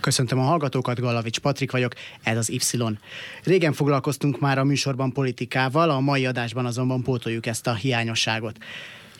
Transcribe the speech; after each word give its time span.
Köszöntöm 0.00 0.38
a 0.38 0.42
hallgatókat, 0.42 1.00
Galavics 1.00 1.38
Patrik 1.38 1.70
vagyok, 1.70 1.92
ez 2.22 2.36
az 2.36 2.50
Y. 2.50 2.58
Régen 3.44 3.72
foglalkoztunk 3.72 4.40
már 4.40 4.58
a 4.58 4.64
műsorban 4.64 5.12
politikával, 5.12 5.90
a 5.90 6.00
mai 6.00 6.26
adásban 6.26 6.66
azonban 6.66 7.02
pótoljuk 7.02 7.46
ezt 7.46 7.66
a 7.66 7.74
hiányosságot. 7.74 8.58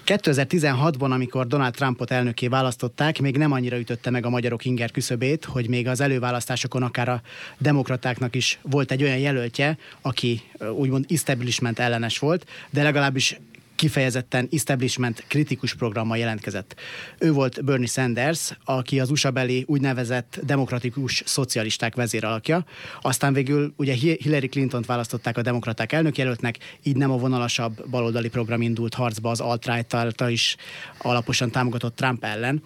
2016-ban, 0.06 1.11
amikor 1.11 1.47
Donald 1.47 1.75
Trumpot 1.75 2.11
elnöké 2.11 2.48
választották, 2.48 3.20
még 3.20 3.37
nem 3.37 3.53
annyira 3.53 3.79
ütötte 3.79 4.11
meg 4.11 4.27
a 4.27 4.30
magyarok 4.30 4.65
inger 4.65 4.91
küszöbét, 4.91 5.45
hogy 5.45 5.69
még 5.69 5.89
az 5.89 6.01
előválasztásokon 6.01 6.83
akár 6.83 7.09
a 7.09 7.23
demokratáknak 7.59 8.34
is 8.34 8.59
volt 8.62 8.91
egy 8.91 9.03
olyan 9.03 9.19
jelöltje, 9.19 9.78
aki 10.01 10.42
úgymond 10.77 11.05
establishment 11.09 11.78
ellenes 11.78 12.19
volt, 12.19 12.47
de 12.70 12.83
legalábbis 12.83 13.39
kifejezetten 13.80 14.48
establishment 14.52 15.25
kritikus 15.27 15.75
programmal 15.75 16.19
jelentkezett. 16.19 16.75
Ő 17.19 17.33
volt 17.33 17.65
Bernie 17.65 17.87
Sanders, 17.87 18.51
aki 18.65 19.01
az 19.01 19.11
USA 19.11 19.30
beli 19.30 19.65
úgynevezett 19.66 20.41
demokratikus 20.43 21.23
szocialisták 21.27 21.95
vezéralakja. 21.95 22.65
Aztán 23.01 23.33
végül 23.33 23.73
ugye 23.77 23.93
Hillary 23.93 24.48
Clinton-t 24.48 24.87
választották 24.87 25.36
a 25.39 25.42
demokraták 25.42 25.92
elnökjelöltnek, 25.92 26.58
így 26.83 26.97
nem 26.97 27.11
a 27.11 27.17
vonalasabb 27.17 27.89
baloldali 27.91 28.28
program 28.28 28.62
indult 28.62 28.95
harcba 28.95 29.31
az 29.31 29.41
alt-right 29.41 30.20
is 30.28 30.56
alaposan 30.98 31.51
támogatott 31.51 31.97
Trump 31.97 32.25
ellen 32.25 32.62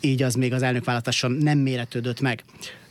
így 0.00 0.22
az 0.22 0.34
még 0.34 0.52
az 0.52 0.62
elnökválasztáson 0.62 1.32
nem 1.32 1.58
méretődött 1.58 2.20
meg. 2.20 2.44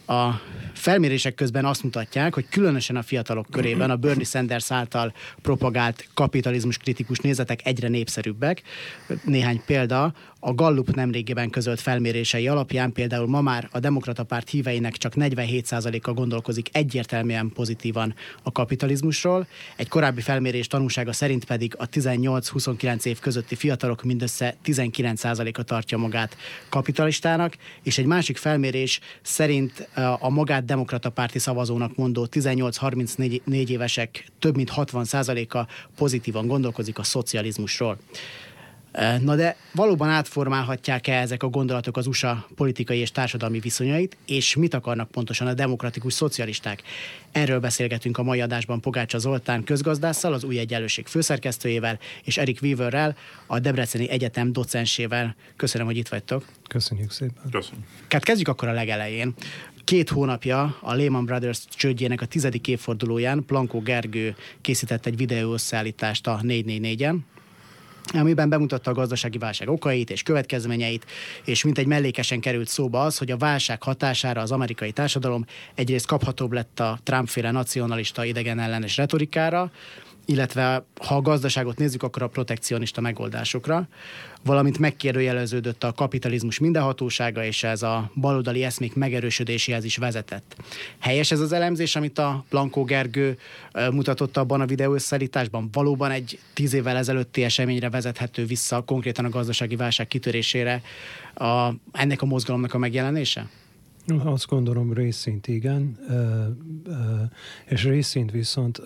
A 0.07 0.41
felmérések 0.73 1.35
közben 1.35 1.65
azt 1.65 1.83
mutatják, 1.83 2.33
hogy 2.33 2.49
különösen 2.49 2.95
a 2.95 3.01
fiatalok 3.01 3.47
körében 3.51 3.89
a 3.89 3.95
Bernie 3.95 4.25
Sanders 4.25 4.71
által 4.71 5.13
propagált 5.41 6.07
kapitalizmus 6.13 6.77
kritikus 6.77 7.17
nézetek 7.17 7.65
egyre 7.65 7.87
népszerűbbek. 7.87 8.61
Néhány 9.23 9.61
példa, 9.65 10.13
a 10.39 10.53
Gallup 10.53 10.95
nemrégiben 10.95 11.49
közölt 11.49 11.79
felmérései 11.79 12.47
alapján 12.47 12.91
például 12.91 13.27
ma 13.27 13.41
már 13.41 13.69
a 13.71 13.79
Demokrata 13.79 14.23
Párt 14.23 14.49
híveinek 14.49 14.97
csak 14.97 15.13
47%-a 15.15 16.11
gondolkozik 16.11 16.69
egyértelműen 16.71 17.51
pozitívan 17.53 18.15
a 18.43 18.51
kapitalizmusról. 18.51 19.47
Egy 19.75 19.87
korábbi 19.87 20.21
felmérés 20.21 20.67
tanúsága 20.67 21.13
szerint 21.13 21.45
pedig 21.45 21.75
a 21.77 21.89
18-29 21.89 23.05
év 23.05 23.19
közötti 23.19 23.55
fiatalok 23.55 24.03
mindössze 24.03 24.55
19%-a 24.65 25.63
tartja 25.63 25.97
magát 25.97 26.37
kapitalistának, 26.69 27.57
és 27.83 27.97
egy 27.97 28.05
másik 28.05 28.37
felmérés 28.37 28.99
szerint 29.21 29.89
a 30.19 30.29
magát 30.29 30.65
Demokrata 30.65 31.09
Párti 31.09 31.39
szavazónak 31.39 31.95
mondó 31.95 32.27
18-34 32.31 33.69
évesek 33.69 34.25
több 34.39 34.55
mint 34.55 34.71
60%-a 34.75 35.67
pozitívan 35.95 36.47
gondolkozik 36.47 36.99
a 36.99 37.03
szocializmusról. 37.03 37.97
Na 39.21 39.35
de 39.35 39.55
valóban 39.71 40.09
átformálhatják-e 40.09 41.13
ezek 41.13 41.43
a 41.43 41.47
gondolatok 41.47 41.97
az 41.97 42.07
USA 42.07 42.47
politikai 42.55 42.97
és 42.97 43.11
társadalmi 43.11 43.59
viszonyait, 43.59 44.17
és 44.25 44.55
mit 44.55 44.73
akarnak 44.73 45.11
pontosan 45.11 45.47
a 45.47 45.53
demokratikus 45.53 46.13
szocialisták? 46.13 46.83
Erről 47.31 47.59
beszélgetünk 47.59 48.17
a 48.17 48.23
mai 48.23 48.41
adásban 48.41 48.81
Pogácsa 48.81 49.17
Zoltán 49.17 49.63
közgazdásszal, 49.63 50.33
az 50.33 50.43
Új 50.43 50.57
Egyenlőség 50.59 51.05
főszerkesztőjével, 51.07 51.99
és 52.23 52.37
Erik 52.37 52.59
Weaverrel, 52.61 53.15
a 53.45 53.59
Debreceni 53.59 54.09
Egyetem 54.09 54.51
docensével. 54.51 55.35
Köszönöm, 55.55 55.87
hogy 55.87 55.97
itt 55.97 56.07
vagytok. 56.07 56.45
Köszönjük 56.67 57.11
szépen. 57.11 57.49
Köszönöm. 57.51 57.85
Hát 58.09 58.23
kezdjük 58.23 58.47
akkor 58.47 58.67
a 58.67 58.73
legelején. 58.73 59.33
Két 59.83 60.09
hónapja 60.09 60.77
a 60.81 60.93
Lehman 60.93 61.25
Brothers 61.25 61.59
csődjének 61.69 62.21
a 62.21 62.25
tizedik 62.25 62.67
évfordulóján 62.67 63.43
Plankó 63.45 63.79
Gergő 63.79 64.35
készített 64.61 65.05
egy 65.05 65.17
videó 65.17 65.53
összeállítást 65.53 66.27
a 66.27 66.39
444-en, 66.43 67.17
amiben 68.13 68.49
bemutatta 68.49 68.91
a 68.91 68.93
gazdasági 68.93 69.37
válság 69.37 69.69
okait 69.69 70.09
és 70.09 70.23
következményeit, 70.23 71.05
és 71.45 71.63
mint 71.63 71.77
egy 71.77 71.85
mellékesen 71.85 72.39
került 72.39 72.67
szóba 72.67 73.01
az, 73.01 73.17
hogy 73.17 73.31
a 73.31 73.37
válság 73.37 73.83
hatására 73.83 74.41
az 74.41 74.51
amerikai 74.51 74.91
társadalom 74.91 75.45
egyrészt 75.75 76.05
kaphatóbb 76.07 76.51
lett 76.51 76.79
a 76.79 76.99
Trump-féle 77.03 77.51
nacionalista 77.51 78.25
idegen 78.25 78.59
ellenes 78.59 78.97
retorikára, 78.97 79.71
illetve 80.27 80.85
ha 81.01 81.15
a 81.15 81.21
gazdaságot 81.21 81.77
nézzük, 81.77 82.03
akkor 82.03 82.21
a 82.21 82.27
protekcionista 82.27 83.01
megoldásokra, 83.01 83.87
valamint 84.43 84.79
megkérdőjeleződött 84.79 85.83
a 85.83 85.91
kapitalizmus 85.91 86.59
mindenhatósága, 86.59 87.43
és 87.43 87.63
ez 87.63 87.83
a 87.83 88.11
baloldali 88.15 88.63
eszmék 88.63 88.95
megerősödéséhez 88.95 89.83
is 89.83 89.97
vezetett. 89.97 90.55
Helyes 90.99 91.31
ez 91.31 91.39
az 91.39 91.51
elemzés, 91.51 91.95
amit 91.95 92.19
a 92.19 92.45
Blanco 92.49 92.83
Gergő 92.83 93.37
mutatott 93.91 94.37
abban 94.37 94.61
a 94.61 94.65
videó 94.65 94.93
összeállításban? 94.93 95.69
Valóban 95.71 96.11
egy 96.11 96.39
tíz 96.53 96.73
évvel 96.73 96.97
ezelőtti 96.97 97.43
eseményre 97.43 97.89
vezethető 97.89 98.45
vissza 98.45 98.81
konkrétan 98.81 99.25
a 99.25 99.29
gazdasági 99.29 99.75
válság 99.75 100.07
kitörésére 100.07 100.81
a, 101.33 101.69
ennek 101.91 102.21
a 102.21 102.25
mozgalomnak 102.25 102.73
a 102.73 102.77
megjelenése? 102.77 103.47
Azt 104.23 104.47
gondolom 104.47 104.93
részint 104.93 105.47
igen, 105.47 105.97
és 107.65 107.83
részint 107.83 108.31
viszont 108.31 108.81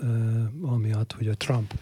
amiatt, 0.62 1.14
hogy 1.14 1.28
a 1.28 1.36
Trump 1.36 1.74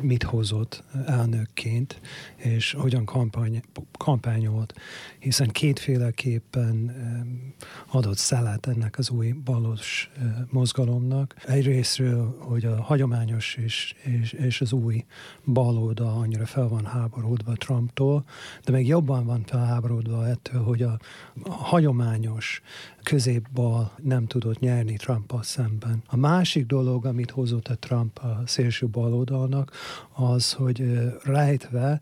mit 0.00 0.22
hozott 0.22 0.84
elnökként, 1.06 2.00
és 2.36 2.72
hogyan 2.72 3.04
kampány, 3.04 3.62
kampányolt, 3.98 4.74
hiszen 5.18 5.48
kétféleképpen 5.48 6.94
adott 7.90 8.16
szelet 8.16 8.66
ennek 8.66 8.98
az 8.98 9.10
új 9.10 9.30
balos 9.30 10.10
mozgalomnak. 10.50 11.34
Egyrésztről, 11.46 12.36
hogy 12.38 12.64
a 12.64 12.82
hagyományos 12.82 13.54
és, 13.54 13.94
és, 14.02 14.32
és 14.32 14.60
az 14.60 14.72
új 14.72 15.04
baloldal 15.44 16.18
annyira 16.18 16.46
fel 16.46 16.68
van 16.68 16.84
háborodva 16.84 17.52
Trumptól, 17.52 18.24
de 18.64 18.72
még 18.72 18.86
jobban 18.86 19.24
van 19.24 19.44
felháborodva 19.46 20.28
ettől, 20.28 20.62
hogy 20.62 20.82
a, 20.82 20.98
a 21.42 21.50
hagyományos 21.50 22.62
középbal 23.02 23.92
nem 24.02 24.26
tudott 24.26 24.58
nyerni 24.58 24.96
trump 24.96 25.38
szemben. 25.42 26.02
A 26.06 26.16
másik 26.16 26.66
dolog, 26.66 27.06
amit 27.06 27.30
hozott 27.30 27.68
a 27.68 27.78
Trump 27.78 28.18
a 28.18 28.42
szélső 28.46 28.86
baloldalnak, 28.86 29.69
az, 30.12 30.52
hogy 30.52 30.82
rejtve 31.22 32.00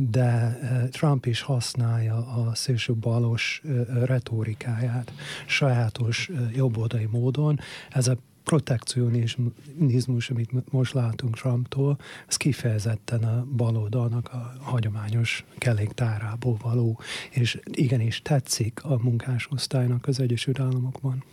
de 0.00 0.58
Trump 0.90 1.26
is 1.26 1.40
használja 1.40 2.16
a 2.16 2.54
szélső 2.54 2.94
balos 2.94 3.62
retorikáját 4.04 5.12
sajátos 5.46 6.30
jobboldali 6.54 7.08
módon. 7.10 7.60
Ez 7.90 8.08
a 8.08 8.16
protekcionizmus, 8.44 10.30
amit 10.30 10.70
most 10.72 10.92
látunk 10.92 11.36
Trumptól, 11.36 11.98
ez 12.28 12.36
kifejezetten 12.36 13.24
a 13.24 13.46
baloldalnak 13.56 14.28
a 14.32 14.54
hagyományos 14.60 15.44
keléktárából 15.58 16.56
való, 16.62 17.00
és 17.30 17.60
igenis 17.64 18.22
tetszik 18.22 18.84
a 18.84 18.98
munkásosztálynak 19.02 20.06
az 20.06 20.20
Egyesült 20.20 20.60
Államokban 20.60 21.24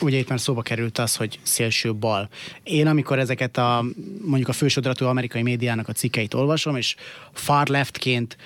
ugye 0.00 0.18
itt 0.18 0.28
már 0.28 0.40
szóba 0.40 0.62
került 0.62 0.98
az, 0.98 1.16
hogy 1.16 1.38
szélső 1.42 1.94
bal. 1.94 2.28
Én 2.62 2.86
amikor 2.86 3.18
ezeket 3.18 3.56
a 3.56 3.84
mondjuk 4.24 4.48
a 4.48 4.52
fősodratú 4.52 5.06
amerikai 5.06 5.42
médiának 5.42 5.88
a 5.88 5.92
cikkeit 5.92 6.34
olvasom, 6.34 6.76
és 6.76 6.94
far 7.32 7.66
leftként 7.66 8.36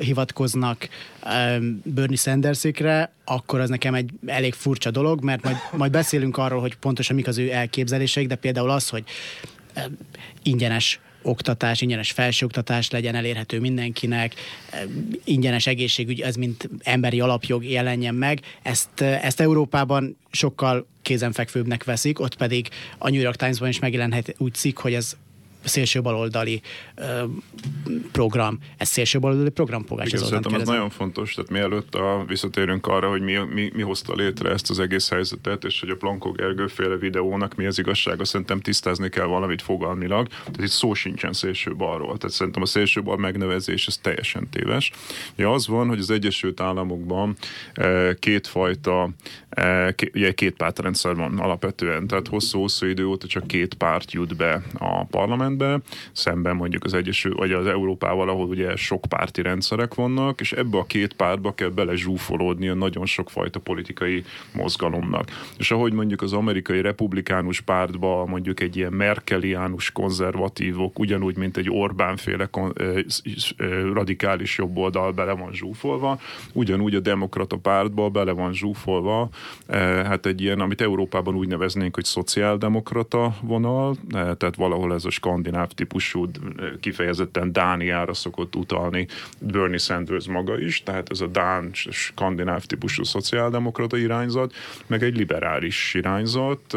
hivatkoznak 0.00 0.88
um, 1.24 1.82
Bernie 1.84 2.16
Sandersikre, 2.16 3.12
akkor 3.24 3.60
az 3.60 3.68
nekem 3.68 3.94
egy 3.94 4.10
elég 4.26 4.54
furcsa 4.54 4.90
dolog, 4.90 5.24
mert 5.24 5.42
majd, 5.42 5.56
majd 5.76 5.90
beszélünk 5.90 6.36
arról, 6.36 6.60
hogy 6.60 6.76
pontosan 6.76 7.16
mik 7.16 7.26
az 7.26 7.38
ő 7.38 7.50
elképzeléseik, 7.50 8.28
de 8.28 8.34
például 8.34 8.70
az, 8.70 8.88
hogy 8.88 9.04
um, 9.76 9.96
ingyenes 10.42 11.00
oktatás, 11.22 11.80
ingyenes 11.80 12.10
felsőoktatás 12.12 12.90
legyen 12.90 13.14
elérhető 13.14 13.60
mindenkinek, 13.60 14.34
ingyenes 15.24 15.66
egészségügy, 15.66 16.20
ez 16.20 16.34
mint 16.34 16.68
emberi 16.82 17.20
alapjog 17.20 17.64
jelenjen 17.64 18.14
meg. 18.14 18.40
Ezt, 18.62 19.00
ezt 19.00 19.40
Európában 19.40 20.16
sokkal 20.30 20.86
kézenfekvőbbnek 21.02 21.84
veszik, 21.84 22.20
ott 22.20 22.36
pedig 22.36 22.68
a 22.98 23.10
New 23.10 23.20
York 23.20 23.36
Times-ban 23.36 23.68
is 23.68 23.78
megjelenhet 23.78 24.34
úgy 24.38 24.54
cikk, 24.54 24.78
hogy 24.78 24.94
ez 24.94 25.16
szélső 25.64 26.00
baloldali 26.00 26.60
program. 28.12 28.58
Ez 28.76 28.88
szélső 28.88 29.18
baloldali 29.18 29.50
program, 29.50 29.84
Pogács 29.84 30.06
Igen, 30.06 30.24
szerintem 30.24 30.54
ez 30.54 30.66
nagyon 30.66 30.90
fontos, 30.90 31.34
tehát 31.34 31.50
mielőtt 31.50 31.94
a, 31.94 32.24
visszatérünk 32.26 32.86
arra, 32.86 33.08
hogy 33.08 33.20
mi, 33.20 33.36
mi, 33.54 33.70
mi 33.74 33.82
hozta 33.82 34.14
létre 34.14 34.50
ezt 34.50 34.70
az 34.70 34.78
egész 34.78 35.08
helyzetet, 35.08 35.64
és 35.64 35.80
hogy 35.80 35.90
a 35.90 35.96
Plankó 35.96 36.30
Gergő 36.30 36.66
féle 36.66 36.96
videónak 36.96 37.54
mi 37.54 37.66
az 37.66 37.78
igazsága, 37.78 38.24
szerintem 38.24 38.60
tisztázni 38.60 39.08
kell 39.08 39.26
valamit 39.26 39.62
fogalmilag. 39.62 40.26
Tehát 40.28 40.60
itt 40.60 40.68
szó 40.68 40.94
sincsen 40.94 41.32
szélső 41.32 41.76
balról. 41.76 42.16
Tehát 42.16 42.36
szerintem 42.36 42.62
a 42.62 42.66
szélső 42.66 43.02
bal 43.02 43.16
megnevezés 43.16 43.86
ez 43.86 43.96
teljesen 43.96 44.48
téves. 44.50 44.90
Ugye 45.34 45.46
az 45.46 45.66
van, 45.66 45.88
hogy 45.88 45.98
az 45.98 46.10
Egyesült 46.10 46.60
Államokban 46.60 47.36
kétfajta, 48.18 49.10
ugye 50.14 50.32
két 50.32 50.56
pártrendszer 50.56 51.14
van 51.14 51.38
alapvetően, 51.38 52.06
tehát 52.06 52.28
hosszú-hosszú 52.28 52.86
idő 52.86 53.06
óta 53.06 53.26
csak 53.26 53.46
két 53.46 53.74
párt 53.74 54.12
jut 54.12 54.36
be 54.36 54.62
a 54.74 55.04
parlamentbe, 55.56 55.80
szemben 56.12 56.56
mondjuk 56.56 56.84
az 56.84 56.94
Egyesült, 56.94 57.38
vagy 57.38 57.52
az 57.52 57.66
Európával, 57.66 58.28
ahol 58.28 58.46
ugye 58.46 58.76
sok 58.76 59.04
párti 59.08 59.42
rendszerek 59.42 59.94
vannak, 59.94 60.40
és 60.40 60.52
ebbe 60.52 60.78
a 60.78 60.84
két 60.84 61.14
pártba 61.14 61.54
kell 61.54 61.68
bele 61.68 61.94
zsúfolódni 61.94 62.68
a 62.68 62.74
nagyon 62.74 63.06
sokfajta 63.06 63.58
politikai 63.58 64.24
mozgalomnak. 64.54 65.28
És 65.58 65.70
ahogy 65.70 65.92
mondjuk 65.92 66.22
az 66.22 66.32
amerikai 66.32 66.80
republikánus 66.80 67.60
pártba 67.60 68.26
mondjuk 68.26 68.60
egy 68.60 68.76
ilyen 68.76 68.92
merkeliánus 68.92 69.92
konzervatívok, 69.92 70.98
ugyanúgy, 70.98 71.36
mint 71.36 71.56
egy 71.56 71.70
Orbán-féle 71.70 72.46
kon- 72.46 72.78
radikális 73.92 74.58
jobboldal 74.58 75.12
bele 75.12 75.32
van 75.32 75.52
zsúfolva, 75.52 76.18
ugyanúgy 76.52 76.94
a 76.94 77.00
demokrata 77.00 77.56
pártba 77.56 78.08
bele 78.08 78.32
van 78.32 78.52
zsúfolva, 78.52 79.28
hát 80.04 80.26
egy 80.26 80.40
ilyen, 80.40 80.60
amit 80.60 80.80
Európában 80.80 81.34
úgy 81.34 81.48
neveznénk, 81.48 81.94
hogy 81.94 82.04
szociáldemokrata 82.04 83.34
vonal, 83.42 83.96
tehát 84.10 84.56
valahol 84.56 84.94
ez 84.94 85.04
a 85.04 85.10
skandináv 85.10 85.39
típusú, 85.74 86.30
kifejezetten 86.80 87.52
Dániára 87.52 88.14
szokott 88.14 88.56
utalni 88.56 89.06
Bernie 89.38 89.78
Sanders 89.78 90.26
maga 90.26 90.58
is, 90.58 90.82
tehát 90.82 91.10
ez 91.10 91.20
a 91.20 91.26
Dán 91.26 91.70
skandináv 91.72 92.64
típusú 92.64 93.04
szociáldemokrata 93.04 93.96
irányzat, 93.96 94.54
meg 94.86 95.02
egy 95.02 95.16
liberális 95.16 95.94
irányzat, 95.94 96.76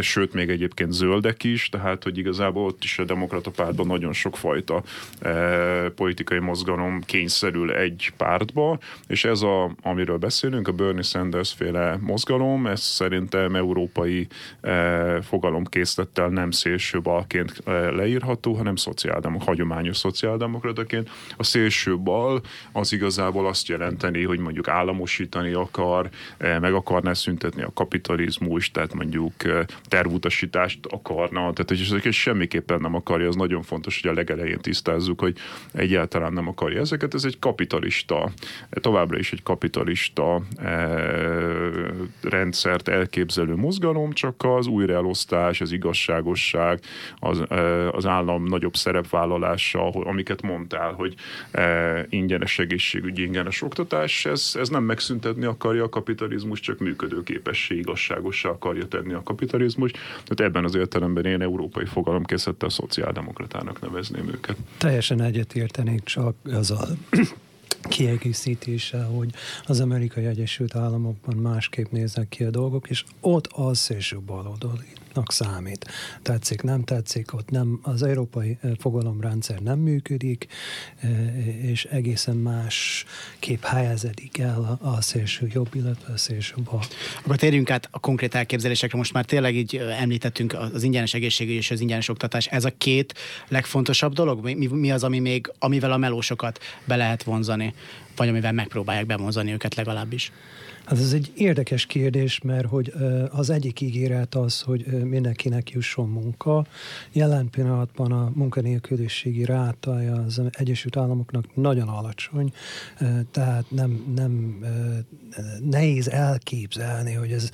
sőt 0.00 0.32
még 0.32 0.48
egyébként 0.48 0.92
zöldek 0.92 1.44
is, 1.44 1.68
tehát 1.68 2.02
hogy 2.02 2.18
igazából 2.18 2.66
ott 2.66 2.84
is 2.84 2.98
a 2.98 3.04
demokrata 3.04 3.50
pártban 3.50 3.86
nagyon 3.86 4.12
sokfajta 4.12 4.82
politikai 5.94 6.38
mozgalom 6.38 7.00
kényszerül 7.00 7.72
egy 7.72 8.12
pártba, 8.16 8.78
és 9.06 9.24
ez 9.24 9.42
a, 9.42 9.70
amiről 9.82 10.18
beszélünk, 10.18 10.68
a 10.68 10.72
Bernie 10.72 11.02
Sanders 11.02 11.52
féle 11.52 11.96
mozgalom, 12.00 12.66
ez 12.66 12.80
szerintem 12.80 13.54
európai 13.54 14.26
fogalomkészlettel 15.22 16.28
nem 16.28 16.50
szélső 16.50 17.00
balként 17.00 17.62
leírható, 17.64 18.52
hanem 18.52 18.76
szociáldemok, 18.76 19.42
hagyományos 19.42 19.96
szociáldemokrataként. 19.96 21.10
A 21.36 21.42
szélső 21.42 21.98
bal 21.98 22.40
az 22.72 22.92
igazából 22.92 23.46
azt 23.46 23.68
jelenteni, 23.68 24.22
hogy 24.22 24.38
mondjuk 24.38 24.68
államosítani 24.68 25.52
akar, 25.52 26.08
meg 26.38 26.74
akarná 26.74 27.12
szüntetni 27.12 27.62
a 27.62 27.72
kapitalizmus, 27.74 28.70
tehát 28.70 28.94
mondjuk 28.94 29.32
tervutasítást 29.88 30.78
akarna, 30.88 31.38
tehát 31.38 31.64
hogy 31.68 31.80
ezeket 31.80 32.12
semmiképpen 32.12 32.80
nem 32.80 32.94
akarja, 32.94 33.28
az 33.28 33.36
nagyon 33.36 33.62
fontos, 33.62 34.00
hogy 34.00 34.10
a 34.10 34.14
legelején 34.14 34.58
tisztázzuk, 34.60 35.20
hogy 35.20 35.36
egyáltalán 35.72 36.32
nem 36.32 36.48
akarja 36.48 36.80
ezeket. 36.80 37.14
Ez 37.14 37.24
egy 37.24 37.38
kapitalista, 37.38 38.30
továbbra 38.70 39.18
is 39.18 39.32
egy 39.32 39.42
kapitalista 39.42 40.42
rendszert 42.22 42.88
elképzelő 42.88 43.54
mozgalom, 43.54 44.12
csak 44.12 44.42
az 44.44 44.66
újraelosztás, 44.66 45.60
az 45.60 45.72
igazságosság, 45.72 46.80
az, 47.18 47.42
az 47.92 48.06
állam 48.06 48.44
nagyobb 48.44 48.74
szerepvállalása, 48.74 49.88
amiket 49.88 50.42
mondtál, 50.42 50.92
hogy 50.92 51.14
ingyenes 52.08 52.58
egészségügyi, 52.58 53.22
ingyenes 53.22 53.62
oktatás, 53.62 54.24
ez, 54.24 54.52
ez 54.58 54.68
nem 54.68 54.82
megszüntetni 54.82 55.44
akarja 55.44 55.84
a 55.84 55.88
kapitalizmus, 55.88 56.60
csak 56.60 56.78
működőképessé, 56.78 57.76
igazságossá 57.76 58.48
akarja 58.48 58.86
tenni 58.88 59.12
a 59.12 59.22
kapitalizmus. 59.22 59.90
Tehát 59.90 60.40
ebben 60.40 60.64
az 60.64 60.74
értelemben 60.74 61.24
én 61.24 61.42
európai 61.42 61.84
fogalomkészettel 61.84 62.68
szociáldemokratának 62.68 63.80
nevezném 63.80 64.28
őket. 64.28 64.56
Teljesen 64.78 65.22
egyetértenék, 65.22 66.02
csak 66.04 66.34
az 66.44 66.70
a 66.70 66.86
kiegészítése, 67.88 69.02
hogy 69.02 69.28
az 69.66 69.80
Amerikai 69.80 70.24
Egyesült 70.24 70.76
Államokban 70.76 71.36
másképp 71.36 71.90
néznek 71.90 72.28
ki 72.28 72.44
a 72.44 72.50
dolgok, 72.50 72.88
és 72.88 73.04
ott 73.20 73.46
az 73.52 73.78
szélső 73.78 74.18
baloldalinak 75.14 75.32
számít. 75.32 75.86
Tetszik, 76.22 76.62
nem 76.62 76.84
tetszik, 76.84 77.34
ott 77.34 77.50
nem, 77.50 77.78
az 77.82 78.02
európai 78.02 78.58
fogalomrendszer 78.78 79.58
nem 79.58 79.78
működik, 79.78 80.46
és 81.62 81.84
egészen 81.84 82.36
más 82.36 83.04
kép 83.38 83.64
helyezedik 83.64 84.38
el 84.38 84.78
a 84.82 85.00
szélső 85.00 85.50
jobb, 85.52 85.74
illetve 85.74 86.12
a 86.12 86.16
szélső 86.16 86.54
bal. 86.64 86.82
Akkor 87.22 87.36
térjünk 87.36 87.70
át 87.70 87.88
a 87.90 87.98
konkrét 87.98 88.34
elképzelésekre. 88.34 88.98
Most 88.98 89.12
már 89.12 89.24
tényleg 89.24 89.54
így 89.54 89.76
említettünk 89.76 90.52
az 90.72 90.82
ingyenes 90.82 91.14
egészségügy 91.14 91.54
és 91.54 91.70
az 91.70 91.80
ingyenes 91.80 92.08
oktatás. 92.08 92.46
Ez 92.46 92.64
a 92.64 92.70
két 92.78 93.14
legfontosabb 93.48 94.12
dolog? 94.12 94.44
Mi, 94.44 94.66
mi 94.66 94.90
az, 94.90 95.04
ami 95.04 95.18
még, 95.18 95.52
amivel 95.58 95.92
a 95.92 95.96
melósokat 95.96 96.58
be 96.84 96.96
lehet 96.96 97.22
vonzani? 97.22 97.74
Vagy 98.16 98.28
amivel 98.28 98.52
megpróbálják 98.52 99.06
bemozani 99.06 99.52
őket 99.52 99.74
legalábbis? 99.74 100.32
Hát 100.84 100.98
ez 100.98 101.12
egy 101.12 101.32
érdekes 101.34 101.86
kérdés, 101.86 102.40
mert 102.40 102.66
hogy 102.66 102.92
az 103.30 103.50
egyik 103.50 103.80
ígéret 103.80 104.34
az, 104.34 104.60
hogy 104.60 104.86
mindenkinek 104.86 105.70
jusson 105.70 106.08
munka. 106.08 106.66
Jelen 107.12 107.50
pillanatban 107.50 108.12
a 108.12 108.30
munkanélküliségi 108.34 109.44
rátája 109.44 110.14
az 110.14 110.40
Egyesült 110.50 110.96
Államoknak 110.96 111.56
nagyon 111.56 111.88
alacsony, 111.88 112.52
tehát 113.30 113.70
nem, 113.70 114.12
nem 114.14 114.64
nehéz 115.70 116.08
elképzelni, 116.08 117.12
hogy 117.12 117.32
ez, 117.32 117.50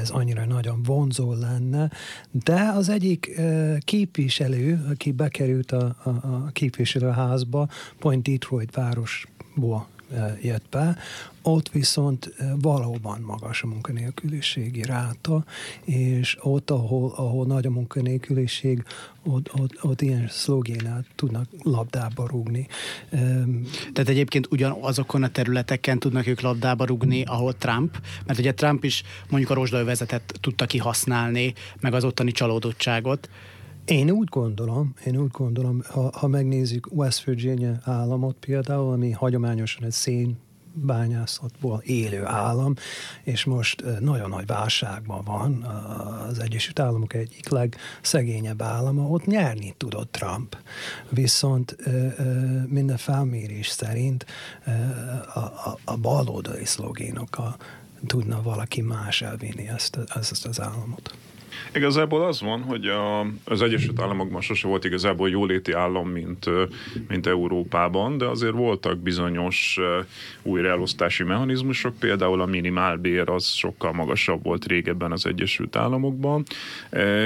ez 0.00 0.10
annyira 0.10 0.44
nagyon 0.44 0.82
vonzó 0.82 1.32
lenne, 1.32 1.90
de 2.44 2.70
az 2.74 2.88
egyik 2.88 3.40
képviselő, 3.84 4.84
aki 4.90 5.12
bekerült 5.12 5.72
a, 5.72 5.96
a, 6.02 6.08
a 6.08 6.48
képviselőházba, 6.52 7.68
pont 7.98 8.22
Detroit 8.22 8.74
város 8.74 9.26
ból 9.58 9.86
jött 10.42 10.68
be, 10.70 10.96
ott 11.42 11.68
viszont 11.68 12.34
valóban 12.60 13.20
magas 13.20 13.62
a 13.62 13.66
munkanélküliségi 13.66 14.82
ráta, 14.82 15.44
és 15.84 16.36
ott, 16.40 16.70
ahol, 16.70 17.12
ahol 17.16 17.46
nagy 17.46 17.66
a 17.66 17.70
munkanélküliség, 17.70 18.84
ott, 19.24 19.54
ott, 19.54 19.84
ott 19.84 20.02
ilyen 20.02 20.28
szlogénát 20.28 21.04
tudnak 21.14 21.48
labdába 21.62 22.26
rúgni. 22.26 22.66
Tehát 23.92 24.08
egyébként 24.08 24.46
ugyanazokon 24.50 25.22
a 25.22 25.30
területeken 25.30 25.98
tudnak 25.98 26.26
ők 26.26 26.40
labdába 26.40 26.84
rúgni, 26.84 27.22
ahol 27.22 27.54
Trump, 27.54 28.00
mert 28.26 28.38
ugye 28.38 28.54
Trump 28.54 28.84
is 28.84 29.02
mondjuk 29.28 29.50
a 29.50 29.54
rozsdaövezetet 29.54 30.34
tudta 30.40 30.66
kihasználni, 30.66 31.54
meg 31.80 31.94
az 31.94 32.04
ottani 32.04 32.32
csalódottságot, 32.32 33.28
én 33.88 34.10
úgy 34.10 34.28
gondolom, 34.28 34.94
én 35.06 35.16
úgy 35.16 35.30
gondolom, 35.30 35.82
ha, 35.88 36.10
ha 36.18 36.26
megnézzük 36.26 36.88
West 36.90 37.24
Virginia 37.24 37.78
államot 37.82 38.36
például, 38.36 38.92
ami 38.92 39.10
hagyományosan 39.10 39.84
egy 39.84 39.92
szén 39.92 40.38
bányászatból 40.72 41.82
élő 41.84 42.24
állam, 42.24 42.74
és 43.22 43.44
most 43.44 43.84
nagyon 44.00 44.28
nagy 44.28 44.46
válságban 44.46 45.24
van 45.24 45.62
az 46.28 46.38
Egyesült 46.38 46.78
Államok 46.78 47.14
egyik 47.14 47.48
legszegényebb 47.48 48.62
állama, 48.62 49.02
ott 49.02 49.26
nyerni 49.26 49.74
tudott 49.76 50.12
Trump. 50.12 50.56
Viszont 51.08 51.76
minden 52.66 52.96
felmérés 52.96 53.68
szerint 53.68 54.26
a, 55.34 55.38
a, 55.38 55.78
a 55.84 55.96
baloldali 55.96 56.64
szlogénokkal 56.64 57.56
tudna 58.06 58.42
valaki 58.42 58.80
más 58.80 59.22
elvinni 59.22 59.68
ezt, 59.68 59.98
ezt 60.14 60.46
az 60.46 60.60
államot. 60.60 61.16
Igazából 61.74 62.26
az 62.26 62.40
van, 62.40 62.62
hogy 62.62 62.86
a, 62.86 63.20
az 63.44 63.62
Egyesült 63.62 64.00
Államokban 64.00 64.40
sose 64.40 64.68
volt 64.68 64.84
igazából 64.84 65.28
jóléti 65.30 65.72
állam, 65.72 66.08
mint, 66.08 66.50
mint 67.08 67.26
Európában, 67.26 68.18
de 68.18 68.24
azért 68.24 68.52
voltak 68.52 68.98
bizonyos 68.98 69.78
újraelosztási 70.42 71.22
mechanizmusok, 71.22 71.98
például 71.98 72.40
a 72.40 72.46
minimálbér 72.46 73.28
az 73.28 73.46
sokkal 73.46 73.92
magasabb 73.92 74.42
volt 74.42 74.66
régebben 74.66 75.12
az 75.12 75.26
Egyesült 75.26 75.76
Államokban, 75.76 76.42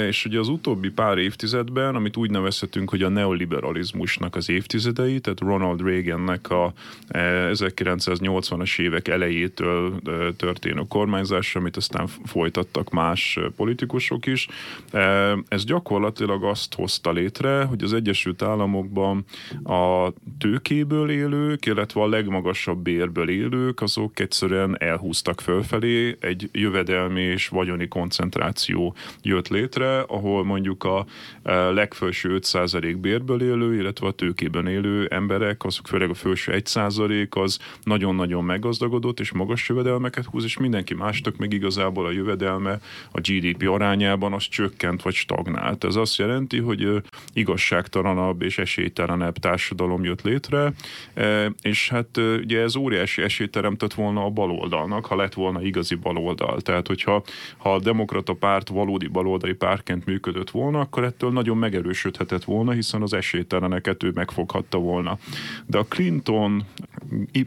és 0.07 0.25
ugye 0.25 0.39
az 0.39 0.49
utóbbi 0.49 0.91
pár 0.91 1.19
évtizedben, 1.19 1.95
amit 1.95 2.17
úgy 2.17 2.31
nevezhetünk, 2.31 2.91
hogy 2.91 3.03
a 3.03 3.09
neoliberalizmusnak 3.09 4.37
az 4.37 4.51
évtizedei, 4.51 5.21
tehát 5.21 5.41
Ronald 5.41 5.83
Reagannek 5.83 6.51
a 6.51 6.73
1980-as 7.09 8.81
évek 8.81 9.09
elejétől 9.09 10.01
történő 10.37 10.83
kormányzása, 10.89 11.59
amit 11.59 11.77
aztán 11.77 12.07
folytattak 12.25 12.91
más 12.91 13.39
politikusok, 13.57 14.22
mások 14.23 14.27
is. 14.27 14.49
Ez 15.49 15.65
gyakorlatilag 15.65 16.45
azt 16.45 16.75
hozta 16.75 17.13
létre, 17.13 17.63
hogy 17.65 17.83
az 17.83 17.93
Egyesült 17.93 18.43
Államokban 18.43 19.25
a 19.65 20.13
tőkéből 20.39 21.11
élők, 21.11 21.67
illetve 21.67 22.01
a 22.01 22.09
legmagasabb 22.09 22.79
bérből 22.79 23.29
élők, 23.29 23.81
azok 23.81 24.21
egyszerűen 24.21 24.77
elhúztak 24.79 25.41
fölfelé, 25.41 26.17
egy 26.21 26.49
jövedelmi 26.53 27.21
és 27.21 27.49
vagyoni 27.49 27.89
koncentráció 27.89 28.95
jött 29.23 29.49
létre, 29.49 30.01
ahol 30.01 30.45
mondjuk 30.45 30.85
a 30.85 31.07
legfelső 31.73 32.39
5% 32.41 32.97
bérből 33.01 33.43
élő, 33.43 33.75
illetve 33.75 34.07
a 34.07 34.11
tőkében 34.11 34.67
élő 34.67 35.07
emberek, 35.07 35.65
azok 35.65 35.87
főleg 35.87 36.11
a 36.11 36.15
felső 36.15 36.53
1% 36.65 37.29
az 37.31 37.59
nagyon-nagyon 37.83 38.45
meggazdagodott, 38.45 39.21
és 39.21 39.33
magas 39.33 39.69
jövedelmeket 39.69 40.25
húz, 40.25 40.45
és 40.45 40.57
mindenki 40.57 40.95
másnak 40.95 41.37
meg 41.37 41.53
igazából 41.53 42.07
a 42.07 42.11
jövedelme 42.11 42.79
a 43.11 43.21
GDP 43.21 43.69
arányában 43.69 44.12
az 44.21 44.49
csökkent 44.49 45.03
vagy 45.03 45.15
stagnált. 45.15 45.85
Ez 45.85 45.97
azt 45.97 46.19
jelenti, 46.19 46.59
hogy 46.59 47.03
igazságtalanabb 47.33 48.43
és 48.43 48.59
esélytelenebb 48.59 49.39
társadalom 49.39 50.05
jött 50.05 50.23
létre, 50.23 50.73
és 51.63 51.89
hát 51.89 52.17
ugye 52.17 52.61
ez 52.61 52.77
óriási 52.77 53.23
esélyt 53.23 53.51
teremtett 53.51 53.95
volna 53.95 54.25
a 54.25 54.31
baloldalnak, 54.31 55.07
ha 55.07 55.17
lett 55.17 55.35
volna 55.35 55.63
igazi 55.63 55.95
baloldal. 55.95 56.61
Tehát, 56.61 56.87
hogyha 56.87 57.23
ha 57.57 57.75
a 57.75 57.81
demokrata 57.81 58.33
párt 58.33 58.69
valódi 58.69 59.07
baloldali 59.07 59.53
pártként 59.53 60.07
működött 60.07 60.51
volna, 60.51 60.81
akkor 60.81 61.05
ettől 61.05 61.31
nagyon 61.31 61.57
megerősödhetett 61.57 62.45
volna, 62.45 62.73
hiszen 62.73 63.03
az 63.03 63.13
esélyteleneket 63.13 64.03
ő 64.03 64.11
megfoghatta 64.15 64.79
volna. 64.79 65.19
De 65.67 65.79
a 65.79 65.85
Clinton 65.85 66.65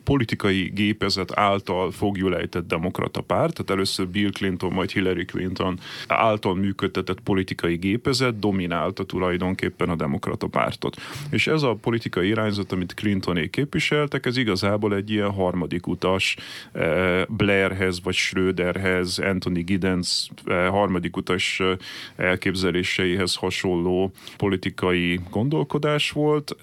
politikai 0.03 0.71
gépezet 0.75 1.39
által 1.39 1.91
fogjulejtett 1.91 2.67
demokrata 2.67 3.21
párt, 3.21 3.53
tehát 3.53 3.71
először 3.71 4.07
Bill 4.07 4.31
Clinton, 4.31 4.73
majd 4.73 4.91
Hillary 4.91 5.25
Clinton 5.25 5.79
által 6.07 6.44
működtetett 6.53 7.19
politikai 7.19 7.75
gépezet 7.75 8.39
dominálta 8.39 9.03
tulajdonképpen 9.03 9.89
a 9.89 9.95
demokrata 9.95 10.47
pártot. 10.47 10.95
És 11.29 11.47
ez 11.47 11.63
a 11.63 11.75
politikai 11.81 12.27
irányzat, 12.27 12.71
amit 12.71 12.93
Clintonék 12.93 13.49
képviseltek, 13.49 14.25
ez 14.25 14.37
igazából 14.37 14.95
egy 14.95 15.09
ilyen 15.09 15.31
harmadik 15.31 15.87
utas 15.87 16.37
eh, 16.71 17.23
Blairhez 17.27 18.01
vagy 18.03 18.13
Schröderhez, 18.13 19.17
Anthony 19.17 19.63
Giddens 19.63 20.29
eh, 20.45 20.69
harmadik 20.69 21.17
utas 21.17 21.59
eh, 21.59 21.77
elképzeléseihez 22.15 23.35
hasonló 23.35 24.11
politikai 24.37 25.19
gondolkodás 25.29 26.11
volt. 26.11 26.55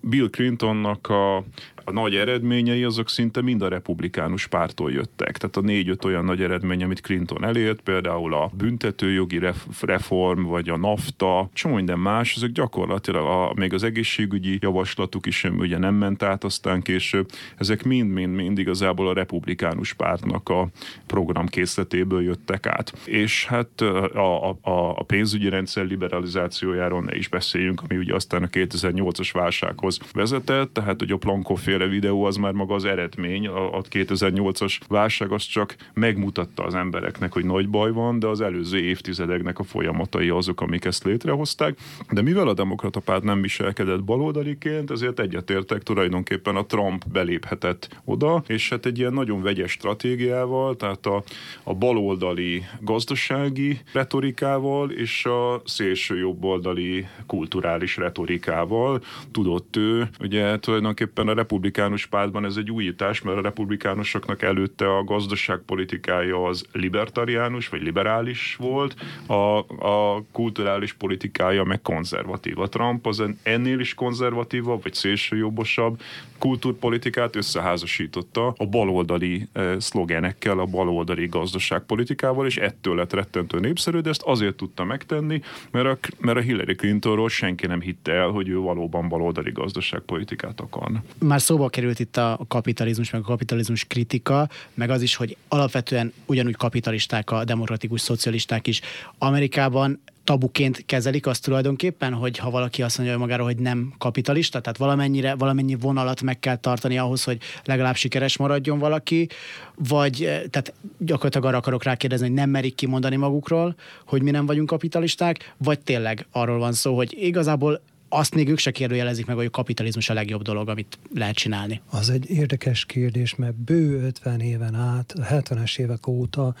Bill 0.00 0.28
Clintonnak 0.30 1.08
a 1.08 1.44
a 1.84 1.92
nagy 1.92 2.14
eredményei 2.16 2.84
azok 2.84 3.08
szinte 3.08 3.42
mind 3.42 3.62
a 3.62 3.68
republikánus 3.68 4.46
pártól 4.46 4.92
jöttek. 4.92 5.38
Tehát 5.38 5.56
a 5.56 5.60
négy-öt 5.60 6.04
olyan 6.04 6.24
nagy 6.24 6.42
eredmény, 6.42 6.82
amit 6.82 7.00
Clinton 7.00 7.44
elért, 7.44 7.80
például 7.80 8.34
a 8.34 8.50
büntetőjogi 8.54 9.40
reform, 9.80 10.42
vagy 10.42 10.68
a 10.68 10.76
NAFTA, 10.76 11.50
csomó 11.52 11.74
minden 11.74 11.98
más, 11.98 12.36
ezek 12.36 12.50
gyakorlatilag 12.50 13.26
a, 13.26 13.52
még 13.54 13.72
az 13.74 13.82
egészségügyi 13.82 14.58
javaslatuk 14.60 15.26
is 15.26 15.44
ugye 15.44 15.78
nem 15.78 15.94
ment 15.94 16.22
át 16.22 16.44
aztán 16.44 16.82
később, 16.82 17.30
ezek 17.56 17.84
mind-mind-mind 17.84 18.58
igazából 18.58 19.08
a 19.08 19.12
republikánus 19.12 19.92
pártnak 19.92 20.48
a 20.48 20.68
programkészletéből 21.06 22.22
jöttek 22.22 22.66
át. 22.66 22.92
És 23.04 23.46
hát 23.46 23.80
a, 23.80 24.50
a, 24.50 24.58
a 24.96 25.02
pénzügyi 25.02 25.48
rendszer 25.48 25.84
liberalizációjáról 25.84 27.02
ne 27.02 27.16
is 27.16 27.28
beszéljünk, 27.28 27.82
ami 27.88 27.98
ugye 27.98 28.14
aztán 28.14 28.42
a 28.42 28.46
2008-as 28.46 29.30
válsághoz 29.32 29.98
vezetett, 30.12 30.72
tehát 30.72 30.98
hogy 30.98 31.10
a 31.10 31.16
Plankofé 31.16 31.71
féle 31.72 31.86
videó 31.86 32.24
az 32.24 32.36
már 32.36 32.52
maga 32.52 32.74
az 32.74 32.84
eredmény. 32.84 33.46
A, 33.46 33.76
a 33.76 33.82
2008-as 33.82 34.80
válság 34.88 35.32
az 35.32 35.42
csak 35.42 35.76
megmutatta 35.94 36.64
az 36.64 36.74
embereknek, 36.74 37.32
hogy 37.32 37.44
nagy 37.44 37.68
baj 37.68 37.92
van, 37.92 38.18
de 38.18 38.26
az 38.26 38.40
előző 38.40 38.78
évtizedeknek 38.78 39.58
a 39.58 39.62
folyamatai 39.62 40.28
azok, 40.28 40.60
amik 40.60 40.84
ezt 40.84 41.04
létrehozták. 41.04 41.78
De 42.10 42.22
mivel 42.22 42.48
a 42.48 42.54
demokrata 42.54 43.00
párt 43.00 43.22
nem 43.22 43.40
viselkedett 43.40 44.04
baloldaliként, 44.04 44.90
ezért 44.90 45.20
egyetértek 45.20 45.82
tulajdonképpen 45.82 46.56
a 46.56 46.66
Trump 46.66 47.04
beléphetett 47.12 47.88
oda, 48.04 48.42
és 48.46 48.68
hát 48.68 48.86
egy 48.86 48.98
ilyen 48.98 49.12
nagyon 49.12 49.42
vegyes 49.42 49.70
stratégiával, 49.70 50.76
tehát 50.76 51.06
a, 51.06 51.22
a 51.62 51.74
baloldali 51.74 52.62
gazdasági 52.80 53.80
retorikával 53.92 54.90
és 54.90 55.24
a 55.24 55.62
szélső 55.64 56.18
jobboldali 56.18 57.06
kulturális 57.26 57.96
retorikával 57.96 59.02
tudott 59.30 59.76
ő 59.76 60.08
ugye 60.20 60.58
tulajdonképpen 60.58 61.28
a 61.28 61.34
republikánus 61.34 61.60
republikánus 61.62 62.06
pártban 62.06 62.44
ez 62.44 62.56
egy 62.56 62.70
újítás, 62.70 63.22
mert 63.22 63.38
a 63.38 63.40
republikánusoknak 63.40 64.42
előtte 64.42 64.96
a 64.96 65.04
gazdaságpolitikája 65.04 66.44
az 66.44 66.64
libertariánus 66.72 67.68
vagy 67.68 67.82
liberális 67.82 68.56
volt, 68.58 68.94
a, 69.26 69.58
a 69.86 70.24
kulturális 70.32 70.92
politikája 70.92 71.64
meg 71.64 71.82
konzervatív. 71.82 72.58
A 72.58 72.68
Trump 72.68 73.06
az 73.06 73.22
ennél 73.42 73.80
is 73.80 73.94
konzervatívabb, 73.94 74.82
vagy 74.82 74.94
szélsőjobbosabb 74.94 76.00
kultúrpolitikát 76.38 77.36
összeházasította 77.36 78.54
a 78.56 78.66
baloldali 78.66 79.48
eh, 79.52 79.80
szlogenekkel, 79.80 80.58
a 80.58 80.66
baloldali 80.66 81.26
gazdaságpolitikával, 81.26 82.46
és 82.46 82.56
ettől 82.56 82.94
lett 82.94 83.12
rettentő 83.12 83.58
népszerű, 83.58 83.98
de 83.98 84.10
ezt 84.10 84.22
azért 84.22 84.54
tudta 84.54 84.84
megtenni, 84.84 85.40
mert 85.70 85.86
a, 85.86 85.98
mert 86.18 86.38
a 86.38 86.40
Hillary 86.40 86.74
Clintonról 86.74 87.28
senki 87.28 87.66
nem 87.66 87.80
hitte 87.80 88.12
el, 88.12 88.28
hogy 88.28 88.48
ő 88.48 88.56
valóban 88.58 89.08
baloldali 89.08 89.50
gazdaságpolitikát 89.50 90.60
akarna. 90.60 91.02
Már 91.18 91.40
szóba 91.52 91.68
került 91.68 91.98
itt 91.98 92.16
a 92.16 92.40
kapitalizmus, 92.48 93.10
meg 93.10 93.20
a 93.20 93.24
kapitalizmus 93.24 93.84
kritika, 93.84 94.48
meg 94.74 94.90
az 94.90 95.02
is, 95.02 95.14
hogy 95.14 95.36
alapvetően 95.48 96.12
ugyanúgy 96.26 96.56
kapitalisták 96.56 97.30
a 97.30 97.44
demokratikus 97.44 98.00
szocialisták 98.00 98.66
is. 98.66 98.80
Amerikában 99.18 100.00
tabuként 100.24 100.82
kezelik 100.86 101.26
azt 101.26 101.42
tulajdonképpen, 101.42 102.12
hogy 102.12 102.38
ha 102.38 102.50
valaki 102.50 102.82
azt 102.82 102.98
mondja 102.98 103.18
magáról, 103.18 103.46
hogy 103.46 103.56
nem 103.56 103.92
kapitalista, 103.98 104.60
tehát 104.60 104.78
valamennyire, 104.78 105.34
valamennyi 105.34 105.74
vonalat 105.74 106.22
meg 106.22 106.38
kell 106.38 106.56
tartani 106.56 106.98
ahhoz, 106.98 107.24
hogy 107.24 107.38
legalább 107.64 107.96
sikeres 107.96 108.36
maradjon 108.36 108.78
valaki, 108.78 109.28
vagy 109.74 110.22
eh, 110.22 110.42
tehát 110.50 110.72
gyakorlatilag 110.98 111.46
arra 111.46 111.56
akarok 111.56 111.82
rákérdezni, 111.82 112.26
hogy 112.26 112.36
nem 112.36 112.50
merik 112.50 112.74
kimondani 112.74 113.16
magukról, 113.16 113.74
hogy 114.06 114.22
mi 114.22 114.30
nem 114.30 114.46
vagyunk 114.46 114.68
kapitalisták, 114.68 115.54
vagy 115.56 115.80
tényleg 115.80 116.26
arról 116.30 116.58
van 116.58 116.72
szó, 116.72 116.96
hogy 116.96 117.16
igazából 117.18 117.80
azt 118.14 118.34
még 118.34 118.48
ők 118.48 118.58
se 118.58 118.70
kérdőjelezik 118.70 119.26
meg, 119.26 119.36
hogy 119.36 119.44
a 119.44 119.50
kapitalizmus 119.50 120.08
a 120.08 120.14
legjobb 120.14 120.42
dolog, 120.42 120.68
amit 120.68 120.98
lehet 121.14 121.34
csinálni. 121.34 121.80
Az 121.90 122.10
egy 122.10 122.30
érdekes 122.30 122.84
kérdés, 122.84 123.34
mert 123.34 123.54
bő 123.54 124.04
50 124.04 124.40
éven 124.40 124.74
át, 124.74 125.12
a 125.12 125.22
70-es 125.22 125.78
évek 125.78 126.06
óta 126.06 126.54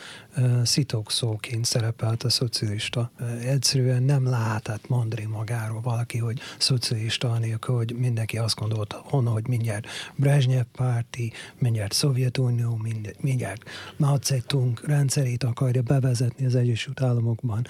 szitokszóként 0.62 1.64
szerepelt 1.64 2.22
a 2.22 2.28
szocialista. 2.28 3.10
Egyszerűen 3.44 4.02
nem 4.02 4.26
lehetett 4.26 4.88
mondani 4.88 5.24
magáról 5.24 5.80
valaki, 5.80 6.18
hogy 6.18 6.40
szocialista, 6.58 7.30
anélkül, 7.30 7.74
hogy 7.74 7.94
mindenki 7.96 8.38
azt 8.38 8.56
gondolta 8.56 9.04
volna, 9.10 9.30
hogy 9.30 9.48
mindjárt 9.48 9.86
Brezsnyev 10.16 10.64
párti, 10.76 11.32
mindjárt 11.58 11.92
Szovjetunió, 11.92 12.80
mindjárt 13.20 13.62
Mao 13.96 14.16
Zedong 14.22 14.80
rendszerét 14.84 15.44
akarja 15.44 15.82
bevezetni 15.82 16.46
az 16.46 16.54
Egyesült 16.54 17.02
Államokban. 17.02 17.66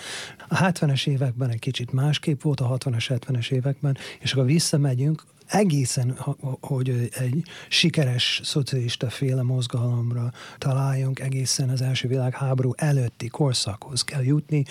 A 0.48 0.56
70-es 0.56 1.06
években 1.06 1.50
egy 1.50 1.58
kicsit 1.58 1.92
másképp 1.92 2.42
volt, 2.42 2.60
a 2.60 2.78
60-as, 2.78 3.20
70-es 3.28 3.50
évek 3.50 3.71
években, 3.72 3.96
és 4.20 4.32
akkor 4.32 4.44
visszamegyünk, 4.44 5.22
egészen, 5.46 6.16
hogy 6.60 7.08
egy 7.18 7.42
sikeres 7.68 8.40
szocialista 8.44 9.10
féle 9.10 9.42
mozgalomra 9.42 10.32
találjunk, 10.58 11.20
egészen 11.20 11.68
az 11.68 11.82
első 11.82 12.08
világháború 12.08 12.72
előtti 12.76 13.28
korszakhoz 13.28 14.02
kell 14.02 14.22
jutni, 14.22 14.64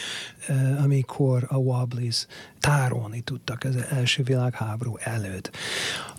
eh, 0.48 0.84
amikor 0.84 1.46
a 1.48 1.55
Wobblies 1.55 2.27
tárolni 2.60 3.22
tudtak 3.22 3.63
az 3.63 3.75
első 3.75 4.24
világháború 4.24 4.98
előtt. 5.00 5.51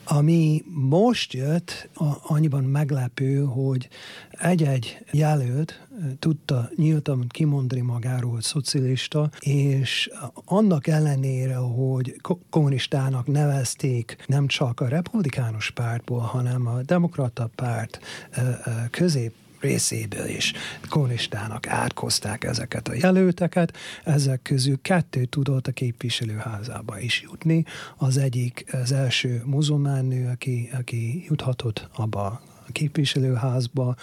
Ami 0.04 0.64
most 0.66 1.32
jött, 1.32 1.88
annyiban 2.22 2.64
meglepő, 2.64 3.44
hogy 3.44 3.88
egy-egy 4.30 5.04
jelölt 5.10 5.86
tudta 6.18 6.70
nyíltan 6.76 7.24
kimondani 7.28 7.80
magáról, 7.80 8.40
szocialista, 8.40 9.30
és 9.40 10.10
annak 10.44 10.86
ellenére, 10.86 11.56
hogy 11.56 12.20
kommunistának 12.50 13.26
nevezték 13.26 14.16
nem 14.26 14.46
csak 14.46 14.80
a 14.80 14.88
republikánus 14.88 15.70
pártból, 15.70 16.20
hanem 16.20 16.66
a 16.66 16.82
demokrata 16.82 17.50
párt 17.54 18.00
közép 18.90 19.32
részéből 19.62 20.28
is 20.28 20.52
kommunistának 20.88 21.66
átkozták 21.66 22.44
ezeket 22.44 22.88
a 22.88 22.94
jelölteket. 22.94 23.76
Ezek 24.04 24.42
közül 24.42 24.78
kettő 24.82 25.24
tudott 25.24 25.66
a 25.66 25.72
képviselőházába 25.72 26.98
is 26.98 27.22
jutni. 27.22 27.64
Az 27.96 28.16
egyik 28.16 28.64
az 28.72 28.92
első 28.92 29.42
muzulmán 29.44 30.04
nő, 30.04 30.28
aki, 30.32 30.70
aki 30.72 31.24
juthatott 31.28 31.88
abba 31.94 32.40
képviselőházba, 32.72 33.94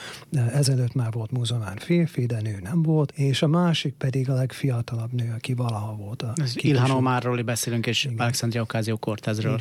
ezelőtt 0.53 0.93
már 0.93 1.11
volt 1.11 1.31
muzulmán 1.31 1.77
férfi, 1.77 2.25
de 2.25 2.41
nő 2.41 2.59
nem 2.61 2.81
volt, 2.81 3.11
és 3.15 3.41
a 3.41 3.47
másik 3.47 3.93
pedig 3.93 4.29
a 4.29 4.33
legfiatalabb 4.33 5.11
nő, 5.11 5.33
aki 5.35 5.53
valaha 5.53 5.95
volt 5.95 6.21
a 6.21 6.33
Ilhan 6.55 6.91
Omarról 6.91 7.41
beszélünk, 7.41 7.85
és 7.85 8.03
Igen. 8.03 8.17
Alexandria 8.17 8.61
Ocasio-Cortezről. 8.61 9.59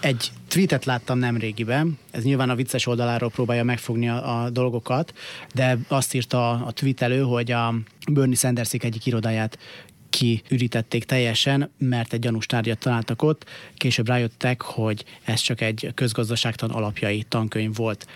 Egy 0.00 0.32
tweetet 0.48 0.84
láttam 0.84 1.18
nem 1.18 1.36
régiben, 1.36 1.98
ez 2.10 2.22
nyilván 2.24 2.50
a 2.50 2.54
vicces 2.54 2.86
oldaláról 2.86 3.30
próbálja 3.30 3.64
megfogni 3.64 4.08
a, 4.08 4.42
a 4.42 4.50
dolgokat, 4.50 5.14
de 5.54 5.78
azt 5.88 6.14
írta 6.14 6.50
a, 6.50 6.66
a 6.66 6.72
tweetelő, 6.72 7.20
hogy 7.20 7.50
a 7.50 7.74
Bernie 8.10 8.36
Sanders 8.36 8.72
egyik 8.72 9.06
irodáját 9.06 9.58
kiürítették 10.10 11.04
teljesen, 11.04 11.70
mert 11.78 12.12
egy 12.12 12.20
gyanús 12.20 12.46
tárgyat 12.46 12.78
találtak 12.78 13.22
ott. 13.22 13.44
Később 13.76 14.06
rájöttek, 14.06 14.62
hogy 14.62 15.04
ez 15.24 15.40
csak 15.40 15.60
egy 15.60 15.90
közgazdaságtan 15.94 16.70
alapjai 16.70 17.24
tankönyv 17.28 17.76
volt. 17.76 18.06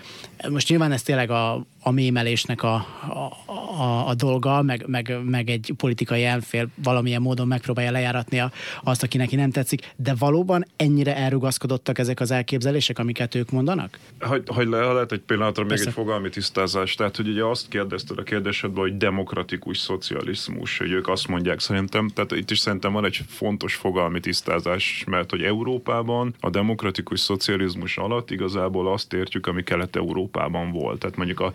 Most 0.50 0.68
nyilván 0.68 0.92
ez 0.92 1.02
tényleg 1.02 1.30
a, 1.30 1.66
a 1.82 1.90
mémelésnek 1.90 2.62
a, 2.62 2.74
a, 2.74 3.52
a, 3.52 4.08
a 4.08 4.14
dolga, 4.14 4.62
meg, 4.62 4.84
meg, 4.86 5.16
meg 5.24 5.50
egy 5.50 5.72
politikai 5.76 6.24
elfél 6.24 6.68
valamilyen 6.82 7.22
módon 7.22 7.46
megpróbálja 7.46 7.90
lejáratni 7.90 8.40
a, 8.40 8.52
azt, 8.82 9.02
aki 9.02 9.16
neki 9.16 9.36
nem 9.36 9.50
tetszik, 9.50 9.92
de 9.96 10.14
valóban 10.18 10.66
ennyire 10.76 11.16
elrugaszkodottak 11.16 11.98
ezek 11.98 12.20
az 12.20 12.30
elképzelések, 12.30 12.98
amiket 12.98 13.34
ők 13.34 13.50
mondanak? 13.50 13.98
Hogy, 14.20 14.42
hogy 14.46 14.66
le, 14.66 14.92
lehet 14.92 15.12
egy 15.12 15.20
pillanatra 15.20 15.64
Persze. 15.64 15.84
még 15.84 15.88
egy 15.88 16.04
fogalmi 16.04 16.28
tisztázás. 16.28 16.94
Tehát, 16.94 17.16
hogy 17.16 17.28
ugye 17.28 17.44
azt 17.44 17.68
kérdezted 17.68 18.18
a 18.18 18.22
kérdésedben, 18.22 18.82
hogy 18.82 18.96
demokratikus 18.96 19.78
szocializmus, 19.78 20.78
hogy 20.78 20.90
ők 20.90 21.08
azt 21.08 21.28
mondják 21.28 21.60
szerintem, 21.60 22.08
tehát 22.08 22.32
itt 22.32 22.50
is 22.50 22.58
szerintem 22.58 22.92
van 22.92 23.04
egy 23.04 23.20
fontos 23.28 23.74
fogalmi 23.74 24.20
tisztázás, 24.20 25.04
mert 25.06 25.30
hogy 25.30 25.42
Európában 25.42 26.34
a 26.40 26.50
demokratikus 26.50 27.20
szocializmus 27.20 27.96
alatt 27.98 28.30
igazából 28.30 28.92
azt 28.92 29.12
értjük, 29.12 29.46
ami 29.46 29.62
Kelet-Európában 30.32 30.72
volt. 30.72 30.98
Tehát 30.98 31.16
mondjuk 31.16 31.40
a 31.40 31.52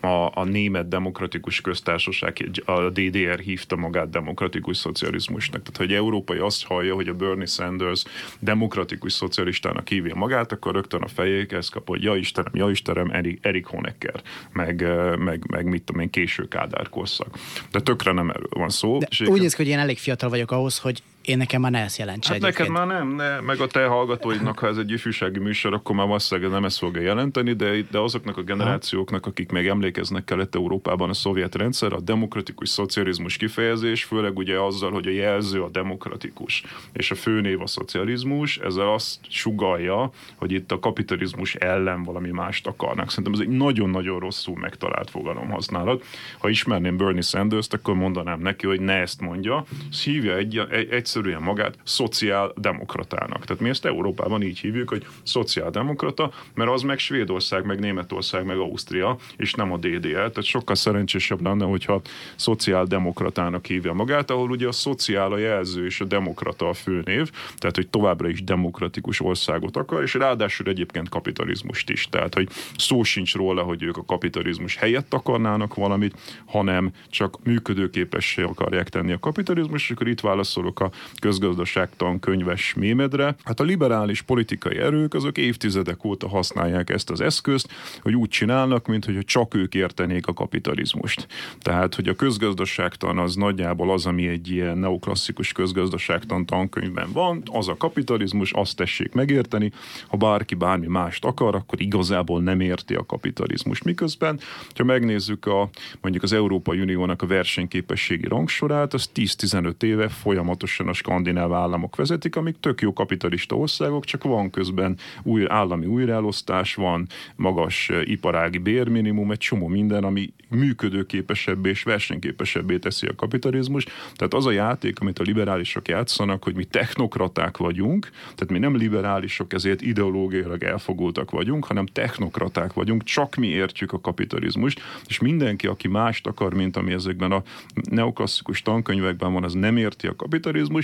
a, 0.00 0.30
a 0.34 0.44
német 0.44 0.88
demokratikus 0.88 1.60
köztársaság, 1.60 2.50
a 2.64 2.90
DDR 2.90 3.38
hívta 3.38 3.76
magát 3.76 4.10
demokratikus 4.10 4.76
szocializmusnak. 4.76 5.62
Tehát, 5.62 5.76
hogy 5.76 5.92
európai 5.92 6.38
azt 6.38 6.64
hallja, 6.64 6.94
hogy 6.94 7.08
a 7.08 7.14
Bernie 7.14 7.46
Sanders 7.46 8.04
demokratikus 8.38 9.12
szocialistának 9.12 9.88
hívja 9.88 10.14
magát, 10.14 10.52
akkor 10.52 10.74
rögtön 10.74 11.02
a 11.02 11.08
fejéhez 11.08 11.68
kap, 11.68 11.88
hogy 11.88 12.02
ja 12.02 12.16
Istenem, 12.16 12.52
ja 12.54 12.70
Istenem, 12.70 13.10
Erik, 13.10 13.38
Erik 13.42 13.66
Honecker, 13.66 14.22
meg, 14.52 14.86
meg, 15.18 15.44
meg 15.50 15.64
mit 15.64 15.82
tudom 15.82 16.02
én, 16.02 16.10
késő 16.10 16.48
Kádár 16.48 16.88
korszak. 16.88 17.38
De 17.70 17.80
tökre 17.80 18.12
nem 18.12 18.30
erről 18.30 18.48
van 18.50 18.68
szó. 18.68 18.98
De 18.98 19.08
úgy 19.26 19.40
néz 19.40 19.54
ki, 19.54 19.62
hogy 19.62 19.72
én 19.72 19.78
elég 19.78 19.98
fiatal 19.98 20.28
vagyok 20.28 20.50
ahhoz, 20.50 20.78
hogy 20.78 21.02
én 21.30 21.36
nekem 21.36 21.60
már 21.60 21.70
ne 21.70 21.82
ezt 21.82 21.98
jelentse 21.98 22.32
hát 22.32 22.40
neked 22.40 22.68
már 22.68 22.86
nem, 22.86 23.14
ne, 23.14 23.40
meg 23.40 23.60
a 23.60 23.66
te 23.66 23.86
hallgatóidnak, 23.86 24.58
ha 24.58 24.66
ez 24.66 24.76
egy 24.76 24.90
ifjúsági 24.90 25.38
műsor, 25.38 25.74
akkor 25.74 25.94
már 25.94 26.06
valószínűleg 26.06 26.50
nem 26.50 26.64
ezt 26.64 26.78
fogja 26.78 27.00
jelenteni, 27.00 27.52
de, 27.52 27.82
de 27.90 27.98
azoknak 27.98 28.36
a 28.36 28.42
generációknak, 28.42 29.26
akik 29.26 29.50
még 29.50 29.66
emlékeznek 29.66 30.24
Kelet-Európában 30.24 31.08
a 31.08 31.12
szovjet 31.12 31.54
rendszer, 31.54 31.92
a 31.92 32.00
demokratikus 32.00 32.68
szocializmus 32.68 33.36
kifejezés, 33.36 34.04
főleg 34.04 34.36
ugye 34.36 34.60
azzal, 34.60 34.90
hogy 34.90 35.06
a 35.06 35.10
jelző 35.10 35.62
a 35.62 35.68
demokratikus, 35.68 36.64
és 36.92 37.10
a 37.10 37.14
főnév 37.14 37.60
a 37.60 37.66
szocializmus, 37.66 38.58
ezzel 38.58 38.92
azt 38.92 39.18
sugalja, 39.28 40.10
hogy 40.36 40.52
itt 40.52 40.72
a 40.72 40.78
kapitalizmus 40.78 41.54
ellen 41.54 42.02
valami 42.02 42.30
mást 42.30 42.66
akarnak. 42.66 43.10
Szerintem 43.10 43.32
ez 43.32 43.40
egy 43.40 43.56
nagyon-nagyon 43.56 44.18
rosszul 44.18 44.58
megtalált 44.58 45.10
fogalomhasználat. 45.10 46.04
Ha 46.38 46.48
ismerném 46.48 46.96
Bernie 46.96 47.20
Sanders-t, 47.20 47.74
akkor 47.74 47.94
mondanám 47.94 48.40
neki, 48.40 48.66
hogy 48.66 48.80
ne 48.80 48.94
ezt 48.94 49.20
mondja, 49.20 49.64
hívja 50.04 50.36
egy, 50.36 50.58
egy, 50.70 50.88
egy 50.90 51.06
egyszerűen 51.20 51.42
magát 51.42 51.78
szociáldemokratának. 51.84 53.44
Tehát 53.44 53.62
mi 53.62 53.68
ezt 53.68 53.84
Európában 53.84 54.42
így 54.42 54.58
hívjuk, 54.58 54.88
hogy 54.88 55.06
szociáldemokrata, 55.22 56.30
mert 56.54 56.70
az 56.70 56.82
meg 56.82 56.98
Svédország, 56.98 57.64
meg 57.64 57.78
Németország, 57.80 58.44
meg 58.44 58.56
Ausztria, 58.56 59.16
és 59.36 59.54
nem 59.54 59.72
a 59.72 59.76
DDL. 59.76 60.10
Tehát 60.10 60.42
sokkal 60.42 60.74
szerencsésebb 60.74 61.42
lenne, 61.42 61.64
hogyha 61.64 62.00
szociáldemokratának 62.36 63.66
hívja 63.66 63.92
magát, 63.92 64.30
ahol 64.30 64.50
ugye 64.50 64.66
a 64.66 64.72
szociál 64.72 65.32
a 65.32 65.38
jelző 65.38 65.84
és 65.84 66.00
a 66.00 66.04
demokrata 66.04 66.68
a 66.68 66.74
főnév, 66.74 67.30
tehát 67.56 67.76
hogy 67.76 67.88
továbbra 67.88 68.28
is 68.28 68.44
demokratikus 68.44 69.20
országot 69.20 69.76
akar, 69.76 70.02
és 70.02 70.14
ráadásul 70.14 70.66
egyébként 70.66 71.08
kapitalizmust 71.08 71.90
is. 71.90 72.08
Tehát, 72.10 72.34
hogy 72.34 72.48
szó 72.76 73.02
sincs 73.02 73.34
róla, 73.34 73.62
hogy 73.62 73.82
ők 73.82 73.96
a 73.96 74.04
kapitalizmus 74.04 74.76
helyett 74.76 75.14
akarnának 75.14 75.74
valamit, 75.74 76.16
hanem 76.46 76.90
csak 77.10 77.44
működőképessé 77.44 78.42
akarják 78.42 78.88
tenni 78.88 79.12
a 79.12 79.18
kapitalizmus, 79.18 79.82
és 79.82 79.90
akkor 79.90 80.08
itt 80.08 80.20
válaszolok 80.20 80.80
a 80.80 80.90
közgazdaságtan 81.20 82.18
könyves 82.20 82.74
mémedre. 82.74 83.34
Hát 83.44 83.60
a 83.60 83.64
liberális 83.64 84.22
politikai 84.22 84.78
erők 84.78 85.14
azok 85.14 85.38
évtizedek 85.38 86.04
óta 86.04 86.28
használják 86.28 86.90
ezt 86.90 87.10
az 87.10 87.20
eszközt, 87.20 87.68
hogy 88.02 88.14
úgy 88.14 88.28
csinálnak, 88.28 88.86
mint 88.86 89.04
hogy 89.04 89.24
csak 89.24 89.54
ők 89.54 89.74
értenék 89.74 90.26
a 90.26 90.32
kapitalizmust. 90.32 91.26
Tehát, 91.60 91.94
hogy 91.94 92.08
a 92.08 92.14
közgazdaságtan 92.14 93.18
az 93.18 93.34
nagyjából 93.34 93.90
az, 93.90 94.06
ami 94.06 94.28
egy 94.28 94.50
ilyen 94.50 94.78
neoklasszikus 94.78 95.52
közgazdaságtan 95.52 96.46
tankönyvben 96.46 97.12
van, 97.12 97.42
az 97.52 97.68
a 97.68 97.76
kapitalizmus, 97.76 98.52
azt 98.52 98.76
tessék 98.76 99.12
megérteni. 99.12 99.72
Ha 100.08 100.16
bárki 100.16 100.54
bármi 100.54 100.86
mást 100.86 101.24
akar, 101.24 101.54
akkor 101.54 101.80
igazából 101.80 102.42
nem 102.42 102.60
érti 102.60 102.94
a 102.94 103.06
kapitalizmus. 103.06 103.82
Miközben, 103.82 104.40
ha 104.74 104.84
megnézzük 104.84 105.46
a, 105.46 105.70
mondjuk 106.00 106.22
az 106.24 106.32
Európai 106.32 106.80
Uniónak 106.80 107.22
a 107.22 107.26
versenyképességi 107.26 108.28
rangsorát, 108.28 108.94
az 108.94 109.10
10-15 109.14 109.82
éve 109.82 110.08
folyamatosan 110.08 110.88
a 110.90 110.94
skandináv 110.94 111.52
államok 111.52 111.96
vezetik, 111.96 112.36
amik 112.36 112.56
tök 112.60 112.80
jó 112.80 112.92
kapitalista 112.92 113.56
országok, 113.56 114.04
csak 114.04 114.22
van 114.22 114.50
közben 114.50 114.96
új 115.22 115.44
állami 115.48 115.86
újraelosztás, 115.86 116.74
van 116.74 117.06
magas 117.36 117.90
iparági 118.04 118.58
bérminimum, 118.58 119.30
egy 119.30 119.38
csomó 119.38 119.66
minden, 119.66 120.04
ami 120.04 120.32
működőképesebbé 120.48 121.68
és 121.68 121.82
versenyképesebbé 121.82 122.78
teszi 122.78 123.06
a 123.06 123.14
kapitalizmus. 123.14 123.84
Tehát 124.14 124.34
az 124.34 124.46
a 124.46 124.50
játék, 124.50 125.00
amit 125.00 125.18
a 125.18 125.22
liberálisok 125.22 125.88
játszanak, 125.88 126.44
hogy 126.44 126.54
mi 126.54 126.64
technokraták 126.64 127.56
vagyunk, 127.56 128.10
tehát 128.20 128.50
mi 128.50 128.58
nem 128.58 128.76
liberálisok, 128.76 129.52
ezért 129.52 129.82
ideológiailag 129.82 130.62
elfogultak 130.62 131.30
vagyunk, 131.30 131.64
hanem 131.64 131.86
technokraták 131.86 132.72
vagyunk, 132.72 133.02
csak 133.02 133.34
mi 133.34 133.46
értjük 133.46 133.92
a 133.92 134.00
kapitalizmust, 134.00 134.80
és 135.06 135.18
mindenki, 135.18 135.66
aki 135.66 135.88
mást 135.88 136.26
akar, 136.26 136.54
mint 136.54 136.76
ami 136.76 136.92
ezekben 136.92 137.32
a 137.32 137.42
neoklasszikus 137.90 138.62
tankönyvekben 138.62 139.32
van, 139.32 139.44
az 139.44 139.54
nem 139.54 139.76
érti 139.76 140.06
a 140.06 140.16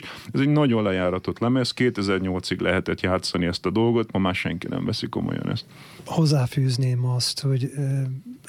kapitalizmus, 0.00 0.30
ez 0.32 0.40
egy 0.40 0.48
nagyon 0.48 0.82
lejáratott 0.82 1.38
lemez, 1.38 1.72
2008-ig 1.76 2.60
lehetett 2.60 3.00
játszani 3.00 3.46
ezt 3.46 3.66
a 3.66 3.70
dolgot, 3.70 4.12
ma 4.12 4.18
már 4.18 4.34
senki 4.34 4.66
nem 4.68 4.84
veszi 4.84 5.06
komolyan 5.06 5.50
ezt. 5.50 5.64
Hozzáfűzném 6.04 7.04
azt, 7.04 7.40
hogy 7.40 7.72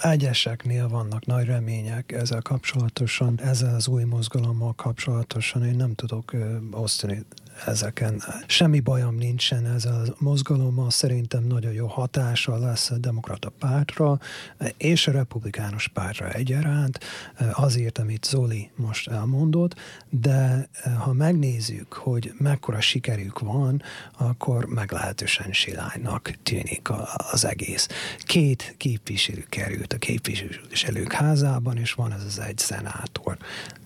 egyeseknél 0.01 0.87
vannak 0.87 1.25
nagy 1.25 1.45
remények 1.45 2.11
ezzel 2.11 2.41
kapcsolatosan, 2.41 3.39
ezzel 3.41 3.75
az 3.75 3.87
új 3.87 4.03
mozgalommal 4.03 4.73
kapcsolatosan. 4.73 5.65
Én 5.65 5.75
nem 5.75 5.95
tudok 5.95 6.31
osztani 6.71 7.23
ezeken. 7.65 8.23
Semmi 8.45 8.79
bajom 8.79 9.15
nincsen 9.15 9.65
ez 9.65 9.85
a 9.85 10.01
mozgalommal, 10.17 10.89
szerintem 10.89 11.43
nagyon 11.43 11.73
jó 11.73 11.87
hatása 11.87 12.57
lesz 12.57 12.89
a 12.89 12.97
demokrata 12.97 13.49
pártra 13.59 14.19
és 14.77 15.07
a 15.07 15.11
republikánus 15.11 15.87
pártra 15.87 16.31
egyaránt, 16.31 16.99
azért, 17.53 17.97
amit 17.97 18.25
Zoli 18.25 18.69
most 18.75 19.07
elmondott, 19.07 19.75
de 20.09 20.69
ha 20.97 21.13
megnézzük, 21.13 21.93
hogy 21.93 22.33
mekkora 22.37 22.81
sikerük 22.81 23.39
van, 23.39 23.81
akkor 24.17 24.65
meglehetősen 24.65 25.51
silánynak 25.51 26.31
tűnik 26.43 26.89
az 27.31 27.45
egész. 27.45 27.87
Két 28.19 28.75
képviselő 28.77 29.45
került 29.49 29.93
a 29.93 29.97
képviselők 29.97 31.11
házában, 31.11 31.77
és 31.77 31.93
van 31.93 32.11
ez 32.13 32.23
az 32.23 32.39
egy 32.39 32.57
szenátor, 32.57 33.37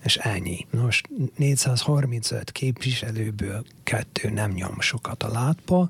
és 0.04 0.16
ennyi. 0.16 0.66
Most 0.70 1.08
435 1.36 2.50
képviselőből 2.50 3.61
kettő 3.82 4.30
nem 4.30 4.50
nyom 4.50 4.80
sokat 4.80 5.22
a 5.22 5.28
látpa. 5.28 5.88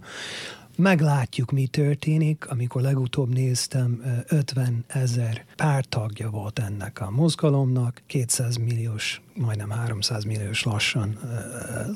Meglátjuk, 0.76 1.50
mi 1.50 1.66
történik. 1.66 2.50
Amikor 2.50 2.82
legutóbb 2.82 3.32
néztem, 3.32 4.02
50 4.28 4.84
ezer 4.86 5.44
pártagja 5.56 6.30
volt 6.30 6.58
ennek 6.58 7.00
a 7.00 7.10
mozgalomnak, 7.10 8.02
200 8.06 8.56
milliós, 8.56 9.20
majdnem 9.34 9.70
300 9.70 10.24
milliós 10.24 10.62
lassan 10.62 11.18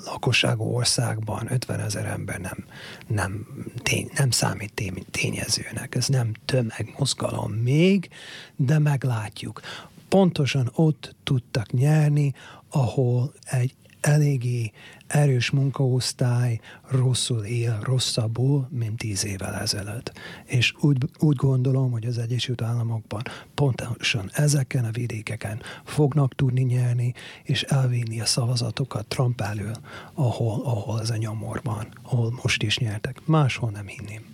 lakosságú 0.04 0.64
országban 0.64 1.52
50 1.52 1.80
ezer 1.80 2.04
ember 2.04 2.40
nem, 2.40 2.64
nem, 3.06 3.46
tény, 3.82 4.10
nem 4.16 4.30
számít 4.30 4.72
tény, 4.74 5.04
tényezőnek. 5.10 5.94
Ez 5.94 6.06
nem 6.06 6.32
tömegmozgalom 6.44 7.52
még, 7.52 8.08
de 8.56 8.78
meglátjuk. 8.78 9.60
Pontosan 10.08 10.70
ott 10.74 11.14
tudtak 11.24 11.72
nyerni, 11.72 12.34
ahol 12.70 13.32
egy 13.44 13.74
eléggé 14.00 14.72
erős 15.06 15.50
munkaosztály 15.50 16.60
rosszul 16.90 17.44
él, 17.44 17.78
rosszabbul, 17.82 18.68
mint 18.70 18.98
tíz 18.98 19.24
évvel 19.24 19.54
ezelőtt. 19.54 20.12
És 20.44 20.74
úgy, 20.80 20.96
úgy 21.18 21.36
gondolom, 21.36 21.90
hogy 21.90 22.06
az 22.06 22.18
Egyesült 22.18 22.62
Államokban 22.62 23.22
pontosan 23.54 24.30
ezeken 24.32 24.84
a 24.84 24.90
vidékeken 24.90 25.60
fognak 25.84 26.34
tudni 26.34 26.62
nyerni, 26.62 27.14
és 27.42 27.62
elvinni 27.62 28.20
a 28.20 28.24
szavazatokat 28.26 29.06
Trump 29.06 29.40
elől, 29.40 29.76
ahol, 30.14 30.60
ahol 30.64 31.00
ez 31.00 31.10
a 31.10 31.16
nyomor 31.16 31.60
van, 31.64 31.86
ahol 32.02 32.38
most 32.42 32.62
is 32.62 32.78
nyertek. 32.78 33.20
Máshol 33.24 33.70
nem 33.70 33.86
hinném. 33.86 34.24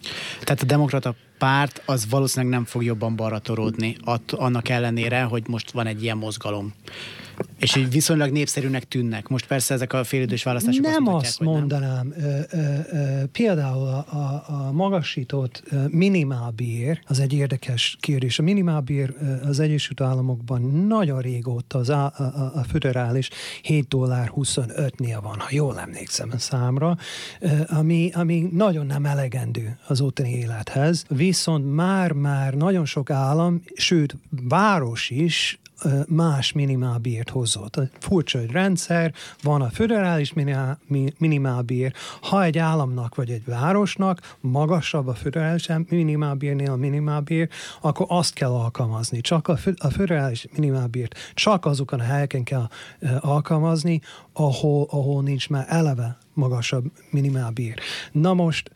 Tehát 0.41 0.63
a 0.63 0.67
demokrata 0.67 1.15
párt 1.39 1.83
az 1.87 2.09
valószínűleg 2.09 2.55
nem 2.55 2.65
fog 2.65 2.85
jobban 2.85 3.17
balra 3.17 3.39
toródni, 3.39 3.97
annak 4.31 4.69
ellenére, 4.69 5.23
hogy 5.23 5.49
most 5.49 5.71
van 5.71 5.87
egy 5.87 6.03
ilyen 6.03 6.17
mozgalom. 6.17 6.75
És 7.59 7.77
így 7.77 7.91
viszonylag 7.91 8.31
népszerűnek 8.31 8.85
tűnnek. 8.85 9.29
Most 9.29 9.47
persze 9.47 9.75
ezek 9.75 9.93
a 9.93 10.05
félidős 10.05 10.43
választások 10.43 10.85
Nem 10.85 11.07
azt, 11.07 11.27
azt 11.27 11.41
mondanám. 11.41 12.15
Nem. 12.19 12.25
Ö, 12.25 12.57
ö, 12.57 12.79
ö, 12.91 13.25
például 13.33 13.87
a, 13.87 14.07
a, 14.17 14.45
a 14.47 14.73
magasított 14.73 15.63
minimálbér, 15.89 17.01
az 17.07 17.21
egy 17.21 17.33
érdekes 17.33 17.97
kérdés. 18.01 18.39
A 18.39 18.43
minimálbér 18.43 19.15
az 19.45 19.61
Egyesült 19.61 20.01
Államokban 20.01 20.63
nagyon 20.87 21.21
régóta 21.21 21.79
az 21.79 21.89
a, 21.89 22.05
a, 22.05 22.23
a 22.55 22.65
föderális 22.69 23.31
7 23.63 23.89
dollár 23.89 24.33
25-nél 24.37 25.19
van, 25.23 25.39
ha 25.39 25.49
jól 25.51 25.79
emlékszem 25.79 26.29
a 26.33 26.39
számra, 26.39 26.97
ami, 27.67 28.11
ami 28.15 28.49
nagyon 28.53 28.87
nem 28.87 29.05
elegendő 29.05 29.79
az 29.87 30.01
ottani 30.01 30.31
élethez. 30.31 31.05
Viszont 31.09 31.75
már-már 31.75 32.55
nagyon 32.55 32.85
sok 32.85 33.11
állam, 33.11 33.63
sőt 33.75 34.17
város 34.49 35.11
is 35.11 35.61
más 36.09 36.53
minimálbért 36.53 37.31
hozott. 37.31 37.79
Furcsa, 37.99 38.39
hogy 38.39 38.51
rendszer, 38.51 39.15
van 39.43 39.63
a 39.63 39.69
föderális 39.69 40.33
minimálbér, 41.19 41.93
ha 42.21 42.43
egy 42.43 42.59
államnak 42.59 43.15
vagy 43.15 43.31
egy 43.31 43.45
városnak 43.45 44.37
magasabb 44.41 45.07
a 45.07 45.15
föderális 45.15 45.69
minimálbérnél 45.89 46.71
a 46.71 46.77
minimálbér, 46.77 47.49
akkor 47.81 48.07
azt 48.09 48.35
kell 48.35 48.51
alkalmazni. 48.51 49.21
Csak 49.21 49.49
a 49.79 49.91
föderális 49.91 50.47
minimálbért 50.57 51.19
csak 51.35 51.67
azokon 51.67 52.01
a 52.01 52.03
helyeken 52.03 52.43
kell 52.43 52.69
alkalmazni, 53.21 54.01
ahol, 54.33 54.87
ahol 54.91 55.23
nincs 55.23 55.49
már 55.49 55.67
eleve 55.69 56.17
magasabb 56.35 56.85
minimálbér. 57.11 57.79
Na 58.13 58.35
most 58.35 58.71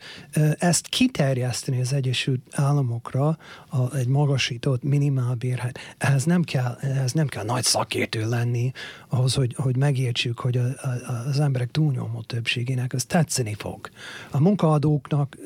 ezt 0.57 0.87
kiterjeszteni 0.87 1.81
az 1.81 1.93
Egyesült 1.93 2.41
Államokra 2.51 3.37
a, 3.69 3.95
egy 3.95 4.07
magasított 4.07 4.83
minimálbér, 4.83 5.57
hát 5.57 5.79
ehhez 5.97 6.23
nem 6.23 6.43
kell, 6.43 6.77
ehhez 6.81 7.11
nem 7.11 7.27
kell 7.27 7.43
nagy 7.43 7.63
szakértő 7.63 8.29
lenni 8.29 8.71
ahhoz, 9.07 9.33
hogy, 9.33 9.55
hogy 9.57 9.77
megértsük, 9.77 10.39
hogy 10.39 10.57
a, 10.57 10.63
a, 10.63 11.27
az 11.27 11.39
emberek 11.39 11.71
túlnyomó 11.71 12.21
többségének 12.21 12.93
ez 12.93 13.05
tetszeni 13.05 13.53
fog. 13.53 13.89
A 14.31 14.39
munkaadóknak 14.39 15.37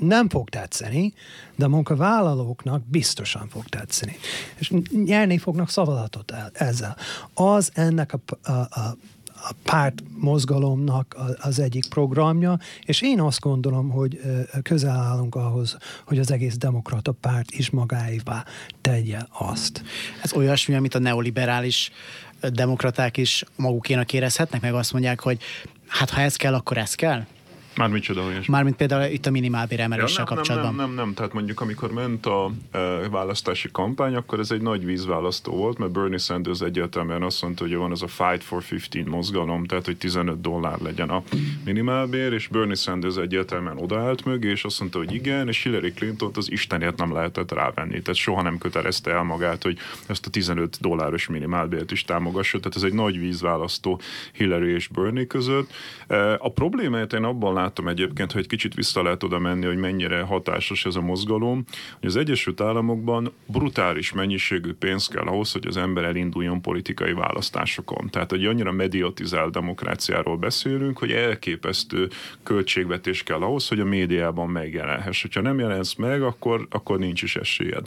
nem 0.00 0.28
fog 0.28 0.48
tetszeni, 0.48 1.12
de 1.56 1.64
a 1.64 1.68
munkavállalóknak 1.68 2.82
biztosan 2.86 3.48
fog 3.48 3.64
tetszeni. 3.64 4.16
És 4.58 4.72
nyerni 5.04 5.38
fognak 5.38 5.70
szavazatot 5.70 6.32
ezzel. 6.52 6.96
Az 7.34 7.70
ennek 7.74 8.12
a, 8.12 8.50
a, 8.50 8.52
a 8.52 8.96
a 9.48 9.52
párt 9.62 10.02
mozgalomnak 10.16 11.16
az 11.40 11.58
egyik 11.58 11.88
programja, 11.88 12.58
és 12.84 13.02
én 13.02 13.20
azt 13.20 13.40
gondolom, 13.40 13.88
hogy 13.88 14.20
közel 14.62 14.96
állunk 14.96 15.34
ahhoz, 15.34 15.76
hogy 16.06 16.18
az 16.18 16.30
egész 16.30 16.56
demokrata 16.56 17.12
párt 17.12 17.50
is 17.50 17.70
magáévá 17.70 18.44
tegye 18.80 19.18
azt. 19.38 19.82
Ez 20.22 20.32
olyasmi, 20.32 20.74
amit 20.74 20.94
a 20.94 20.98
neoliberális 20.98 21.90
demokraták 22.52 23.16
is 23.16 23.44
magukénak 23.56 24.12
érezhetnek, 24.12 24.60
meg 24.60 24.74
azt 24.74 24.92
mondják, 24.92 25.20
hogy 25.20 25.38
hát 25.86 26.10
ha 26.10 26.20
ez 26.20 26.36
kell, 26.36 26.54
akkor 26.54 26.78
ez 26.78 26.94
kell? 26.94 27.24
Már 27.76 27.88
micsoda 27.88 28.22
olyas? 28.22 28.46
Mármint 28.46 28.76
például 28.76 29.12
itt 29.12 29.26
a 29.26 29.30
minimálbér 29.30 29.80
emeléssel 29.80 30.24
ja, 30.28 30.34
kapcsolatban. 30.34 30.74
Nem, 30.74 30.86
nem, 30.86 30.94
nem, 30.94 31.04
nem, 31.04 31.14
tehát 31.14 31.32
mondjuk 31.32 31.60
amikor 31.60 31.92
ment 31.92 32.26
a 32.26 32.50
e, 32.70 32.78
választási 33.10 33.68
kampány, 33.72 34.14
akkor 34.14 34.38
ez 34.38 34.50
egy 34.50 34.60
nagy 34.60 34.84
vízválasztó 34.84 35.52
volt, 35.52 35.78
mert 35.78 35.92
Bernie 35.92 36.18
Sanders 36.18 36.60
egyértelműen 36.60 37.22
azt 37.22 37.42
mondta, 37.42 37.64
hogy 37.64 37.74
van 37.74 37.90
az 37.90 38.02
a 38.02 38.06
Fight 38.06 38.42
for 38.42 38.62
15 38.64 39.08
mozgalom, 39.08 39.64
tehát 39.64 39.84
hogy 39.84 39.96
15 39.96 40.40
dollár 40.40 40.78
legyen 40.80 41.10
a 41.10 41.22
minimálbér, 41.64 42.32
és 42.32 42.46
Bernie 42.46 42.74
Sanders 42.74 43.16
egyértelműen 43.16 43.78
odaállt 43.78 44.24
mögé, 44.24 44.50
és 44.50 44.64
azt 44.64 44.80
mondta, 44.80 44.98
hogy 44.98 45.14
igen, 45.14 45.48
és 45.48 45.62
Hillary 45.62 45.92
Clinton 45.92 46.30
az 46.34 46.50
Istenért 46.50 46.96
nem 46.96 47.12
lehetett 47.12 47.52
rávenni, 47.52 48.02
tehát 48.02 48.14
soha 48.14 48.42
nem 48.42 48.58
kötelezte 48.58 49.10
el 49.10 49.22
magát, 49.22 49.62
hogy 49.62 49.78
ezt 50.06 50.26
a 50.26 50.30
15 50.30 50.76
dolláros 50.80 51.26
minimálbért 51.26 51.90
is 51.90 52.04
támogassa, 52.04 52.58
tehát 52.58 52.76
ez 52.76 52.82
egy 52.82 52.92
nagy 52.92 53.18
vízválasztó 53.18 54.00
Hillary 54.32 54.72
és 54.72 54.88
Bernie 54.88 55.26
között. 55.26 55.70
E, 56.06 56.32
a 56.32 56.52
problémát 56.52 57.12
én 57.12 57.24
abban 57.24 57.54
látom 57.60 57.88
egyébként, 57.88 58.32
hogy 58.32 58.40
egy 58.40 58.48
kicsit 58.48 58.74
vissza 58.74 59.02
lehet 59.02 59.22
oda 59.22 59.38
menni, 59.38 59.66
hogy 59.66 59.76
mennyire 59.76 60.20
hatásos 60.20 60.84
ez 60.84 60.96
a 60.96 61.00
mozgalom, 61.00 61.64
hogy 62.00 62.08
az 62.08 62.16
Egyesült 62.16 62.60
Államokban 62.60 63.32
brutális 63.46 64.12
mennyiségű 64.12 64.72
pénz 64.72 65.08
kell 65.08 65.26
ahhoz, 65.26 65.52
hogy 65.52 65.66
az 65.66 65.76
ember 65.76 66.04
elinduljon 66.04 66.60
politikai 66.60 67.12
választásokon. 67.12 68.10
Tehát 68.10 68.32
egy 68.32 68.44
annyira 68.44 68.72
mediatizált 68.72 69.52
demokráciáról 69.52 70.36
beszélünk, 70.36 70.98
hogy 70.98 71.12
elképesztő 71.12 72.08
költségvetés 72.42 73.22
kell 73.22 73.40
ahhoz, 73.40 73.68
hogy 73.68 73.80
a 73.80 73.84
médiában 73.84 74.48
megjelenhess. 74.48 75.26
Ha 75.34 75.40
nem 75.40 75.58
jelensz 75.58 75.94
meg, 75.94 76.22
akkor, 76.22 76.66
akkor 76.70 76.98
nincs 76.98 77.22
is 77.22 77.36
esélyed. 77.36 77.86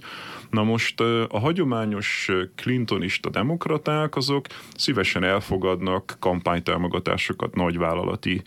Na 0.50 0.64
most 0.64 1.00
a 1.30 1.40
hagyományos 1.40 2.32
clintonista 2.56 3.30
demokraták 3.30 4.16
azok 4.16 4.48
szívesen 4.76 5.24
elfogadnak 5.24 6.16
kampánytámogatásokat 6.20 7.56
nagyvállalati 7.56 8.42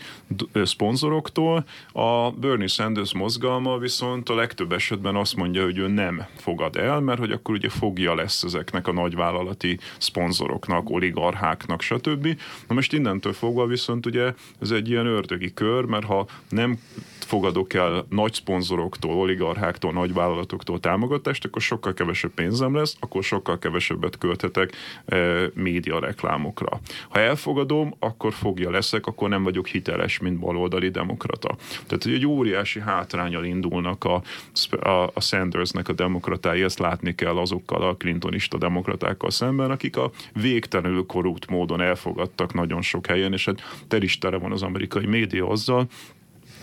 szponzoroktól. 1.16 1.64
A 1.92 2.30
Bernie 2.30 2.66
Sanders 2.66 3.14
mozgalma 3.14 3.78
viszont 3.78 4.28
a 4.28 4.34
legtöbb 4.34 4.72
esetben 4.72 5.16
azt 5.16 5.36
mondja, 5.36 5.62
hogy 5.62 5.78
ő 5.78 5.88
nem 5.88 6.26
fogad 6.36 6.76
el, 6.76 7.00
mert 7.00 7.18
hogy 7.18 7.30
akkor 7.30 7.54
ugye 7.54 7.68
fogja 7.68 8.14
lesz 8.14 8.42
ezeknek 8.42 8.86
a 8.86 8.92
nagyvállalati 8.92 9.78
szponzoroknak, 9.98 10.90
oligarcháknak, 10.90 11.80
stb. 11.80 12.26
Na 12.68 12.74
most 12.74 12.92
innentől 12.92 13.32
fogva 13.32 13.66
viszont 13.66 14.06
ugye 14.06 14.34
ez 14.60 14.70
egy 14.70 14.88
ilyen 14.88 15.06
ördögi 15.06 15.54
kör, 15.54 15.84
mert 15.84 16.04
ha 16.04 16.26
nem 16.48 16.78
fogadok 17.26 17.74
el 17.74 18.06
nagy 18.08 18.32
szponzoroktól, 18.32 19.14
oligarcháktól, 19.14 19.92
nagyvállalatoktól 19.92 20.80
támogatást, 20.80 21.44
akkor 21.44 21.62
sokkal 21.62 21.94
kevesebb 21.94 22.30
pénzem 22.34 22.74
lesz, 22.74 22.96
akkor 23.00 23.24
sokkal 23.24 23.58
kevesebbet 23.58 24.18
költhetek 24.18 24.72
e, 25.06 25.16
média 25.54 26.00
reklámokra. 26.00 26.80
Ha 27.08 27.18
elfogadom, 27.20 27.94
akkor 27.98 28.32
fogja 28.32 28.70
leszek, 28.70 29.06
akkor 29.06 29.28
nem 29.28 29.42
vagyok 29.42 29.66
hiteles, 29.66 30.18
mint 30.18 30.38
baloldali 30.38 30.88
demokrata. 30.88 31.56
Tehát 31.86 32.06
egy 32.06 32.26
óriási 32.26 32.80
hátrányal 32.80 33.44
indulnak 33.44 34.04
a, 34.04 34.22
a, 34.70 35.10
a 35.14 35.20
Sandersnek 35.20 35.88
a 35.88 35.92
demokratái, 35.92 36.62
ezt 36.62 36.78
látni 36.78 37.14
kell 37.14 37.36
azokkal 37.36 37.82
a 37.82 37.96
clintonista 37.96 38.58
demokratákkal 38.58 39.30
szemben, 39.30 39.70
akik 39.70 39.96
a 39.96 40.10
végtelenül 40.32 41.06
korrupt 41.06 41.50
módon 41.50 41.80
elfogadtak 41.80 42.54
nagyon 42.54 42.82
sok 42.82 43.06
helyen, 43.06 43.32
és 43.32 43.44
hát 43.44 43.62
tel 43.88 44.02
is 44.02 44.18
van 44.20 44.52
az 44.52 44.62
amerikai 44.62 45.06
média 45.06 45.48
azzal, 45.48 45.86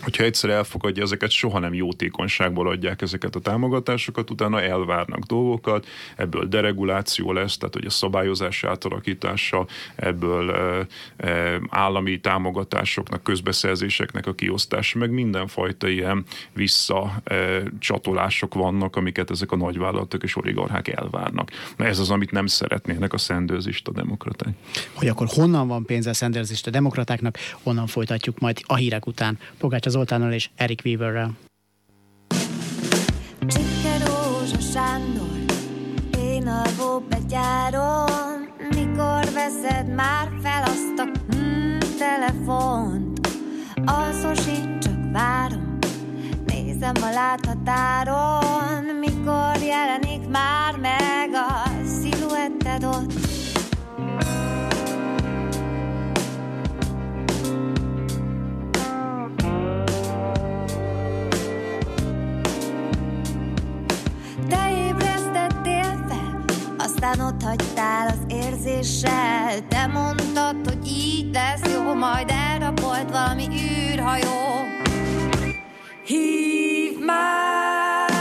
hogyha 0.04 0.24
egyszer 0.24 0.50
elfogadja 0.50 1.02
ezeket, 1.02 1.30
soha 1.30 1.58
nem 1.58 1.74
jótékonyságból 1.74 2.68
adják 2.68 3.02
ezeket 3.02 3.34
a 3.34 3.40
támogatásokat, 3.40 4.30
utána 4.30 4.62
elvárnak 4.62 5.20
dolgokat, 5.20 5.86
ebből 6.16 6.48
dereguláció 6.48 7.32
lesz, 7.32 7.56
tehát 7.56 7.74
hogy 7.74 7.86
a 7.86 7.90
szabályozás 7.90 8.64
átalakítása, 8.64 9.66
ebből 9.96 10.50
e, 10.50 10.86
e, 11.28 11.60
állami 11.68 12.20
támogatásoknak, 12.20 13.22
közbeszerzéseknek 13.22 14.26
a 14.26 14.34
kiosztása, 14.34 14.98
meg 14.98 15.10
mindenfajta 15.10 15.88
ilyen 15.88 16.24
visszacsatolások 16.52 18.54
e, 18.54 18.58
vannak, 18.58 18.96
amiket 18.96 19.30
ezek 19.30 19.52
a 19.52 19.56
nagyvállalatok 19.56 20.22
és 20.22 20.36
oligarchák 20.36 20.88
elvárnak. 20.88 21.50
Na 21.76 21.84
ez 21.84 21.98
az, 21.98 22.10
amit 22.10 22.30
nem 22.30 22.46
szeretnének 22.46 23.12
a 23.12 23.18
szendőzista 23.18 23.92
demokraták. 23.92 24.54
Hogy 24.92 25.08
akkor 25.08 25.26
honnan 25.30 25.68
van 25.68 25.84
pénze 25.84 26.10
a 26.10 26.14
szendőzista 26.14 26.70
demokratáknak, 26.70 27.38
onnan 27.62 27.86
folytatjuk 27.86 28.38
majd 28.38 28.60
a 28.66 28.74
hírek 28.74 29.06
után. 29.06 29.38
Pogács 29.58 29.86
Zoltánnal 29.94 30.32
és 30.32 30.50
Erik 30.56 30.80
Weaverrel. 30.84 31.30
Csipke 33.46 33.98
Rózsa 33.98 34.60
Sándor, 34.72 35.38
én 36.18 36.46
alvó 36.46 37.00
betyáron, 37.08 38.48
mikor 38.74 39.24
veszed 39.32 39.94
már 39.94 40.28
fel 40.42 40.62
azt 40.62 40.98
a 40.98 41.34
hmm, 41.34 41.78
telefont, 41.98 43.28
alszosít 43.84 44.78
csak 44.78 45.12
várom, 45.12 45.78
nézem 46.46 46.94
a 47.02 47.10
láthatáron, 47.12 48.84
mikor 49.00 49.62
jelenik 49.62 50.28
már 50.28 50.76
meg 50.76 51.30
a 51.32 51.68
sziluetted 51.84 52.84
ott. 52.84 53.23
Aztán 67.04 67.26
ott 67.26 67.42
hagytál 67.42 68.08
az 68.08 68.18
érzés 68.28 68.74
késsel 68.74 69.68
Te 69.68 69.86
mondtad, 69.86 70.56
hogy 70.64 70.86
így 70.86 71.32
lesz 71.32 71.72
jó 71.72 71.94
Majd 71.94 72.30
elrapolt 72.30 73.10
valami 73.10 73.48
űrhajó. 73.92 74.64
Hív 76.04 76.98
már 77.06 78.13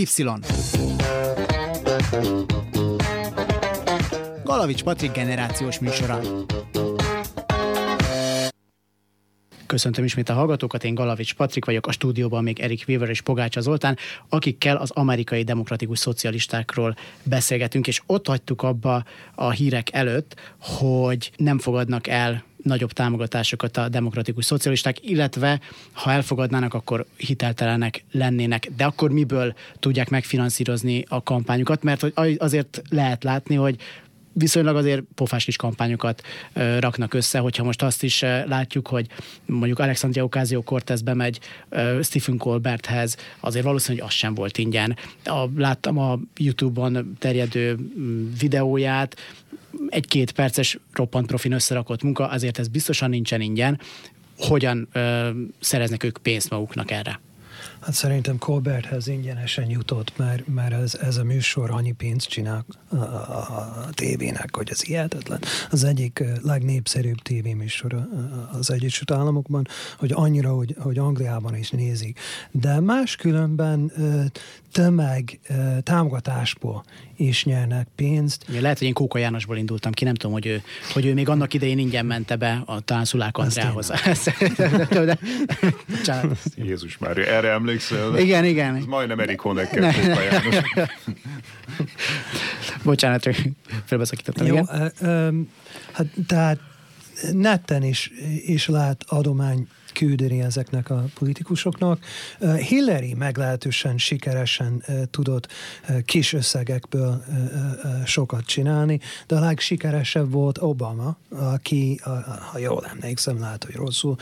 Y. 0.00 0.06
Galavics 4.44 4.82
Patrik 4.82 5.12
generációs 5.12 5.78
műsora. 5.78 6.20
Köszöntöm 9.66 10.04
ismét 10.04 10.28
a 10.28 10.32
hallgatókat, 10.32 10.84
én 10.84 10.94
Galavics 10.94 11.34
Patrik 11.34 11.64
vagyok, 11.64 11.86
a 11.86 11.92
stúdióban 11.92 12.42
még 12.42 12.58
Erik 12.60 12.84
Weaver 12.88 13.08
és 13.08 13.20
Pogácsa 13.20 13.60
Zoltán, 13.60 13.96
akikkel 14.28 14.76
az 14.76 14.90
amerikai 14.90 15.42
demokratikus 15.42 15.98
szocialistákról 15.98 16.96
beszélgetünk, 17.22 17.86
és 17.86 18.00
ott 18.06 18.26
hagytuk 18.26 18.62
abba 18.62 19.04
a 19.34 19.50
hírek 19.50 19.92
előtt, 19.92 20.34
hogy 20.60 21.32
nem 21.36 21.58
fogadnak 21.58 22.06
el 22.06 22.44
nagyobb 22.62 22.92
támogatásokat 22.92 23.76
a 23.76 23.88
demokratikus 23.88 24.44
szocialisták, 24.44 25.08
illetve 25.08 25.60
ha 25.92 26.12
elfogadnának, 26.12 26.74
akkor 26.74 27.06
hiteltelenek 27.16 28.04
lennének. 28.12 28.68
De 28.76 28.84
akkor 28.84 29.10
miből 29.10 29.54
tudják 29.78 30.10
megfinanszírozni 30.10 31.04
a 31.08 31.22
kampányukat? 31.22 31.82
Mert 31.82 32.00
hogy 32.14 32.36
azért 32.38 32.82
lehet 32.88 33.24
látni, 33.24 33.54
hogy 33.54 33.76
viszonylag 34.32 34.76
azért 34.76 35.02
pofás 35.14 35.44
kis 35.44 35.56
kampányokat 35.56 36.22
ö, 36.52 36.78
raknak 36.78 37.14
össze, 37.14 37.38
hogyha 37.38 37.64
most 37.64 37.82
azt 37.82 38.02
is 38.02 38.22
ö, 38.22 38.46
látjuk, 38.46 38.88
hogy 38.88 39.06
mondjuk 39.46 39.78
Alexandria 39.78 40.24
Ocasio-Cortez 40.24 41.02
bemegy 41.02 41.40
ö, 41.68 41.98
Stephen 42.02 42.36
Colberthez, 42.36 43.16
azért 43.40 43.64
valószínűleg 43.64 44.06
az 44.06 44.12
sem 44.12 44.34
volt 44.34 44.58
ingyen. 44.58 44.96
A, 45.24 45.44
láttam 45.56 45.98
a 45.98 46.18
YouTube-on 46.36 47.16
terjedő 47.18 47.74
mm, 47.74 48.32
videóját, 48.38 49.16
egy-két 49.88 50.32
perces 50.32 50.78
roppant 50.92 51.26
profin 51.26 51.52
összerakott 51.52 52.02
munka, 52.02 52.26
azért 52.28 52.58
ez 52.58 52.68
biztosan 52.68 53.10
nincsen 53.10 53.40
ingyen. 53.40 53.80
Hogyan 54.38 54.88
ö, 54.92 55.30
szereznek 55.60 56.04
ők 56.04 56.18
pénzt 56.18 56.50
maguknak 56.50 56.90
erre? 56.90 57.20
Hát 57.80 57.94
szerintem 57.94 58.38
Colberthez 58.38 59.06
ingyenesen 59.06 59.70
jutott, 59.70 60.12
mert, 60.16 60.46
mert 60.46 60.72
ez, 60.72 60.94
ez 60.94 61.16
a 61.16 61.24
műsor 61.24 61.70
annyi 61.70 61.92
pénzt 61.92 62.28
csinál 62.28 62.64
a, 62.88 62.96
a, 62.96 63.84
a 63.86 63.88
tévének, 63.92 64.56
hogy 64.56 64.68
ez 64.70 64.82
hihetetlen. 64.82 65.40
Az 65.70 65.84
egyik 65.84 66.24
legnépszerűbb 66.42 67.18
tévéműsor 67.22 68.08
az 68.52 68.70
Egyesült 68.70 69.10
Államokban, 69.10 69.66
hogy 69.98 70.12
annyira, 70.14 70.54
hogy, 70.54 70.74
hogy 70.78 70.98
Angliában 70.98 71.56
is 71.56 71.70
nézik. 71.70 72.18
De 72.50 72.80
máskülönben 72.80 73.92
tömeg 74.72 75.40
támogatásból 75.82 76.84
is 77.16 77.44
nyernek 77.44 77.88
pénzt. 77.94 78.44
Ja, 78.48 78.60
lehet, 78.60 78.78
hogy 78.78 78.86
én 78.86 78.92
Kóka 78.92 79.18
Jánosból 79.18 79.56
indultam 79.56 79.92
ki, 79.92 80.04
nem 80.04 80.14
tudom, 80.14 80.32
hogy 80.32 80.46
ő, 80.46 80.62
hogy 80.92 81.06
ő 81.06 81.14
még 81.14 81.28
annak 81.28 81.54
idején 81.54 81.78
ingyen 81.78 82.06
mente 82.06 82.36
be 82.36 82.62
a 82.66 82.80
talán 82.80 83.04
Szulák 83.04 83.38
Andrához. 83.38 83.92
Jézus 86.56 86.98
már, 86.98 87.18
erre 87.18 87.52
emlékszel? 87.70 88.18
Igen, 88.18 88.44
igen. 88.44 88.76
Ez 88.76 88.84
majdnem 88.84 89.18
Erik 89.18 89.40
János. 90.30 90.56
Bocsánat, 92.84 93.22
csak 93.22 93.34
felbeszakítottam. 93.84 94.46
Jó, 94.46 94.54
igen. 94.54 94.92
ö, 95.00 95.30
hát 95.92 96.06
tehát 96.26 96.58
netten 97.32 97.82
is, 97.82 98.10
is 98.46 98.66
lehet 98.66 99.04
adomány 99.08 99.68
küldeni 99.92 100.40
ezeknek 100.40 100.90
a 100.90 101.04
politikusoknak. 101.18 102.04
Hillary 102.68 103.14
meglehetősen 103.14 103.98
sikeresen 103.98 104.84
tudott 105.10 105.48
kis 106.04 106.32
összegekből 106.32 107.24
sokat 108.04 108.44
csinálni, 108.44 109.00
de 109.26 109.36
a 109.36 109.40
legsikeresebb 109.40 110.32
volt 110.32 110.58
Obama, 110.58 111.16
aki, 111.28 112.00
ha 112.52 112.58
jól 112.58 112.86
emlékszem, 112.86 113.40
lehet, 113.40 113.64
hogy 113.64 113.74
rosszul, 113.74 114.16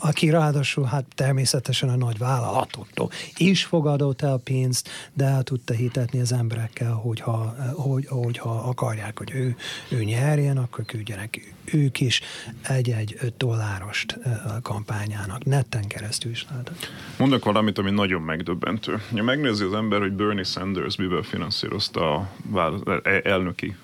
aki 0.00 0.30
ráadásul 0.30 0.84
hát 0.84 1.04
természetesen 1.14 1.88
a 1.88 1.96
nagy 1.96 2.18
vállalatoktól 2.18 3.10
is 3.36 3.64
fogadott 3.64 4.22
el 4.22 4.40
pénzt, 4.44 4.88
de 5.14 5.24
el 5.24 5.42
tudta 5.42 5.74
hitetni 5.74 6.20
az 6.20 6.32
emberekkel, 6.32 6.92
hogyha, 6.92 7.56
hogy, 7.74 8.06
hogyha 8.06 8.50
akarják, 8.50 9.18
hogy 9.18 9.30
ő, 9.34 9.56
ő 9.90 10.04
nyerjen, 10.04 10.56
akkor 10.56 10.84
küldjenek 10.84 11.56
ők 11.72 12.00
is 12.00 12.20
egy-egy 12.62 13.32
dollárost 13.36 14.18
a 14.46 14.60
kampányának. 14.62 15.44
Netten 15.44 15.86
keresztül 15.86 16.30
is 16.30 16.46
lehetett. 16.50 16.90
Mondok 17.18 17.44
valamit, 17.44 17.78
ami 17.78 17.90
nagyon 17.90 18.22
megdöbbentő. 18.22 19.02
Ha 19.10 19.22
megnézi 19.22 19.64
az 19.64 19.72
ember, 19.72 20.00
hogy 20.00 20.12
Bernie 20.12 20.44
Sanders 20.44 20.96
miből 20.96 21.22
finanszírozta 21.22 22.14
a 22.14 22.28
elnöki 23.22 23.76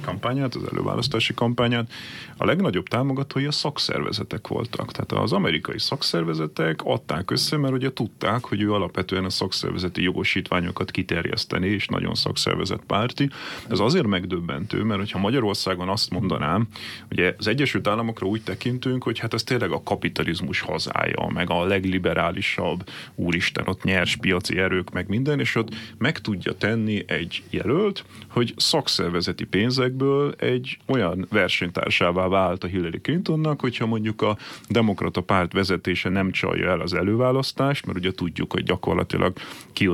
kampányát, 0.00 0.54
az 0.54 0.62
előválasztási 0.72 1.34
kampányát, 1.34 1.92
a 2.36 2.44
legnagyobb 2.44 2.88
támogatói 2.88 3.44
a 3.46 3.52
szakszervezetek 3.52 4.48
voltak. 4.48 4.92
Tehát 4.92 5.12
az 5.12 5.32
amerikai 5.32 5.78
szakszervezetek 5.78 6.80
adták 6.84 7.30
össze, 7.30 7.56
mert 7.56 7.74
ugye 7.74 7.92
tudták, 7.92 8.44
hogy 8.44 8.60
ő 8.60 8.72
alapvetően 8.72 9.24
a 9.24 9.30
szakszervezeti 9.30 10.02
jogosítványokat 10.02 10.90
kiterjeszteni, 10.90 11.68
és 11.68 11.86
nagyon 11.86 12.14
szakszervezet 12.14 12.80
párti. 12.86 13.30
Ez 13.68 13.78
azért 13.78 14.06
megdöbbentő, 14.06 14.82
mert 14.82 15.00
hogyha 15.00 15.18
Magyarországon 15.18 15.88
azt 15.88 16.10
mondanám, 16.10 16.68
hogy 17.08 17.25
az 17.38 17.46
Egyesült 17.46 17.86
Államokra 17.86 18.26
úgy 18.26 18.42
tekintünk, 18.42 19.02
hogy 19.02 19.18
hát 19.18 19.34
ez 19.34 19.42
tényleg 19.42 19.70
a 19.70 19.82
kapitalizmus 19.82 20.60
hazája, 20.60 21.30
meg 21.34 21.50
a 21.50 21.64
legliberálisabb, 21.64 22.88
úristen, 23.14 23.68
ott 23.68 23.82
nyers 23.82 24.16
piaci 24.16 24.58
erők, 24.58 24.90
meg 24.92 25.08
minden, 25.08 25.40
és 25.40 25.54
ott 25.54 25.74
meg 25.98 26.18
tudja 26.18 26.52
tenni 26.52 27.04
egy 27.06 27.42
jelölt, 27.50 28.04
hogy 28.28 28.54
szakszervezeti 28.56 29.44
pénzekből 29.44 30.34
egy 30.38 30.78
olyan 30.86 31.26
versenytársává 31.30 32.28
vált 32.28 32.64
a 32.64 32.66
Hillary 32.66 33.00
Clintonnak, 33.00 33.60
hogyha 33.60 33.86
mondjuk 33.86 34.22
a 34.22 34.36
demokrata 34.68 35.20
párt 35.20 35.52
vezetése 35.52 36.08
nem 36.08 36.30
csalja 36.30 36.70
el 36.70 36.80
az 36.80 36.94
előválasztást, 36.94 37.86
mert 37.86 37.98
ugye 37.98 38.12
tudjuk, 38.12 38.52
hogy 38.52 38.62
gyakorlatilag 38.62 39.32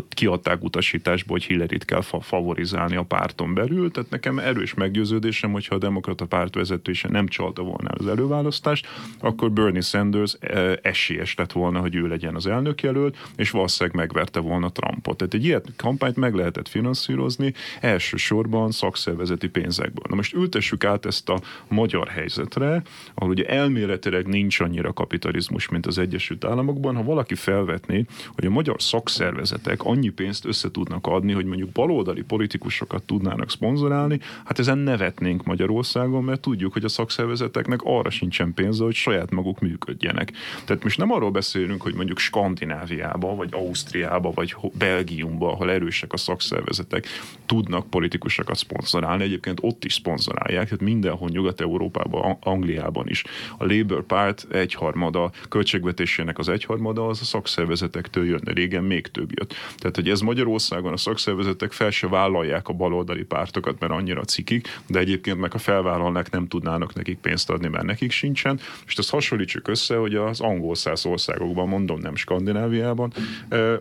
kiadták 0.09 0.65
utasításba, 0.65 1.33
hogy 1.33 1.45
Hillary-t 1.45 1.85
kell 1.85 2.03
favorizálni 2.21 2.97
a 2.97 3.03
párton 3.03 3.55
belül, 3.55 3.91
tehát 3.91 4.11
nekem 4.11 4.39
erős 4.39 4.75
meggyőződésem, 4.75 5.53
hogyha 5.53 5.75
a 5.75 5.79
demokrata 5.79 6.27
párt 6.27 6.55
vezetése 6.55 7.09
nem 7.09 7.22
csalta 7.27 7.63
volna 7.63 7.89
az 7.89 8.07
előválasztást, 8.07 8.87
akkor 9.21 9.51
Bernie 9.51 9.81
Sanders 9.81 10.37
esélyes 10.83 11.35
lett 11.35 11.53
volna, 11.53 11.81
hogy 11.81 11.95
ő 11.95 12.07
legyen 12.07 12.35
az 12.35 12.47
elnökjelölt, 12.47 13.17
és 13.37 13.51
valószínűleg 13.51 13.97
megverte 13.97 14.41
volna 14.41 14.71
Trumpot. 14.73 15.17
Tehát 15.17 15.35
egy 15.35 15.45
ilyet 15.45 15.69
kampányt 15.77 16.17
meg 16.17 16.35
lehetett 16.35 16.69
finanszírozni 16.69 17.55
elsősorban 17.81 18.71
szakszervezeti 18.71 19.49
pénzekből. 19.49 20.05
Na 20.09 20.15
most 20.15 20.35
ültessük 20.35 20.85
át 20.85 21.07
ezt 21.07 21.29
a 21.29 21.41
magyar 21.69 22.09
helyzetre, 22.09 22.83
ahol 23.15 23.31
ugye 23.31 23.45
elméletileg 23.45 24.27
nincs 24.27 24.61
annyira 24.61 24.93
kapitalizmus, 24.93 25.69
mint 25.69 25.87
az 25.87 25.99
Egyesült 25.99 26.45
Államokban. 26.45 26.97
Ha 26.97 27.03
valaki 27.03 27.35
felvetné, 27.35 28.05
hogy 28.35 28.47
a 28.47 28.51
magyar 28.51 28.83
szakszervezetek 28.83 29.85
annyi 29.85 30.09
pénzt 30.09 30.45
össze 30.45 30.71
tudnak 30.71 31.07
adni, 31.07 31.33
hogy 31.33 31.45
mondjuk 31.45 31.71
baloldali 31.71 32.23
politikusokat 32.23 33.03
tudnának 33.03 33.51
szponzorálni, 33.51 34.21
hát 34.45 34.59
ezen 34.59 34.79
nevetnénk 34.79 35.45
Magyarországon, 35.45 36.25
mert 36.25 36.41
tudjuk, 36.41 36.73
hogy 36.73 36.85
a 36.85 36.89
szakszervezeteknek 37.03 37.81
arra 37.83 38.11
sincsen 38.11 38.55
pénze, 38.55 38.85
hogy 38.85 38.95
saját 38.95 39.31
maguk 39.31 39.61
működjenek. 39.61 40.33
Tehát 40.65 40.83
most 40.83 40.99
nem 40.99 41.13
arról 41.13 41.31
beszélünk, 41.31 41.83
hogy 41.83 41.95
mondjuk 41.95 42.19
Skandináviába, 42.19 43.35
vagy 43.35 43.49
Ausztriába, 43.53 44.31
vagy 44.31 44.57
Belgiumba, 44.73 45.53
ahol 45.53 45.71
erősek 45.71 46.13
a 46.13 46.17
szakszervezetek, 46.17 47.07
tudnak 47.47 47.91
politikusokat 47.91 48.57
szponzorálni. 48.57 49.23
Egyébként 49.23 49.59
ott 49.63 49.85
is 49.85 49.93
szponzorálják, 49.93 50.65
tehát 50.65 50.81
mindenhol 50.81 51.29
Nyugat-Európában, 51.29 52.37
Angliában 52.41 53.09
is. 53.09 53.25
A 53.59 53.65
Labour 53.65 54.03
párt 54.03 54.47
egyharmada, 54.51 55.31
költségvetésének 55.49 56.39
az 56.39 56.49
egyharmada 56.49 57.07
az 57.07 57.21
a 57.21 57.25
szakszervezetektől 57.25 58.25
jön, 58.25 58.43
régen 58.45 58.85
még 58.85 59.07
több 59.07 59.31
jött. 59.39 59.55
Tehát, 59.77 59.97
hogy 59.97 60.09
ez 60.09 60.21
Magyarországon 60.21 60.93
a 60.93 60.97
szakszervezetek 60.97 61.73
fel 61.73 61.91
se 61.91 62.09
vállalják 62.09 62.69
a 62.69 62.73
baloldali 62.73 63.25
pártokat, 63.25 63.81
mert 63.81 63.93
annyira 63.93 64.25
cikik, 64.25 64.81
de 64.87 64.99
egyébként 64.99 65.39
meg 65.39 65.55
a 65.55 65.59
felvállalnák 65.59 66.31
nem 66.31 66.49
tudnának 66.49 66.92
nekik 66.95 67.19
pénzt 67.19 67.51
adni, 67.51 67.69
mert 67.69 67.85
nekik 67.85 68.11
sincsen. 68.11 68.61
És 68.87 68.95
ezt 68.97 69.11
hasonlítsuk 69.11 69.69
össze, 69.69 69.97
hogy 69.97 70.15
az 70.15 70.41
angol 70.41 70.75
száz 70.75 71.07
országokban, 71.07 71.69
mondom, 71.69 72.01
nem 72.01 72.15
Skandináviában, 72.15 73.13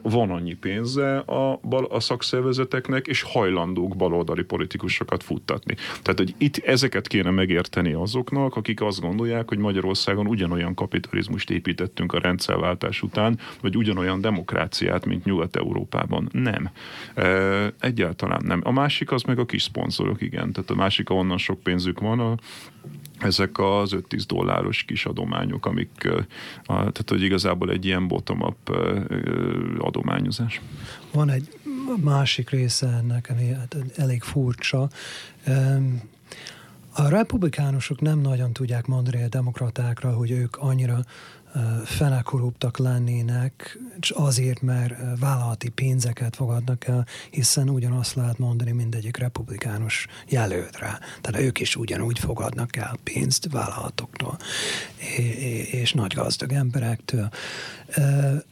van 0.02 0.30
annyi 0.30 0.54
pénze 0.54 1.18
a, 1.18 1.60
bal, 1.64 1.86
a 1.86 2.00
szakszervezeteknek, 2.00 3.08
és 3.08 3.22
hajlandók 3.22 3.96
baloldali 3.96 4.44
politikusokat 4.44 5.24
futtatni. 5.24 5.76
Tehát, 6.02 6.20
hogy 6.20 6.34
itt 6.38 6.58
ezeket 6.58 7.08
kéne 7.08 7.30
megérteni 7.30 7.94
azoknak, 7.94 8.56
akik 8.56 8.82
azt 8.82 9.02
gondolják, 9.02 9.48
hogy 9.48 9.58
Magyarországon 9.58 10.28
ugyanolyan 10.28 10.74
kapitalizmust 10.74 11.50
építettünk 11.50 12.14
a 12.14 12.20
rendszerváltás 12.20 13.02
után, 13.02 13.40
vagy 13.62 13.78
ugyanolyan 13.78 14.22
demokráciát, 14.22 15.06
mint 15.06 15.26
Nyugat-Európában. 15.26 16.30
Nem. 16.32 16.70
Egyáltalán 17.80 18.42
nem. 18.46 18.62
A 18.64 18.72
másik 18.72 19.12
az 19.12 19.24
meg 19.24 19.40
a 19.40 19.46
kis 19.46 19.64
szponzorok, 19.64 20.22
igen. 20.22 20.52
Tehát 20.52 20.70
a 20.70 20.76
másik, 20.76 21.10
ahonnan 21.10 21.38
sok 21.38 21.60
pénzük 21.60 22.00
van, 22.00 22.20
a, 22.20 22.36
ezek 23.20 23.60
az 23.60 23.92
5-10 23.96 24.24
dolláros 24.28 24.84
kis 24.84 25.06
adományok, 25.06 25.66
amik, 25.66 25.90
tehát 26.66 27.04
hogy 27.10 27.22
igazából 27.22 27.72
egy 27.72 27.86
ilyen 27.86 28.08
bottom-up 28.08 28.70
adományozás. 29.78 30.62
Van 31.12 31.30
egy 31.30 31.60
másik 32.02 32.50
része 32.50 32.88
ennek, 32.88 33.30
ami 33.30 33.54
hát 33.54 33.76
elég 33.96 34.22
furcsa. 34.22 34.90
A 36.94 37.08
republikánusok 37.08 38.02
nem 38.02 38.20
nagyon 38.20 38.54
tudják 38.54 38.86
mondani 38.86 39.24
a 39.24 39.28
demokratákra, 39.28 40.12
hogy 40.12 40.32
ők 40.32 40.56
annyira 40.56 41.00
felekorruptak 41.86 42.78
lennének, 42.78 43.80
és 44.00 44.10
azért, 44.10 44.62
mert 44.62 45.20
vállalati 45.20 45.70
pénzeket 45.70 46.36
fogadnak 46.36 46.88
el, 46.88 47.06
hiszen 47.30 47.70
ugyanazt 47.70 48.16
lehet 48.16 48.38
mondani 48.38 48.72
mindegyik 48.72 49.18
republikánus 49.18 50.08
jelöltre. 50.28 51.00
Tehát 51.22 51.42
ők 51.42 51.60
is 51.60 51.76
ugyanúgy 51.76 52.20
fogadnak 52.20 52.76
el 52.76 52.98
pénzt 53.04 53.48
vállalatoktól 53.52 54.38
és 55.72 55.94
nagy 55.94 56.14
gazdag 56.14 56.52
emberektől. 56.52 57.30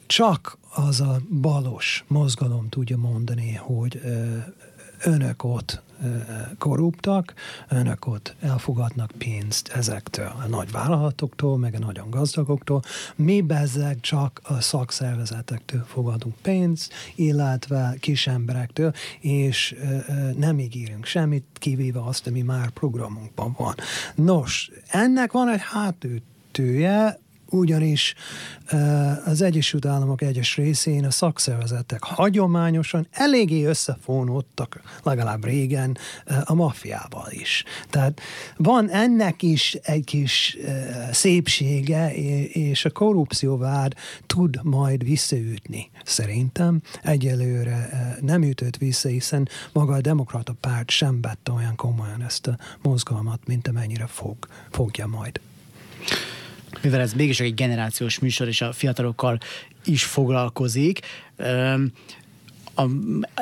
Csak 0.08 0.58
az 0.74 1.02
a 1.02 1.22
balos 1.42 2.04
mozgalom 2.08 2.70
tudja 2.70 2.98
mondani, 2.98 3.54
hogy 3.54 4.02
önök 5.04 5.44
ott 5.44 5.82
korruptak, 6.58 7.34
önök 7.70 8.08
ott 8.08 8.36
elfogadnak 8.42 9.12
pénzt 9.18 9.68
ezektől 9.68 10.32
a 10.44 10.48
nagy 10.48 10.72
vállalatoktól, 10.72 11.58
meg 11.58 11.74
a 11.74 11.80
nagyon 11.80 12.10
gazdagoktól, 12.10 12.82
mi 13.16 13.42
bezzeg 13.42 14.00
csak 14.00 14.42
a 14.44 14.62
szakszervezetektől 14.62 15.84
fogadunk 15.88 16.36
pénzt, 16.42 16.94
illetve 17.16 17.96
kis 18.00 18.28
emberektől, 18.28 18.94
és 19.20 19.76
nem 20.38 20.60
ígérünk 20.60 21.06
semmit, 21.06 21.46
kivéve 21.54 22.04
azt, 22.04 22.28
ami 22.28 22.42
már 22.42 22.70
programunkban 22.70 23.56
van. 23.58 23.76
Nos, 24.16 24.72
ennek 24.88 25.32
van 25.32 25.50
egy 25.50 25.62
hátütője, 25.62 27.20
ugyanis 27.50 28.14
az 29.26 29.42
Egyesült 29.42 29.86
Államok 29.86 30.22
egyes 30.22 30.56
részén 30.56 31.06
a 31.06 31.12
szakszervezetek 31.12 32.04
hagyományosan 32.04 33.08
eléggé 33.12 33.64
összefónódtak, 33.64 34.82
legalább 35.04 35.44
régen, 35.46 35.98
a 36.44 36.54
maffiával 36.54 37.28
is. 37.30 37.64
Tehát 37.90 38.22
van 38.58 38.90
ennek 38.90 39.42
is 39.42 39.74
egy 39.74 40.04
kis 40.04 40.58
szépsége, 41.12 42.14
és 42.52 42.86
a 42.86 42.90
korrupcióvád 42.90 43.94
tud 44.26 44.60
majd 44.64 45.04
visszaütni. 45.04 45.90
Szerintem 46.04 46.82
egyelőre 47.04 47.90
nem 48.22 48.44
ütött 48.44 48.78
vissza, 48.78 49.10
hiszen 49.10 49.48
maga 49.74 49.94
a 49.94 50.02
demokrata 50.02 50.54
párt 50.60 50.90
sem 50.90 51.22
vette 51.22 51.52
olyan 51.52 51.76
komolyan 51.76 52.24
ezt 52.24 52.48
a 52.48 52.58
mozgalmat, 52.82 53.40
mint 53.46 53.68
amennyire 53.68 54.08
fog, 54.08 54.38
fogja 54.70 55.08
majd 55.08 55.40
mivel 56.82 57.00
ez 57.00 57.14
mégis 57.14 57.40
egy 57.40 57.54
generációs 57.54 58.20
műsor, 58.20 58.48
és 58.48 58.62
a 58.62 58.72
fiatalokkal 58.72 59.38
is 59.86 60.04
foglalkozik. 60.04 61.00
A 62.76 62.86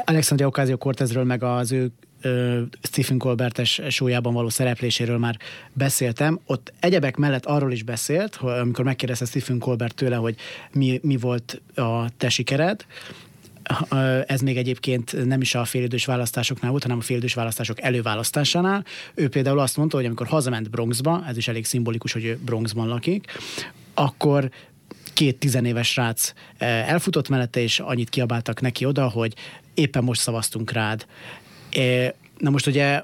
Alexandria 0.06 0.48
Ocasio-Cortezről 0.48 1.24
meg 1.24 1.44
az 1.44 1.72
ő 1.72 1.92
Stephen 2.82 3.18
Colbert-es 3.18 3.82
sójában 3.90 4.34
való 4.34 4.50
szerepléséről 4.50 5.18
már 5.18 5.38
beszéltem. 5.74 6.40
Ott 6.46 6.74
egyebek 6.80 7.18
mellett 7.18 7.46
arról 7.46 7.72
is 7.72 7.84
beszélt, 7.84 8.36
amikor 8.36 8.86
megkérdezte 8.86 9.26
Stephen 9.26 9.60
Colbert 9.60 9.96
tőle, 9.96 10.16
hogy 10.16 10.36
mi, 10.72 11.00
mi 11.04 11.18
volt 11.18 11.62
a 11.76 12.10
te 12.18 12.30
sikered, 12.30 12.86
ez 14.26 14.42
még 14.42 14.58
egyébként 14.58 15.26
nem 15.26 15.42
is 15.42 15.56
a 15.56 15.66
félidős 15.66 16.06
választásoknál 16.06 16.72
volt, 16.72 16.84
hanem 16.84 16.98
a 16.98 17.02
félidős 17.02 17.34
választások 17.34 17.82
előválasztásánál. 17.82 18.86
Ő 19.16 19.30
például 19.30 19.60
azt 19.60 19.78
mondta, 19.78 19.98
hogy 19.98 20.06
amikor 20.06 20.28
hazament 20.28 20.70
Bronxba, 20.70 21.24
ez 21.28 21.38
is 21.38 21.48
elég 21.48 21.66
szimbolikus, 21.66 22.14
hogy 22.14 22.26
ő 22.26 22.40
Bronxban 22.46 22.88
lakik, 22.88 23.32
akkor 23.94 24.50
két 25.14 25.40
tizenéves 25.40 25.92
srác 25.92 26.34
elfutott 26.58 27.30
mellette, 27.30 27.60
és 27.60 27.80
annyit 27.80 28.10
kiabáltak 28.10 28.62
neki 28.62 28.86
oda, 28.86 29.08
hogy 29.08 29.34
éppen 29.74 30.04
most 30.04 30.22
szavaztunk 30.22 30.72
rád. 30.72 31.06
Na 32.38 32.50
most 32.50 32.68
ugye 32.68 33.04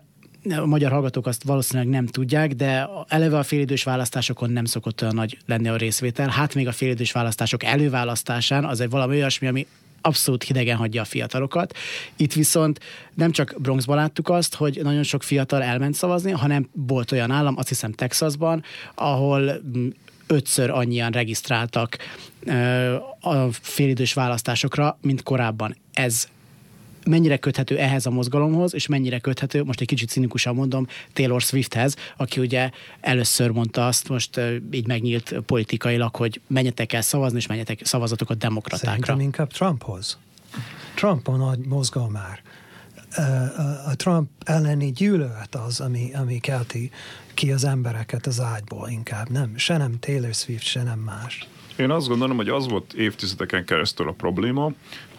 a 0.57 0.65
magyar 0.65 0.91
hallgatók 0.91 1.27
azt 1.27 1.43
valószínűleg 1.43 1.89
nem 1.89 2.05
tudják, 2.05 2.53
de 2.53 2.89
eleve 3.07 3.37
a 3.37 3.43
félidős 3.43 3.83
választásokon 3.83 4.49
nem 4.49 4.65
szokott 4.65 5.01
olyan 5.01 5.15
nagy 5.15 5.37
lenni 5.45 5.67
a 5.67 5.75
részvétel. 5.75 6.29
Hát 6.29 6.55
még 6.55 6.67
a 6.67 6.71
félidős 6.71 7.11
választások 7.11 7.63
előválasztásán 7.63 8.65
az 8.65 8.79
egy 8.79 8.89
valami 8.89 9.15
olyasmi, 9.15 9.47
ami 9.47 9.67
abszolút 10.05 10.43
hidegen 10.43 10.77
hagyja 10.77 11.01
a 11.01 11.05
fiatalokat. 11.05 11.77
Itt 12.15 12.33
viszont 12.33 12.79
nem 13.13 13.31
csak 13.31 13.55
Bronxban 13.57 13.95
láttuk 13.95 14.29
azt, 14.29 14.55
hogy 14.55 14.79
nagyon 14.83 15.03
sok 15.03 15.23
fiatal 15.23 15.61
elment 15.61 15.95
szavazni, 15.95 16.31
hanem 16.31 16.69
volt 16.71 17.11
olyan 17.11 17.31
állam, 17.31 17.57
azt 17.57 17.67
hiszem 17.67 17.91
Texasban, 17.91 18.63
ahol 18.95 19.61
mm, 19.77 19.87
ötször 20.27 20.69
annyian 20.69 21.11
regisztráltak 21.11 21.97
a 23.19 23.51
félidős 23.51 24.13
választásokra, 24.13 24.97
mint 25.01 25.23
korábban. 25.23 25.77
Ez 25.93 26.27
mennyire 27.05 27.37
köthető 27.37 27.77
ehhez 27.77 28.05
a 28.05 28.09
mozgalomhoz, 28.09 28.73
és 28.73 28.87
mennyire 28.87 29.19
köthető, 29.19 29.63
most 29.63 29.81
egy 29.81 29.87
kicsit 29.87 30.09
cinikusan 30.09 30.55
mondom, 30.55 30.87
Taylor 31.13 31.41
Swifthez, 31.41 31.95
aki 32.17 32.39
ugye 32.39 32.69
először 33.01 33.49
mondta 33.49 33.87
azt, 33.87 34.09
most 34.09 34.39
így 34.71 34.87
megnyílt 34.87 35.35
politikailag, 35.45 36.15
hogy 36.15 36.41
menjetek 36.47 36.93
el 36.93 37.01
szavazni, 37.01 37.37
és 37.37 37.47
menjetek 37.47 37.79
szavazatokat 37.85 38.37
demokratákra. 38.37 38.89
Szerintem 38.89 39.19
inkább 39.19 39.51
Trumphoz. 39.51 40.17
Trump 40.95 41.27
a 41.27 41.35
nagy 41.35 41.59
mozgalmár. 41.59 42.41
A 43.85 43.95
Trump 43.95 44.29
elleni 44.45 44.91
gyűlölet 44.91 45.55
az, 45.55 45.79
ami, 45.79 46.11
ami 46.13 46.39
kelti 46.39 46.91
ki 47.33 47.51
az 47.51 47.63
embereket 47.63 48.25
az 48.25 48.39
ágyból 48.39 48.89
inkább. 48.89 49.29
Nem, 49.29 49.57
se 49.57 49.77
nem 49.77 49.99
Taylor 49.99 50.33
Swift, 50.33 50.65
se 50.65 50.83
nem 50.83 50.99
más. 50.99 51.47
Én 51.75 51.89
azt 51.89 52.07
gondolom, 52.07 52.35
hogy 52.35 52.49
az 52.49 52.67
volt 52.67 52.93
évtizedeken 52.93 53.65
keresztül 53.65 54.07
a 54.07 54.11
probléma, 54.11 54.71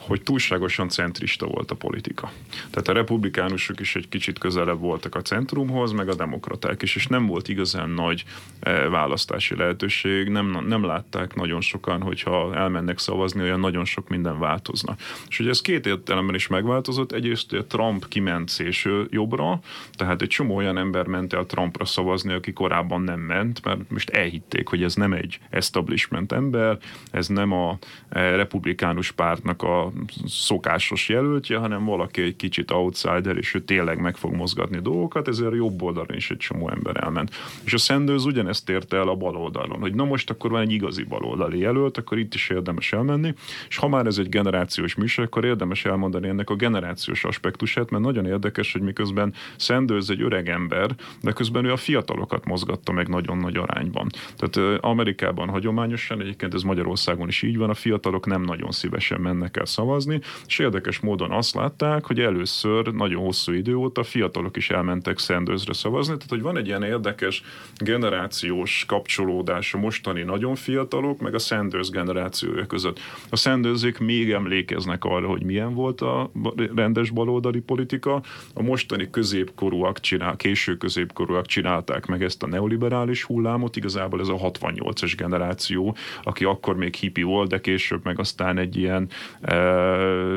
hogy 0.07 0.23
túlságosan 0.23 0.89
centrista 0.89 1.47
volt 1.47 1.71
a 1.71 1.75
politika. 1.75 2.33
Tehát 2.71 2.89
a 2.89 2.93
republikánusok 2.93 3.81
is 3.81 3.97
egy 3.97 4.09
kicsit 4.09 4.39
közelebb 4.39 4.81
voltak 4.81 5.15
a 5.15 5.23
centrumhoz, 5.23 5.93
meg 5.93 6.09
a 6.09 6.15
demokraták 6.15 6.83
is, 6.83 6.97
és 6.97 7.07
nem 7.07 7.27
volt 7.27 7.49
igazán 7.49 7.91
nagy 7.91 8.25
eh, 8.61 8.89
választási 8.91 9.57
lehetőség, 9.57 10.29
nem, 10.29 10.65
nem 10.67 10.85
látták 10.85 11.35
nagyon 11.35 11.61
sokan, 11.61 12.03
hogyha 12.03 12.55
elmennek 12.55 12.99
szavazni, 12.99 13.43
olyan 13.43 13.61
nagyon 13.61 13.85
sok 13.85 14.09
minden 14.09 14.39
változna. 14.39 14.97
És 15.29 15.39
ugye 15.39 15.51
ez 15.51 15.61
két 15.61 15.87
értelemben 15.87 16.35
is 16.35 16.47
megváltozott, 16.47 17.13
egyrészt 17.13 17.53
a 17.53 17.65
Trump 17.65 18.09
kiment 18.09 18.49
szélső 18.49 19.07
jobbra, 19.11 19.61
tehát 19.93 20.23
egy 20.23 20.29
csomó 20.29 20.55
olyan 20.57 20.79
ember 20.79 21.07
ment 21.07 21.33
el 21.33 21.47
Trumpra 21.47 21.85
szavazni, 21.85 22.33
aki 22.33 22.53
korábban 22.53 23.01
nem 23.01 23.21
ment, 23.21 23.65
mert 23.65 23.91
most 23.91 24.11
elhitték, 24.11 24.69
hogy 24.69 24.83
ez 24.83 24.95
nem 24.95 25.13
egy 25.13 25.39
establishment 25.51 26.33
ember, 26.33 26.79
ez 27.11 27.29
nem 27.29 27.53
a 27.53 27.79
eh, 28.09 28.37
republikánus 28.37 29.11
pártnak 29.11 29.63
a 29.63 29.93
szokásos 30.27 31.09
jelöltje, 31.09 31.59
hanem 31.59 31.85
valaki 31.85 32.23
egy 32.23 32.37
kicsit 32.37 32.71
outsider, 32.71 33.37
és 33.37 33.55
ő 33.55 33.61
tényleg 33.61 34.01
meg 34.01 34.17
fog 34.17 34.35
mozgatni 34.35 34.81
dolgokat, 34.81 35.29
ezért 35.29 35.55
jobb 35.55 35.83
oldalon 35.83 36.17
is 36.17 36.31
egy 36.31 36.37
csomó 36.37 36.71
ember 36.71 37.03
elment. 37.03 37.31
És 37.65 37.73
a 37.73 37.79
Sanders 37.79 38.25
ugyanezt 38.25 38.71
érte 38.71 38.97
el 38.97 39.09
a 39.09 39.15
bal 39.15 39.37
oldalon, 39.37 39.81
hogy 39.81 39.95
na 39.95 40.05
most 40.05 40.31
akkor 40.31 40.51
van 40.51 40.61
egy 40.61 40.73
igazi 40.73 41.03
baloldali 41.03 41.59
jelölt, 41.59 41.99
akkor 41.99 42.19
itt 42.19 42.35
is 42.35 42.49
érdemes 42.49 42.93
elmenni, 42.93 43.35
és 43.69 43.77
ha 43.77 43.89
már 43.89 44.07
ez 44.07 44.19
egy 44.19 44.29
generációs 44.29 44.95
műsor, 44.95 45.25
akkor 45.25 45.45
érdemes 45.45 45.85
elmondani 45.85 46.29
ennek 46.29 46.51
a 46.51 46.55
generációs 46.55 47.25
aspektusát, 47.25 47.91
mert 47.91 48.03
nagyon 48.03 48.27
érdekes, 48.27 48.73
hogy 48.73 48.83
miközben 48.83 49.35
Sanders 49.57 50.09
egy 50.09 50.23
öreg 50.23 50.49
ember, 50.49 50.91
de 51.23 51.33
közben 51.33 51.65
ő 51.65 51.73
a 51.73 51.77
fiatalokat 51.77 52.45
mozgatta 52.45 52.93
meg 52.93 53.09
nagyon 53.09 53.37
nagy 53.37 53.57
arányban. 53.57 54.09
Tehát 54.37 54.81
Amerikában 54.83 55.49
hagyományosan, 55.49 56.21
egyébként 56.21 56.55
ez 56.55 56.63
Magyarországon 56.63 57.29
is 57.29 57.43
így 57.43 57.57
van, 57.57 57.71
a 57.71 57.75
fiatalok 57.75 58.27
nem 58.27 58.43
nagyon 58.43 58.71
szívesen 58.71 59.21
mennek 59.21 59.57
el 59.57 59.67
szavazni, 59.85 60.21
és 60.47 60.59
érdekes 60.59 61.01
módon 61.01 61.31
azt 61.31 61.55
látták, 61.55 62.07
hogy 62.07 62.21
először 62.21 62.93
nagyon 62.93 63.23
hosszú 63.23 63.53
idő 63.53 63.75
óta 63.75 64.03
fiatalok 64.03 64.57
is 64.57 64.71
elmentek 64.71 65.19
Sandersre 65.19 65.73
szavazni, 65.73 66.15
tehát 66.15 66.31
hogy 66.31 66.43
van 66.43 66.57
egy 66.57 66.67
ilyen 66.67 66.83
érdekes 66.83 67.43
generációs 67.77 68.85
kapcsolódás 68.89 69.75
a 69.75 69.79
mostani 69.79 70.23
nagyon 70.23 70.55
fiatalok, 70.55 71.21
meg 71.21 71.35
a 71.35 71.39
Sanders 71.39 71.91
generációja 71.91 72.67
között. 72.67 72.99
A 73.31 73.37
Sandersék 73.37 73.99
még 73.99 74.31
emlékeznek 74.31 75.05
arra, 75.05 75.29
hogy 75.29 75.43
milyen 75.43 75.75
volt 75.75 76.01
a 76.01 76.31
rendes 76.75 77.11
baloldali 77.11 77.61
politika, 77.61 78.23
a 78.55 78.63
mostani 78.63 79.11
középkorúak 79.11 80.01
csinál, 80.01 80.37
késő 80.37 80.77
középkorúak 80.77 81.47
csinálták 81.47 82.07
meg 82.07 82.23
ezt 82.23 82.43
a 82.43 82.47
neoliberális 82.47 83.23
hullámot, 83.23 83.77
igazából 83.77 84.21
ez 84.21 84.29
a 84.29 84.37
68-as 84.37 85.13
generáció, 85.17 85.97
aki 86.23 86.45
akkor 86.45 86.77
még 86.77 86.95
hippi 86.95 87.23
volt, 87.23 87.49
de 87.49 87.61
később 87.61 88.05
meg 88.05 88.19
aztán 88.19 88.59
egy 88.59 88.77
ilyen, 88.77 89.09
eh, 89.41 89.74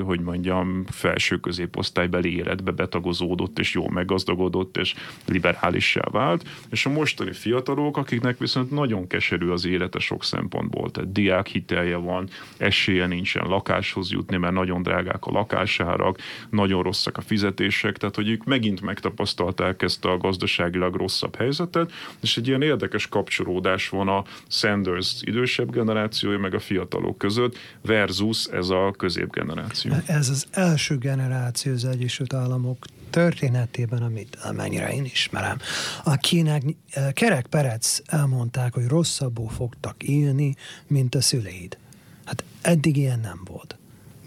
hogy 0.03 0.19
mondjam, 0.19 0.85
felső 0.85 1.37
középosztálybeli 1.37 2.35
életbe 2.35 2.71
betagozódott, 2.71 3.59
és 3.59 3.73
jól 3.73 3.89
meggazdagodott, 3.91 4.77
és 4.77 4.93
liberálissá 5.25 6.01
vált, 6.11 6.49
és 6.69 6.85
a 6.85 6.89
mostani 6.89 7.31
fiatalok, 7.33 7.97
akiknek 7.97 8.37
viszont 8.37 8.71
nagyon 8.71 9.07
keserű 9.07 9.49
az 9.49 9.65
élete 9.65 9.99
sok 9.99 10.23
szempontból, 10.23 10.91
tehát 10.91 11.11
diák 11.11 11.47
hitelje 11.47 11.95
van, 11.95 12.29
esélye 12.57 13.05
nincsen 13.07 13.47
lakáshoz 13.47 14.11
jutni, 14.11 14.37
mert 14.37 14.53
nagyon 14.53 14.81
drágák 14.81 15.25
a 15.25 15.31
lakásárak, 15.31 16.17
nagyon 16.49 16.83
rosszak 16.83 17.17
a 17.17 17.21
fizetések, 17.21 17.97
tehát 17.97 18.15
hogy 18.15 18.29
ők 18.29 18.43
megint 18.43 18.81
megtapasztalták 18.81 19.81
ezt 19.81 20.05
a 20.05 20.17
gazdaságilag 20.17 20.95
rosszabb 20.95 21.35
helyzetet, 21.35 21.91
és 22.21 22.37
egy 22.37 22.47
ilyen 22.47 22.61
érdekes 22.61 23.07
kapcsolódás 23.07 23.89
van 23.89 24.07
a 24.07 24.23
Sanders 24.47 25.21
idősebb 25.21 25.71
generációja, 25.71 26.39
meg 26.39 26.53
a 26.53 26.59
fiatalok 26.59 27.17
között, 27.17 27.57
versus 27.81 28.45
ez 28.45 28.69
a 28.69 28.93
középgeneráció. 29.29 29.93
Ez 30.05 30.29
az 30.29 30.47
első 30.51 30.97
generáció 30.97 31.73
az 31.73 31.85
Egyesült 31.85 32.33
Államok 32.33 32.85
történetében, 33.09 34.01
amit 34.01 34.35
amennyire 34.35 34.93
én 34.93 35.05
ismerem, 35.05 35.57
akinek 36.03 36.63
eh, 36.89 37.11
Kerek 37.11 37.45
Perec 37.47 37.99
elmondták, 38.05 38.73
hogy 38.73 38.87
rosszabbul 38.87 39.49
fogtak 39.49 40.03
élni, 40.03 40.55
mint 40.87 41.15
a 41.15 41.21
szüleid. 41.21 41.77
Hát 42.25 42.43
eddig 42.61 42.97
ilyen 42.97 43.19
nem 43.19 43.41
volt 43.45 43.77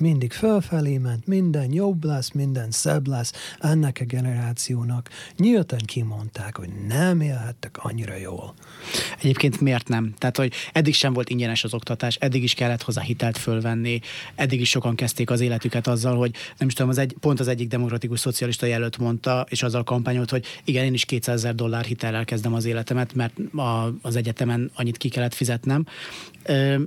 mindig 0.01 0.33
fölfelé 0.33 0.99
ment, 0.99 1.27
minden 1.27 1.73
jobb 1.73 2.05
lesz, 2.05 2.31
minden 2.31 2.71
szebb 2.71 3.07
lesz 3.07 3.33
ennek 3.59 3.99
a 4.01 4.05
generációnak. 4.05 5.09
Nyíltan 5.37 5.79
kimondták, 5.85 6.57
hogy 6.57 6.71
nem 6.89 7.21
élhettek 7.21 7.77
annyira 7.79 8.17
jól. 8.17 8.55
Egyébként 9.21 9.61
miért 9.61 9.89
nem? 9.89 10.15
Tehát, 10.19 10.37
hogy 10.37 10.53
eddig 10.73 10.95
sem 10.95 11.13
volt 11.13 11.29
ingyenes 11.31 11.65
az 11.65 11.75
oktatás, 11.75 12.17
eddig 12.17 12.43
is 12.43 12.55
kellett 12.55 12.83
hozzá 12.83 13.03
hitelt 13.03 13.39
fölvenni, 13.39 14.01
eddig 14.35 14.61
is 14.61 14.69
sokan 14.69 14.95
kezdték 14.95 15.31
az 15.31 15.41
életüket 15.41 15.87
azzal, 15.87 16.17
hogy 16.17 16.35
nem 16.59 16.69
is 16.69 16.75
tudom, 16.75 16.91
az 16.91 16.99
egy, 16.99 17.15
pont 17.21 17.41
az 17.41 17.49
egyik 17.49 17.69
demokratikus 17.69 18.21
szocialista 18.21 18.67
jelölt 18.67 18.99
mondta, 18.99 19.47
és 19.49 19.63
azzal 19.63 19.85
kampányolt, 19.85 20.31
hogy 20.31 20.45
igen, 20.65 20.85
én 20.85 20.95
is 20.95 21.05
200 21.05 21.35
ezer 21.35 21.55
dollár 21.55 21.85
hitellel 21.85 22.25
kezdem 22.25 22.55
az 22.55 22.65
életemet, 22.65 23.15
mert 23.15 23.39
a, 23.55 23.95
az 24.03 24.17
egyetemen 24.17 24.71
annyit 24.75 24.97
ki 24.97 25.09
kellett 25.09 25.35
fizetnem. 25.35 25.87
Ö, 26.45 26.81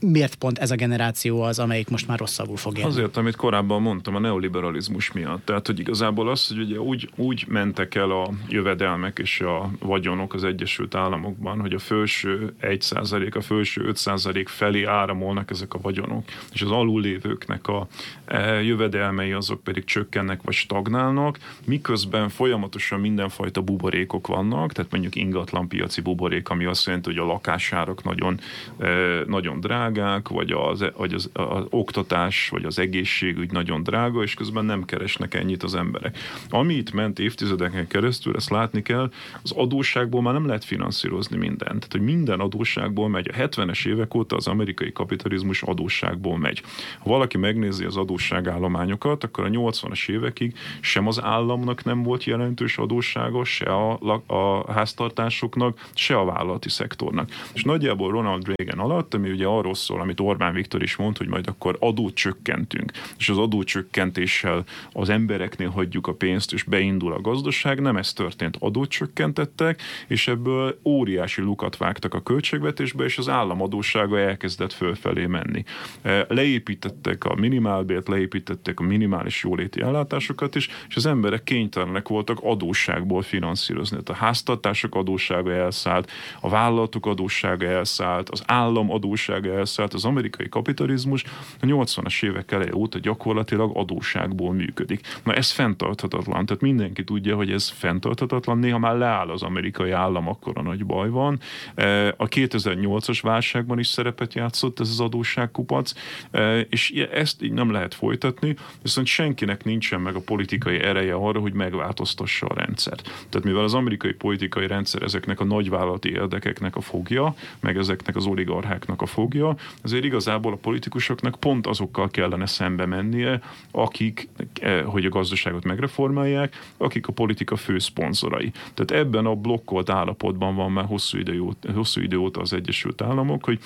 miért 0.00 0.34
pont 0.34 0.58
ez 0.58 0.70
a 0.70 0.74
generáció 0.74 1.42
az, 1.42 1.58
amelyik 1.58 1.88
most 1.88 2.06
már 2.06 2.18
rosszabbul 2.18 2.56
fog 2.56 2.78
élni? 2.78 2.90
Azért, 2.90 3.16
amit 3.16 3.36
korábban 3.36 3.82
mondtam, 3.82 4.14
a 4.14 4.18
neoliberalizmus 4.18 5.12
miatt. 5.12 5.44
Tehát, 5.44 5.66
hogy 5.66 5.78
igazából 5.78 6.28
az, 6.28 6.48
hogy 6.48 6.58
ugye 6.58 6.80
úgy, 6.80 7.10
úgy 7.16 7.44
mentek 7.48 7.94
el 7.94 8.10
a 8.10 8.30
jövedelmek 8.48 9.18
és 9.18 9.40
a 9.40 9.70
vagyonok 9.78 10.34
az 10.34 10.44
Egyesült 10.44 10.94
Államokban, 10.94 11.60
hogy 11.60 11.72
a 11.72 11.78
felső 11.78 12.54
1%, 12.60 13.36
a 13.36 13.40
felső 13.40 13.92
5% 13.94 14.44
felé 14.46 14.84
áramolnak 14.84 15.50
ezek 15.50 15.74
a 15.74 15.78
vagyonok, 15.80 16.24
és 16.52 16.62
az 16.62 16.70
alullévőknek 16.70 17.68
a 17.68 17.86
e, 18.24 18.62
jövedelmei 18.62 19.32
azok 19.32 19.62
pedig 19.62 19.84
csökkennek 19.84 20.42
vagy 20.42 20.54
stagnálnak, 20.54 21.38
miközben 21.66 22.28
folyamatosan 22.28 23.00
mindenfajta 23.00 23.60
buborékok 23.62 24.26
vannak, 24.26 24.72
tehát 24.72 24.90
mondjuk 24.90 25.16
ingatlanpiaci 25.16 26.00
buborék, 26.00 26.48
ami 26.48 26.64
azt 26.64 26.86
jelenti, 26.86 27.08
hogy 27.08 27.18
a 27.18 27.24
lakásárak 27.24 28.04
nagyon, 28.04 28.40
e, 28.78 28.88
nagyon 29.26 29.60
drága, 29.60 29.89
drágák, 29.92 30.28
vagy 30.28 30.50
az, 30.50 30.84
vagy 30.96 31.14
az, 31.14 31.30
az 31.32 31.64
oktatás, 31.70 32.48
vagy 32.48 32.64
az 32.64 32.78
egészségügy 32.78 33.52
nagyon 33.52 33.82
drága, 33.82 34.22
és 34.22 34.34
közben 34.34 34.64
nem 34.64 34.84
keresnek 34.84 35.34
ennyit 35.34 35.62
az 35.62 35.74
emberek. 35.74 36.18
Ami 36.50 36.74
itt 36.74 36.92
ment 36.92 37.18
évtizedeken 37.18 37.86
keresztül, 37.86 38.36
ezt 38.36 38.50
látni 38.50 38.82
kell, 38.82 39.10
az 39.42 39.52
adósságból 39.52 40.22
már 40.22 40.32
nem 40.32 40.46
lehet 40.46 40.64
finanszírozni 40.64 41.36
mindent. 41.36 41.58
Tehát, 41.58 41.92
hogy 41.92 42.00
minden 42.00 42.40
adósságból 42.40 43.08
megy. 43.08 43.28
A 43.28 43.36
70-es 43.36 43.86
évek 43.86 44.14
óta 44.14 44.36
az 44.36 44.46
amerikai 44.46 44.92
kapitalizmus 44.92 45.62
adósságból 45.62 46.38
megy. 46.38 46.62
Ha 46.98 47.10
valaki 47.10 47.38
megnézi 47.38 47.84
az 47.84 47.96
adósságállományokat, 47.96 49.24
akkor 49.24 49.44
a 49.44 49.48
80-as 49.48 50.08
évekig 50.08 50.54
sem 50.80 51.06
az 51.06 51.22
államnak 51.22 51.84
nem 51.84 52.02
volt 52.02 52.24
jelentős 52.24 52.78
adóssága, 52.78 53.44
se 53.44 53.64
a, 53.64 54.22
a 54.26 54.72
háztartásoknak, 54.72 55.88
se 55.94 56.18
a 56.18 56.24
vállalati 56.24 56.68
szektornak. 56.68 57.30
És 57.52 57.62
nagyjából 57.62 58.10
Ronald 58.10 58.46
Reagan 58.46 58.78
alatt, 58.78 59.14
ami 59.14 59.30
ugye 59.30 59.46
arról 59.46 59.74
szól, 59.80 60.00
amit 60.00 60.20
Orbán 60.20 60.54
Viktor 60.54 60.82
is 60.82 60.96
mond, 60.96 61.16
hogy 61.16 61.28
majd 61.28 61.46
akkor 61.46 61.76
adót 61.80 62.14
csökkentünk, 62.14 62.92
és 63.18 63.28
az 63.28 63.38
adócsökkentéssel 63.38 64.64
az 64.92 65.08
embereknél 65.08 65.68
hagyjuk 65.68 66.06
a 66.06 66.14
pénzt, 66.14 66.52
és 66.52 66.62
beindul 66.62 67.12
a 67.12 67.20
gazdaság. 67.20 67.80
Nem 67.80 67.96
ez 67.96 68.12
történt, 68.12 68.56
adót 68.60 68.88
csökkentettek, 68.88 69.82
és 70.06 70.28
ebből 70.28 70.80
óriási 70.84 71.42
lukat 71.42 71.76
vágtak 71.76 72.14
a 72.14 72.22
költségvetésbe, 72.22 73.04
és 73.04 73.18
az 73.18 73.28
államadósága 73.28 74.18
elkezdett 74.18 74.72
fölfelé 74.72 75.26
menni. 75.26 75.64
E, 76.02 76.26
leépítettek 76.28 77.24
a 77.24 77.34
minimálbért, 77.34 78.08
leépítettek 78.08 78.80
a 78.80 78.82
minimális 78.82 79.42
jóléti 79.42 79.80
ellátásokat 79.80 80.54
is, 80.54 80.68
és 80.88 80.96
az 80.96 81.06
emberek 81.06 81.42
kénytelenek 81.42 82.08
voltak 82.08 82.38
adósságból 82.42 83.22
finanszírozni. 83.22 83.98
A 84.04 84.12
háztartások 84.12 84.94
adóssága 84.94 85.52
elszállt, 85.52 86.10
a 86.40 86.48
vállalatok 86.48 87.06
adóssága 87.06 87.66
elszállt, 87.66 88.28
az 88.28 88.42
állam 88.46 88.90
adóssága 88.90 89.52
elszállt, 89.52 89.69
az 89.78 90.04
amerikai 90.04 90.48
kapitalizmus 90.48 91.24
a 91.60 91.66
80-as 91.66 92.24
évek 92.24 92.52
eleje 92.52 92.74
óta 92.74 92.98
gyakorlatilag 92.98 93.70
adósságból 93.74 94.52
működik. 94.52 95.00
Na 95.24 95.34
ez 95.34 95.50
fenntarthatatlan, 95.50 96.46
tehát 96.46 96.62
mindenki 96.62 97.04
tudja, 97.04 97.36
hogy 97.36 97.50
ez 97.50 97.68
fenntarthatatlan, 97.68 98.58
néha 98.58 98.78
már 98.78 98.96
leáll 98.96 99.30
az 99.30 99.42
amerikai 99.42 99.90
állam, 99.90 100.28
akkor 100.28 100.52
a 100.58 100.62
nagy 100.62 100.86
baj 100.86 101.08
van. 101.08 101.40
E, 101.74 102.08
a 102.08 102.28
2008-as 102.28 103.18
válságban 103.22 103.78
is 103.78 103.86
szerepet 103.86 104.34
játszott 104.34 104.80
ez 104.80 104.88
az 104.88 105.00
adósságkupac, 105.00 105.92
e, 106.30 106.60
és 106.60 106.90
ezt 107.12 107.42
így 107.42 107.52
nem 107.52 107.70
lehet 107.70 107.94
folytatni, 107.94 108.56
viszont 108.82 109.06
senkinek 109.06 109.64
nincsen 109.64 110.00
meg 110.00 110.14
a 110.14 110.20
politikai 110.20 110.78
ereje 110.78 111.14
arra, 111.14 111.40
hogy 111.40 111.52
megváltoztassa 111.52 112.46
a 112.46 112.54
rendszert. 112.54 113.02
Tehát 113.02 113.46
mivel 113.46 113.64
az 113.64 113.74
amerikai 113.74 114.12
politikai 114.12 114.66
rendszer 114.66 115.02
ezeknek 115.02 115.40
a 115.40 115.44
nagyvállalati 115.44 116.10
érdekeknek 116.10 116.76
a 116.76 116.80
fogja, 116.80 117.34
meg 117.60 117.76
ezeknek 117.76 118.16
az 118.16 118.26
oligarcháknak 118.26 119.02
a 119.02 119.06
fogja, 119.06 119.56
azért 119.82 120.04
igazából 120.04 120.52
a 120.52 120.56
politikusoknak 120.56 121.34
pont 121.34 121.66
azokkal 121.66 122.10
kellene 122.10 122.46
szembe 122.46 122.86
mennie, 122.86 123.40
akik, 123.70 124.28
eh, 124.60 124.84
hogy 124.84 125.04
a 125.04 125.08
gazdaságot 125.08 125.64
megreformálják, 125.64 126.72
akik 126.76 127.06
a 127.06 127.12
politika 127.12 127.56
fő 127.56 127.78
szponzorai. 127.78 128.50
Tehát 128.74 129.04
ebben 129.04 129.26
a 129.26 129.34
blokkolt 129.34 129.90
állapotban 129.90 130.54
van 130.54 130.72
már 130.72 130.84
hosszú 130.84 131.18
idő, 131.18 131.42
hosszú 131.74 132.00
idő 132.00 132.16
óta 132.16 132.40
az 132.40 132.52
Egyesült 132.52 133.02
Államok, 133.02 133.44
hogy 133.44 133.58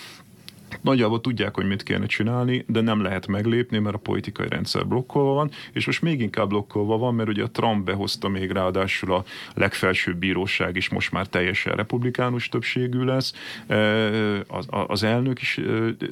Nagyjából 0.80 1.20
tudják, 1.20 1.54
hogy 1.54 1.66
mit 1.66 1.82
kéne 1.82 2.06
csinálni, 2.06 2.64
de 2.68 2.80
nem 2.80 3.02
lehet 3.02 3.26
meglépni, 3.26 3.78
mert 3.78 3.94
a 3.94 3.98
politikai 3.98 4.48
rendszer 4.48 4.86
blokkolva 4.86 5.32
van, 5.32 5.50
és 5.72 5.86
most 5.86 6.02
még 6.02 6.20
inkább 6.20 6.48
blokkolva 6.48 6.98
van, 6.98 7.14
mert 7.14 7.28
ugye 7.28 7.42
a 7.42 7.50
Trump 7.50 7.84
behozta 7.84 8.28
még 8.28 8.50
ráadásul 8.50 9.12
a 9.12 9.24
legfelsőbb 9.54 10.16
bíróság 10.16 10.76
is 10.76 10.88
most 10.88 11.12
már 11.12 11.26
teljesen 11.26 11.74
republikánus 11.74 12.48
többségű 12.48 13.02
lesz. 13.02 13.32
Az 14.86 15.02
elnök 15.02 15.40
is 15.40 15.60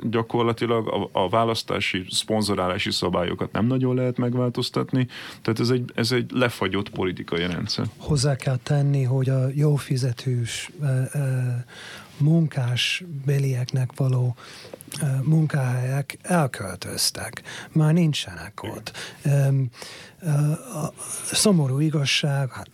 gyakorlatilag 0.02 1.08
a 1.12 1.28
választási, 1.28 2.04
szponzorálási 2.10 2.90
szabályokat 2.90 3.52
nem 3.52 3.66
nagyon 3.66 3.94
lehet 3.94 4.16
megváltoztatni, 4.16 5.06
tehát 5.42 5.60
ez 5.60 5.70
egy, 5.70 5.90
ez 5.94 6.12
egy 6.12 6.30
lefagyott 6.30 6.90
politikai 6.90 7.46
rendszer. 7.46 7.86
Hozzá 7.96 8.36
kell 8.36 8.58
tenni, 8.62 9.02
hogy 9.02 9.28
a 9.28 9.46
jó 9.54 9.76
fizetős 9.76 10.70
munkás 12.16 13.04
belieknek 13.26 13.90
való 13.96 14.36
munkahelyek 15.22 16.18
elköltöztek, 16.22 17.42
már 17.72 17.92
nincsenek 17.92 18.62
ott. 18.62 18.92
A 20.74 20.92
szomorú 21.32 21.78
igazság, 21.78 22.52
hát, 22.52 22.68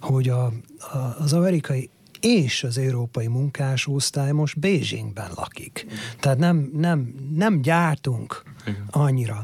hogy 0.00 0.28
a, 0.28 0.44
a, 0.44 0.52
az 1.18 1.32
amerikai 1.32 1.90
és 2.20 2.64
az 2.64 2.78
európai 2.78 3.26
munkásosztály 3.26 4.32
most 4.32 4.58
Bézsingben 4.58 5.30
lakik. 5.34 5.86
Tehát 6.20 6.38
nem, 6.38 6.70
nem, 6.74 7.14
nem 7.34 7.62
gyártunk 7.62 8.42
annyira. 8.90 9.42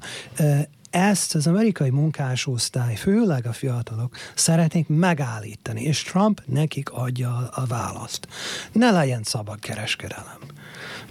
ezt 0.90 1.34
az 1.34 1.46
amerikai 1.46 1.90
munkásosztály, 1.90 2.94
főleg 2.94 3.46
a 3.46 3.52
fiatalok 3.52 4.16
szeretnék 4.34 4.88
megállítani, 4.88 5.82
és 5.82 6.02
Trump 6.02 6.42
nekik 6.46 6.90
adja 6.90 7.48
a 7.48 7.66
választ. 7.66 8.28
Ne 8.72 8.90
legyen 8.90 9.22
szabad 9.22 9.58
kereskedelem 9.58 10.38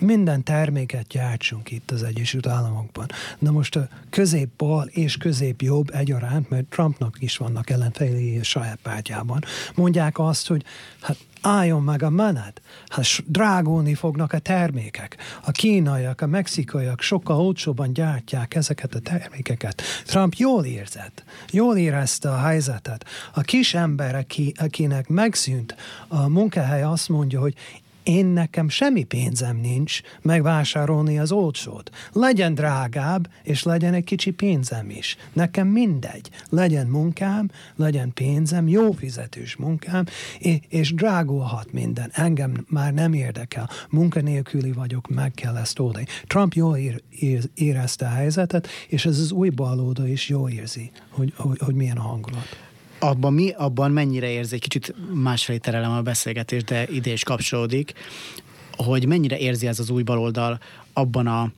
minden 0.01 0.43
terméket 0.43 1.07
gyártsunk 1.07 1.71
itt 1.71 1.91
az 1.91 2.03
Egyesült 2.03 2.47
Államokban. 2.47 3.05
Na 3.39 3.51
most 3.51 3.75
a 3.75 3.87
középbal 4.09 4.87
és 4.87 5.17
középjobb 5.17 5.89
egyaránt, 5.93 6.49
mert 6.49 6.65
Trumpnak 6.65 7.15
is 7.19 7.37
vannak 7.37 7.69
ellenfelé 7.69 8.39
a 8.39 8.43
saját 8.43 8.79
pártjában, 8.83 9.43
mondják 9.75 10.19
azt, 10.19 10.47
hogy 10.47 10.63
hát 11.01 11.17
álljon 11.41 11.83
meg 11.83 12.03
a 12.03 12.09
menet. 12.09 12.61
Hát 12.87 13.05
drágulni 13.25 13.93
fognak 13.93 14.33
a 14.33 14.39
termékek. 14.39 15.17
A 15.45 15.51
kínaiak, 15.51 16.21
a 16.21 16.25
mexikaiak 16.25 17.01
sokkal 17.01 17.39
olcsóban 17.39 17.93
gyártják 17.93 18.55
ezeket 18.55 18.95
a 18.95 18.99
termékeket. 18.99 19.81
Trump 20.05 20.33
jól 20.33 20.65
érzett, 20.65 21.23
jól 21.51 21.77
érezte 21.77 22.29
a 22.29 22.37
helyzetet. 22.37 23.05
A 23.33 23.41
kis 23.41 23.73
ember, 23.73 24.15
aki, 24.15 24.53
akinek 24.57 25.07
megszűnt 25.07 25.75
a 26.07 26.27
munkahely, 26.27 26.83
azt 26.83 27.09
mondja, 27.09 27.39
hogy 27.39 27.55
én 28.03 28.25
nekem 28.25 28.69
semmi 28.69 29.03
pénzem 29.03 29.57
nincs 29.57 30.01
megvásárolni 30.21 31.19
az 31.19 31.31
olcsót. 31.31 31.89
Legyen 32.13 32.53
drágább, 32.53 33.29
és 33.43 33.63
legyen 33.63 33.93
egy 33.93 34.03
kicsi 34.03 34.31
pénzem 34.31 34.89
is. 34.89 35.17
Nekem 35.33 35.67
mindegy. 35.67 36.29
Legyen 36.49 36.87
munkám, 36.87 37.49
legyen 37.75 38.13
pénzem, 38.13 38.67
jó 38.67 38.91
fizetős 38.91 39.55
munkám, 39.55 40.05
és 40.69 40.93
drágulhat 40.93 41.71
minden. 41.71 42.09
Engem 42.13 42.65
már 42.69 42.93
nem 42.93 43.13
érdekel. 43.13 43.69
Munkanélküli 43.89 44.71
vagyok, 44.71 45.07
meg 45.07 45.31
kell 45.31 45.55
ezt 45.55 45.79
oldani. 45.79 46.05
Trump 46.27 46.53
jól 46.53 46.77
ér, 46.77 47.01
ér, 47.09 47.49
érezte 47.53 48.05
a 48.05 48.09
helyzetet, 48.09 48.67
és 48.87 49.05
ez 49.05 49.19
az 49.19 49.31
új 49.31 49.49
balóda 49.49 50.07
is 50.07 50.29
jól 50.29 50.49
érzi, 50.49 50.91
hogy, 51.09 51.33
hogy, 51.35 51.59
hogy 51.59 51.75
milyen 51.75 51.97
a 51.97 52.01
hangulat 52.01 52.69
abban 53.03 53.33
mi, 53.33 53.49
abban 53.49 53.91
mennyire 53.91 54.29
érzi, 54.29 54.59
kicsit 54.59 54.95
másfelé 55.13 55.57
terelem 55.57 55.91
a 55.91 56.01
beszélgetést, 56.01 56.65
de 56.65 56.87
ide 56.89 57.11
is 57.11 57.23
kapcsolódik, 57.23 57.93
hogy 58.75 59.05
mennyire 59.05 59.37
érzi 59.37 59.67
ez 59.67 59.79
az 59.79 59.89
új 59.89 60.03
baloldal 60.03 60.59
abban 60.93 61.27
a, 61.27 61.51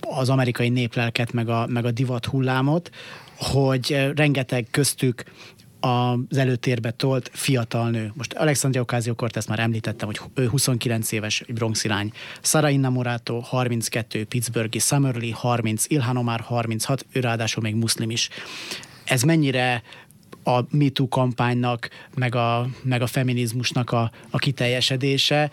az 0.00 0.28
amerikai 0.28 0.68
néplelket, 0.68 1.32
meg 1.32 1.48
a, 1.48 1.66
meg 1.66 1.84
a 1.84 1.90
divat 1.90 2.26
hullámot, 2.26 2.90
hogy 3.36 4.12
rengeteg 4.14 4.66
köztük 4.70 5.24
az 5.80 6.36
előtérbe 6.36 6.90
tolt 6.90 7.30
fiatal 7.32 7.90
nő. 7.90 8.12
Most 8.14 8.32
Alexandria 8.32 8.82
Ocasio-Cortez 8.82 9.46
már 9.46 9.58
említettem, 9.58 10.06
hogy 10.08 10.20
ő 10.34 10.48
29 10.48 11.12
éves, 11.12 11.40
egy 11.40 11.54
bronx 11.54 11.84
irány. 11.84 12.12
Sara 12.42 12.68
Innamorato 12.68 13.40
32, 13.40 14.24
Pittsburghi 14.24 14.78
Summerlee 14.78 15.34
30, 15.34 15.84
Ilhan 15.88 16.16
Omar 16.16 16.40
36, 16.40 17.06
ő 17.12 17.20
ráadásul 17.20 17.62
még 17.62 17.74
muszlim 17.74 18.10
is. 18.10 18.28
Ez 19.04 19.22
mennyire 19.22 19.82
a 20.46 20.66
MeToo 20.70 21.08
kampánynak, 21.08 21.88
meg 22.14 22.34
a, 22.34 22.68
meg 22.82 23.02
a 23.02 23.06
feminizmusnak 23.06 23.90
a, 23.90 24.10
a 24.30 24.38
kiteljesedése, 24.38 25.50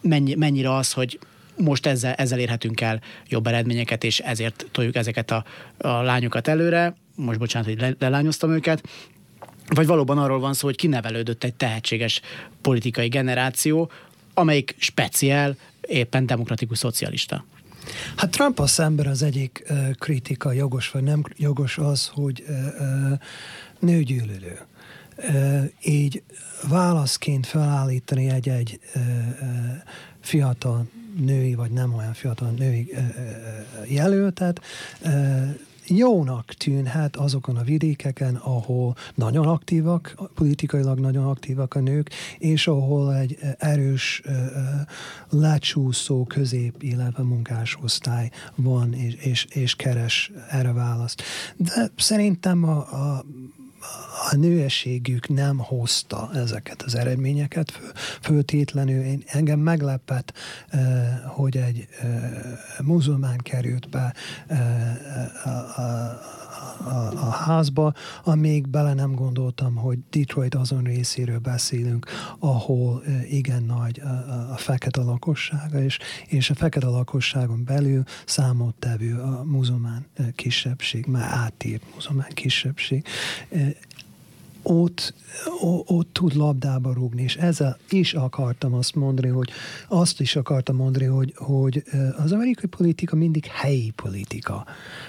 mennyi, 0.00 0.34
mennyire 0.34 0.74
az, 0.74 0.92
hogy 0.92 1.18
most 1.56 1.86
ezzel, 1.86 2.12
ezzel 2.12 2.38
érhetünk 2.38 2.80
el 2.80 3.00
jobb 3.28 3.46
eredményeket, 3.46 4.04
és 4.04 4.18
ezért 4.18 4.66
toljuk 4.70 4.96
ezeket 4.96 5.30
a, 5.30 5.44
a 5.78 5.88
lányokat 5.88 6.48
előre. 6.48 6.96
Most 7.14 7.38
bocsánat, 7.38 7.68
hogy 7.68 7.80
le, 7.80 7.94
lelányoztam 7.98 8.50
őket. 8.50 8.88
Vagy 9.68 9.86
valóban 9.86 10.18
arról 10.18 10.38
van 10.40 10.54
szó, 10.54 10.66
hogy 10.66 10.76
kinevelődött 10.76 11.44
egy 11.44 11.54
tehetséges 11.54 12.20
politikai 12.60 13.08
generáció, 13.08 13.90
amelyik 14.34 14.74
speciál 14.78 15.56
éppen 15.80 16.26
demokratikus 16.26 16.78
szocialista. 16.78 17.44
Hát 18.16 18.30
Trump 18.30 18.58
a 18.58 18.66
szemben 18.66 19.06
az 19.06 19.22
egyik 19.22 19.72
kritika 19.98 20.52
jogos 20.52 20.90
vagy 20.90 21.02
nem 21.02 21.22
jogos 21.36 21.78
az, 21.78 22.10
hogy 22.14 22.44
nőgyűlölő. 23.78 24.58
Így 25.82 26.22
válaszként 26.68 27.46
felállítani 27.46 28.28
egy-egy 28.28 28.80
fiatal 30.20 30.86
női, 31.16 31.54
vagy 31.54 31.70
nem 31.70 31.94
olyan 31.94 32.12
fiatal 32.12 32.50
női 32.50 32.94
jelöltet, 33.88 34.60
jónak 35.88 36.54
tűnhet 36.54 37.16
azokon 37.16 37.56
a 37.56 37.62
vidékeken, 37.62 38.34
ahol 38.34 38.96
nagyon 39.14 39.46
aktívak, 39.46 40.14
politikailag 40.34 40.98
nagyon 40.98 41.24
aktívak 41.24 41.74
a 41.74 41.80
nők, 41.80 42.10
és 42.38 42.66
ahol 42.66 43.14
egy 43.14 43.38
erős, 43.58 44.22
lecsúszó 45.30 46.24
közép, 46.24 46.82
illetve 46.82 47.22
munkásosztály 47.22 48.30
van, 48.54 48.94
és, 48.94 49.14
és, 49.14 49.44
és 49.44 49.74
keres 49.74 50.32
erre 50.48 50.72
választ. 50.72 51.22
De 51.56 51.90
szerintem 51.96 52.64
a, 52.64 52.76
a 52.76 53.24
a 54.30 54.36
nőességük 54.36 55.28
nem 55.28 55.58
hozta 55.58 56.30
ezeket 56.34 56.82
az 56.82 56.94
eredményeket 56.94 57.80
föltétlenül. 58.20 59.02
Én, 59.02 59.22
engem 59.26 59.58
meglepett, 59.58 60.32
eh, 60.68 60.80
hogy 61.26 61.56
egy 61.56 61.88
eh, 62.00 62.08
muzulmán 62.82 63.38
került 63.38 63.88
be 63.88 64.14
eh, 64.46 65.46
a, 65.46 65.80
a, 65.82 66.20
a, 66.84 67.26
a 67.26 67.30
házba, 67.30 67.92
amíg 68.24 68.68
bele 68.68 68.94
nem 68.94 69.14
gondoltam, 69.14 69.74
hogy 69.74 69.98
Detroit 70.10 70.54
azon 70.54 70.82
részéről 70.82 71.38
beszélünk, 71.38 72.06
ahol 72.38 73.02
igen 73.30 73.62
nagy 73.62 74.00
a, 74.00 74.08
a, 74.08 74.52
a 74.52 74.56
fekete 74.56 75.00
lakossága, 75.00 75.82
és, 75.82 75.98
és 76.26 76.50
a 76.50 76.54
fekete 76.54 76.86
lakosságon 76.86 77.64
belül 77.64 78.02
számottevő 78.26 79.20
a 79.20 79.44
muzulmán 79.44 80.06
kisebbség, 80.34 81.06
már 81.06 81.30
átírt 81.32 81.82
muzulmán 81.94 82.30
kisebbség 82.34 83.04
ott, 84.68 85.14
ott 85.86 86.12
tud 86.12 86.34
labdába 86.34 86.92
rúgni, 86.92 87.22
és 87.22 87.36
ezzel 87.36 87.78
is 87.88 88.14
akartam 88.14 88.74
azt 88.74 88.94
mondani, 88.94 89.28
hogy 89.28 89.50
azt 89.88 90.20
is 90.20 90.36
akartam 90.36 90.76
mondani, 90.76 91.04
hogy, 91.04 91.32
hogy 91.36 91.82
az 92.16 92.32
amerikai 92.32 92.68
politika 92.68 93.16
mindig 93.16 93.44
helyi 93.44 93.90
politika. 93.90 94.66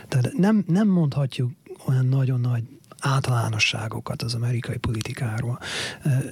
Tehát 0.07 0.33
nem, 0.33 0.63
nem 0.67 0.87
mondhatjuk 0.87 1.51
olyan 1.87 2.05
nagyon 2.05 2.39
nagy 2.39 2.63
általánosságokat 2.99 4.21
az 4.21 4.33
amerikai 4.33 4.77
politikáról. 4.77 5.59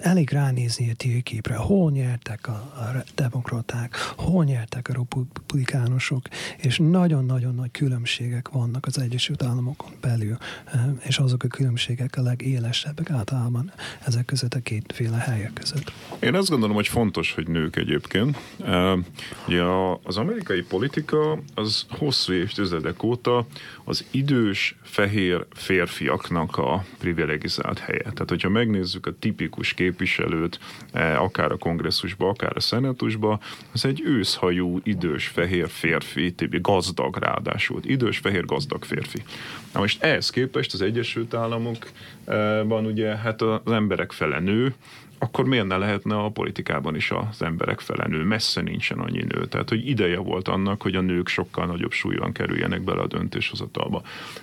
Elég 0.01 0.29
ránézni 0.29 0.89
a 0.91 0.93
térképre, 0.93 1.55
hol 1.55 1.91
nyertek 1.91 2.47
a, 2.47 2.51
a 2.51 3.03
demokraták, 3.15 3.95
hol 4.15 4.43
nyertek 4.43 4.87
a 4.89 4.93
republikánusok, 4.93 6.27
és 6.57 6.77
nagyon-nagyon 6.77 7.55
nagy 7.55 7.71
különbségek 7.71 8.49
vannak 8.49 8.85
az 8.85 8.99
Egyesült 8.99 9.43
Államokon 9.43 9.91
belül, 10.01 10.37
és 10.99 11.17
azok 11.17 11.43
a 11.43 11.47
különbségek 11.47 12.17
a 12.17 12.21
legélesebbek 12.21 13.09
általában 13.09 13.71
ezek 14.05 14.25
között 14.25 14.53
a 14.53 14.59
kétféle 14.59 15.17
helyek 15.17 15.53
között. 15.53 15.91
Én 16.19 16.35
azt 16.35 16.49
gondolom, 16.49 16.75
hogy 16.75 16.87
fontos, 16.87 17.33
hogy 17.33 17.47
nők 17.47 17.75
egyébként. 17.75 18.37
Ugye 19.47 19.63
az 20.03 20.17
amerikai 20.17 20.61
politika 20.61 21.39
az 21.55 21.85
hosszú 21.89 22.33
évtizedek 22.33 23.03
óta 23.03 23.47
az 23.83 24.05
idős, 24.11 24.75
fehér 24.83 25.45
férfiaknak 25.51 26.54
a 26.57 26.83
privilegizált 26.97 27.79
helye. 27.79 28.01
Tehát, 28.01 28.29
hogyha 28.29 28.49
megnézzük 28.49 29.05
a 29.05 29.13
tipikus 29.19 29.73
képviselőt, 29.73 30.59
e, 30.91 31.19
akár 31.19 31.51
a 31.51 31.57
kongresszusba, 31.57 32.29
akár 32.29 32.51
a 32.55 32.59
szenátusba, 32.59 33.39
az 33.73 33.85
egy 33.85 34.01
őszhajú, 34.05 34.79
idős, 34.83 35.27
fehér 35.27 35.69
férfi, 35.69 36.35
gazdag 36.61 37.17
ráadásul. 37.17 37.79
Idős, 37.83 38.17
fehér, 38.17 38.45
gazdag 38.45 38.83
férfi. 38.83 39.23
Na 39.73 39.79
most 39.79 40.03
ehhez 40.03 40.29
képest 40.29 40.73
az 40.73 40.81
Egyesült 40.81 41.33
Államokban 41.33 42.85
ugye 42.85 43.15
hát 43.15 43.41
az 43.41 43.71
emberek 43.71 44.11
fele 44.11 44.39
nő, 44.39 44.73
akkor 45.17 45.45
miért 45.45 45.67
ne 45.67 45.77
lehetne 45.77 46.15
a 46.15 46.29
politikában 46.29 46.95
is 46.95 47.11
az 47.11 47.41
emberek 47.41 47.79
fele 47.79 48.07
nő? 48.07 48.23
Messze 48.23 48.61
nincsen 48.61 48.99
annyi 48.99 49.23
nő. 49.23 49.45
Tehát, 49.45 49.69
hogy 49.69 49.87
ideje 49.87 50.17
volt 50.17 50.47
annak, 50.47 50.81
hogy 50.81 50.95
a 50.95 51.01
nők 51.01 51.27
sokkal 51.27 51.65
nagyobb 51.65 51.91
súlyban 51.91 52.31
kerüljenek 52.31 52.81
bele 52.81 53.01
a 53.01 53.07
döntéshozatalba. 53.07 54.01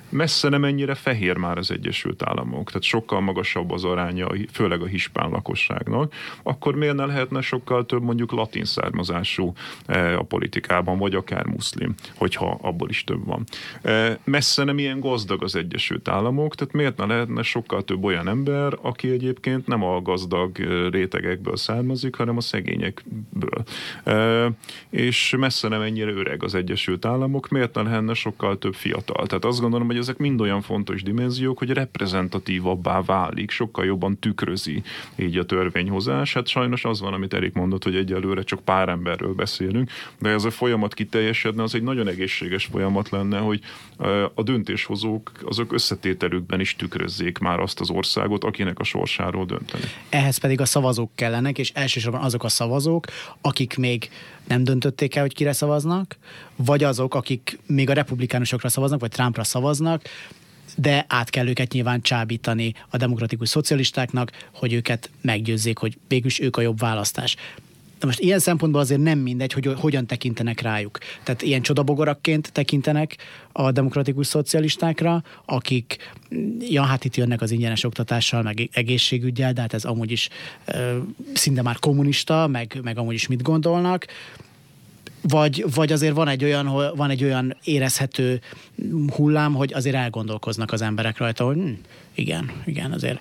Messze 0.09 0.49
nem 0.49 0.65
ennyire 0.65 0.95
fehér 0.95 1.37
már 1.37 1.59
az 1.59 1.71
Egyesült 1.71 2.23
Államok, 2.23 2.67
tehát 2.67 2.83
sokkal 2.83 3.21
magasabb 3.21 3.71
az 3.71 3.85
aránya, 3.85 4.29
főleg 4.53 4.83
a 4.83 4.87
hispán 4.87 5.31
lakosságnak, 5.31 6.15
akkor 6.43 6.75
miért 6.75 6.95
ne 6.95 7.05
lehetne 7.05 7.41
sokkal 7.41 7.87
több 7.87 8.03
mondjuk 8.03 8.33
latin 8.33 8.65
származású 8.65 9.53
e, 9.87 10.19
a 10.19 10.23
politikában, 10.23 10.99
vagy 10.99 11.15
akár 11.15 11.47
muszlim, 11.47 11.95
hogyha 12.17 12.59
abból 12.63 12.89
is 12.89 13.05
több 13.05 13.27
van. 13.27 13.45
E, 13.83 14.19
messze 14.25 14.65
nem 14.65 14.79
ilyen 14.79 15.01
gazdag 15.01 15.43
az 15.43 15.57
Egyesült 15.57 16.09
Államok, 16.09 16.55
tehát 16.55 16.75
miért 16.75 16.97
ne 16.97 17.05
lehetne 17.05 17.43
sokkal 17.43 17.85
több 17.85 18.05
olyan 18.05 18.29
ember, 18.29 18.79
aki 18.81 19.11
egyébként 19.11 19.67
nem 19.67 19.83
a 19.83 20.03
gazdag 20.03 20.59
rétegekből 20.91 21.57
származik, 21.57 22.15
hanem 22.15 22.37
a 22.37 22.41
szegényekből. 22.41 23.63
És 24.91 25.35
messze 25.39 25.69
nem 25.69 25.81
ennyire 25.81 26.11
öreg 26.11 26.43
az 26.43 26.55
Egyesült 26.55 27.05
Államok, 27.05 27.49
miért 27.49 27.75
ne 27.75 27.83
lenne 27.83 28.15
sokkal 28.15 28.59
több 28.59 28.75
fiatal? 28.75 29.27
Tehát 29.27 29.45
azt 29.45 29.61
gondolom, 29.61 29.87
hogy 29.87 29.97
ezek 29.97 30.17
mind 30.17 30.41
olyan 30.41 30.61
fontos 30.63 31.03
dimenziók, 31.03 31.59
hogy 31.59 31.71
reprezentatívabbá 31.71 33.03
válik, 33.03 33.51
sokkal 33.51 33.85
jobban 33.85 34.19
tükrözi 34.19 34.83
így 35.17 35.37
a 35.37 35.45
törvényhozás. 35.45 36.35
Hát 36.35 36.49
sajnos 36.49 36.85
az 36.85 37.01
van, 37.01 37.13
amit 37.13 37.35
Erik 37.35 37.53
mondott, 37.53 37.85
hogy 37.85 37.97
egyelőre 37.97 38.43
csak 38.43 38.61
pár 38.61 38.89
emberről 38.89 39.35
beszélünk, 39.35 39.91
de 40.19 40.29
ez 40.29 40.45
a 40.45 40.51
folyamat 40.51 40.95
kiteljesedne, 40.95 41.63
az 41.63 41.75
egy 41.75 41.83
nagyon 41.83 42.09
egészséges 42.09 42.65
folyamat 42.65 43.09
lenne, 43.09 43.39
hogy 43.39 43.61
a 44.35 44.43
döntéshozók 44.43 45.33
azok 45.45 45.73
összetételükben 45.73 46.61
is 46.61 46.77
tükrözzék 46.77 47.39
már 47.39 47.61
azt 47.61 47.81
az 47.81 47.91
országot, 47.91 48.45
akinek 48.45 48.79
a 48.79 48.85
sorsáról 48.85 49.45
dönteni. 49.45 49.85
Ehhez 50.09 50.39
pedig 50.39 50.52
a 50.61 50.65
szavazók 50.65 51.11
kellenek, 51.15 51.59
és 51.59 51.71
elsősorban 51.75 52.21
azok 52.21 52.45
a 52.45 52.49
szavazók, 52.49 53.07
akik 53.41 53.77
még 53.77 54.11
nem 54.49 54.65
döntötték 54.65 55.15
el, 55.15 55.23
hogy 55.23 55.35
kire 55.35 55.53
szavaznak, 55.53 56.17
vagy 56.57 56.85
azok, 56.85 57.15
akik 57.15 57.59
még 57.67 57.91
a 57.91 57.93
republikánusokra 57.93 58.69
szavaznak, 58.69 59.01
vagy 59.01 59.11
Trumpra 59.11 59.45
szavaznak, 59.45 60.03
de 60.77 61.05
át 61.09 61.31
kell 61.31 61.49
őket 61.49 61.73
nyilván 61.73 62.03
csábítani 62.03 62.75
a 62.89 62.97
demokratikus 62.97 63.49
szocialistáknak, 63.49 64.33
hogy 64.55 64.73
őket 64.73 65.11
meggyőzzék, 65.21 65.79
hogy 65.79 65.99
végülis 66.09 66.41
ők 66.41 66.57
a 66.57 66.61
jobb 66.61 66.79
választás. 66.79 67.37
De 68.03 68.09
most 68.09 68.21
ilyen 68.21 68.39
szempontból 68.39 68.81
azért 68.81 69.01
nem 69.01 69.19
mindegy, 69.19 69.53
hogy 69.53 69.75
hogyan 69.79 70.07
tekintenek 70.07 70.61
rájuk. 70.61 70.99
Tehát 71.23 71.43
ilyen 71.43 71.63
csodabogarakként 71.63 72.53
tekintenek 72.53 73.17
a 73.53 73.73
demokratikus 73.73 74.27
szocialistákra, 74.27 75.23
akik, 75.45 75.97
ja, 76.59 76.83
hát 76.83 77.05
itt 77.05 77.17
jönnek 77.17 77.41
az 77.41 77.51
ingyenes 77.51 77.85
oktatással, 77.85 78.43
meg 78.43 78.69
egészségügyel, 78.73 79.53
de 79.53 79.61
hát 79.61 79.75
ez 79.75 79.85
amúgy 79.85 80.11
is 80.11 80.29
ö, 80.65 80.99
szinte 81.35 81.63
már 81.63 81.79
kommunista, 81.79 82.47
meg, 82.47 82.81
meg 82.83 82.99
amúgy 82.99 83.15
is 83.15 83.27
mit 83.27 83.43
gondolnak 83.43 84.07
vagy, 85.29 85.65
vagy 85.75 85.93
azért 85.93 86.15
van 86.15 86.29
egy, 86.29 86.45
olyan, 86.45 86.93
van 86.97 87.11
egy 87.11 87.25
olyan 87.25 87.57
érezhető 87.65 88.41
hullám, 89.15 89.55
hogy 89.55 89.73
azért 89.73 89.97
elgondolkoznak 89.97 90.73
az 90.73 90.83
emberek 90.83 91.19
rajta, 91.19 91.45
hogy 91.45 91.57
hm, 91.57 91.71
igen, 92.15 92.63
igen, 92.65 92.93
azért 92.93 93.21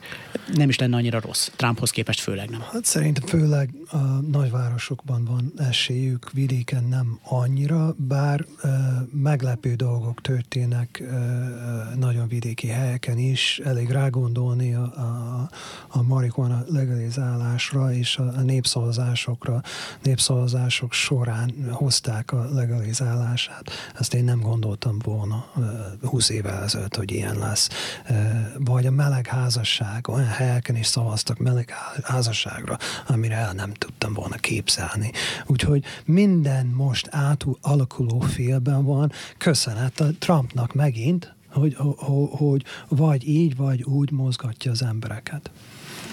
nem 0.53 0.69
is 0.69 0.77
lenne 0.77 0.95
annyira 0.95 1.19
rossz. 1.19 1.49
Trumphoz 1.55 1.89
képest 1.89 2.19
főleg 2.19 2.49
nem. 2.49 2.61
Hát 2.71 2.85
szerintem 2.85 3.27
főleg 3.27 3.69
a 3.91 3.97
nagyvárosokban 4.31 5.25
van 5.25 5.53
esélyük, 5.57 6.31
vidéken 6.31 6.83
nem 6.83 7.19
annyira, 7.23 7.95
bár 7.97 8.45
uh, 8.63 8.71
meglepő 9.11 9.75
dolgok 9.75 10.21
történnek 10.21 11.03
uh, 11.03 11.99
nagyon 11.99 12.27
vidéki 12.27 12.67
helyeken 12.67 13.17
is. 13.17 13.61
Elég 13.63 13.89
rágondolni 13.89 14.73
a, 14.73 14.81
a, 14.81 15.49
a 15.87 16.01
marihuana 16.01 16.63
legalizálásra 16.67 17.93
és 17.93 18.17
a, 18.17 18.23
a 18.23 18.41
népszavazásokra. 18.41 19.61
Népszavazások 20.03 20.93
során 20.93 21.53
hozták 21.71 22.31
a 22.31 22.49
legalizálását. 22.53 23.71
Ezt 23.99 24.13
én 24.13 24.23
nem 24.23 24.39
gondoltam 24.39 24.97
volna 25.03 25.45
uh, 25.55 26.09
20 26.09 26.29
évvel 26.29 26.63
ezelőtt, 26.63 26.95
hogy 26.95 27.11
ilyen 27.11 27.37
lesz. 27.37 27.69
Uh, 28.09 28.17
vagy 28.57 28.80
hogy 28.81 28.89
a 28.89 28.95
meleg 28.95 29.27
házasság, 29.27 30.07
olyan 30.07 30.27
helyeken 30.27 30.75
is 30.75 30.85
szavaztak 30.85 31.37
meleg 31.37 31.73
házasságra, 32.03 32.77
amire 33.07 33.35
el 33.35 33.53
nem 33.53 33.73
tudtam 33.73 34.13
volna 34.13 34.35
képzelni. 34.35 35.11
Úgyhogy 35.45 35.83
minden 36.05 36.65
most 36.65 37.07
átalakuló 37.11 38.19
félben 38.19 38.83
van, 38.83 39.11
köszönet 39.37 39.99
a 39.99 40.07
Trumpnak 40.19 40.73
megint, 40.73 41.33
hogy, 41.49 41.75
hogy, 41.77 42.29
hogy 42.31 42.63
vagy 42.87 43.27
így, 43.27 43.55
vagy 43.55 43.83
úgy 43.83 44.11
mozgatja 44.11 44.71
az 44.71 44.83
embereket. 44.83 45.51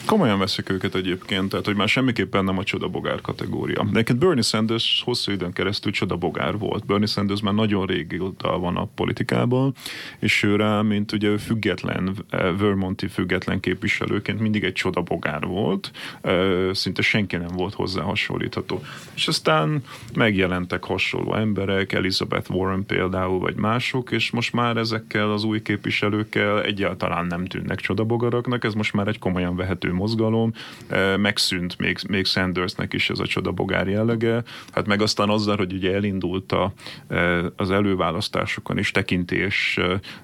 Komolyan 0.09 0.39
veszik 0.39 0.71
őket 0.71 0.95
egyébként, 0.95 1.49
tehát 1.49 1.65
hogy 1.65 1.77
már 1.77 1.89
semmiképpen 1.89 2.45
nem 2.45 2.59
a 2.59 2.65
csodabogár 2.65 3.21
kategória. 3.21 3.87
De 3.93 4.05
Bernie 4.19 4.43
Sanders 4.43 5.03
hosszú 5.05 5.33
időn 5.33 5.53
keresztül 5.53 5.93
csodabogár 5.93 6.59
volt. 6.59 6.87
Bernie 6.87 7.07
Sanders 7.07 7.41
már 7.41 7.55
nagyon 7.55 7.87
régóta 7.87 8.59
van 8.59 8.77
a 8.77 8.89
politikában, 8.95 9.75
és 10.19 10.43
ő 10.43 10.57
rá, 10.57 10.81
mint 10.81 11.13
ugye 11.13 11.39
független, 11.39 12.15
eh, 12.31 12.57
Vermonti 12.59 13.09
független 13.09 13.61
képviselőként 13.61 14.41
mindig 14.41 14.65
egy 14.65 14.73
csodabogár 14.73 15.47
volt, 15.47 15.91
eh, 16.21 16.73
szinte 16.73 17.03
senki 17.03 17.37
nem 17.37 17.53
volt 17.57 17.75
hozzá 17.75 18.03
hasonlítható. 18.03 18.83
És 19.15 19.29
aztán 19.29 19.83
megjelentek 20.15 20.85
hasonló 20.85 21.35
emberek, 21.35 21.93
Elizabeth 21.93 22.51
Warren 22.51 22.87
például, 22.87 23.39
vagy 23.39 23.57
mások, 23.57 24.11
és 24.11 24.31
most 24.31 24.53
már 24.53 24.77
ezekkel 24.77 25.33
az 25.33 25.45
új 25.45 25.63
képviselőkkel 25.63 26.63
egyáltalán 26.63 27.27
nem 27.27 27.45
tűnnek 27.45 27.81
csodabogaraknak, 27.81 28.65
ez 28.65 28.75
most 28.75 28.93
már 28.93 29.09
egy 29.09 29.19
komolyan 29.19 29.57
vehető 29.57 29.97
mozgalom, 29.99 30.53
eh, 30.87 31.17
megszűnt 31.17 31.79
még, 31.79 31.99
még 32.09 32.25
Sandersnek 32.27 32.93
is 32.93 33.11
ez 33.11 33.19
a 33.19 33.27
csodabogár 33.27 33.89
jellege, 33.89 34.43
hát 34.73 34.87
meg 34.87 35.03
aztán 35.03 35.29
azzal, 35.29 35.57
hogy 35.57 35.73
ugye 35.73 35.95
elindult 35.95 36.53
a, 36.53 36.73
eh, 37.09 37.45
az 37.57 37.71
előválasztásokon 37.71 38.79
is 38.79 38.91
tekintés 38.91 39.79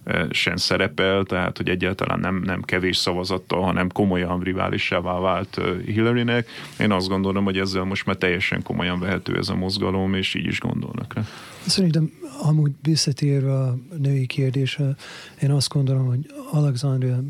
eh, 0.05 0.27
sem 0.31 0.57
szerepel, 0.57 1.25
tehát 1.25 1.57
hogy 1.57 1.68
egyáltalán 1.68 2.20
nem, 2.20 2.43
nem 2.45 2.62
kevés 2.62 2.97
szavazattal, 2.97 3.62
hanem 3.62 3.89
komolyan 3.91 4.41
riválissává 4.41 5.18
vált 5.18 5.61
Hillarynek. 5.87 6.49
Én 6.79 6.93
azt 6.93 7.09
gondolom, 7.09 7.45
hogy 7.45 7.59
ezzel 7.59 7.85
most 7.85 8.07
már 8.07 8.16
teljesen 8.16 8.62
komolyan 8.62 9.01
vehető 9.01 9.37
ez 9.37 9.49
a 9.49 9.55
mozgalom, 9.55 10.14
és 10.14 10.35
így 10.35 10.47
is 10.47 10.61
gondolnak 10.61 11.14
rá. 11.14 11.22
Szerintem 11.66 12.11
amúgy 12.43 12.72
visszatérve 12.83 13.53
a 13.53 13.77
női 13.99 14.27
kérdésre, 14.27 14.97
én 15.43 15.51
azt 15.51 15.68
gondolom, 15.68 16.07
hogy 16.07 16.27
Alexandria 16.51 17.20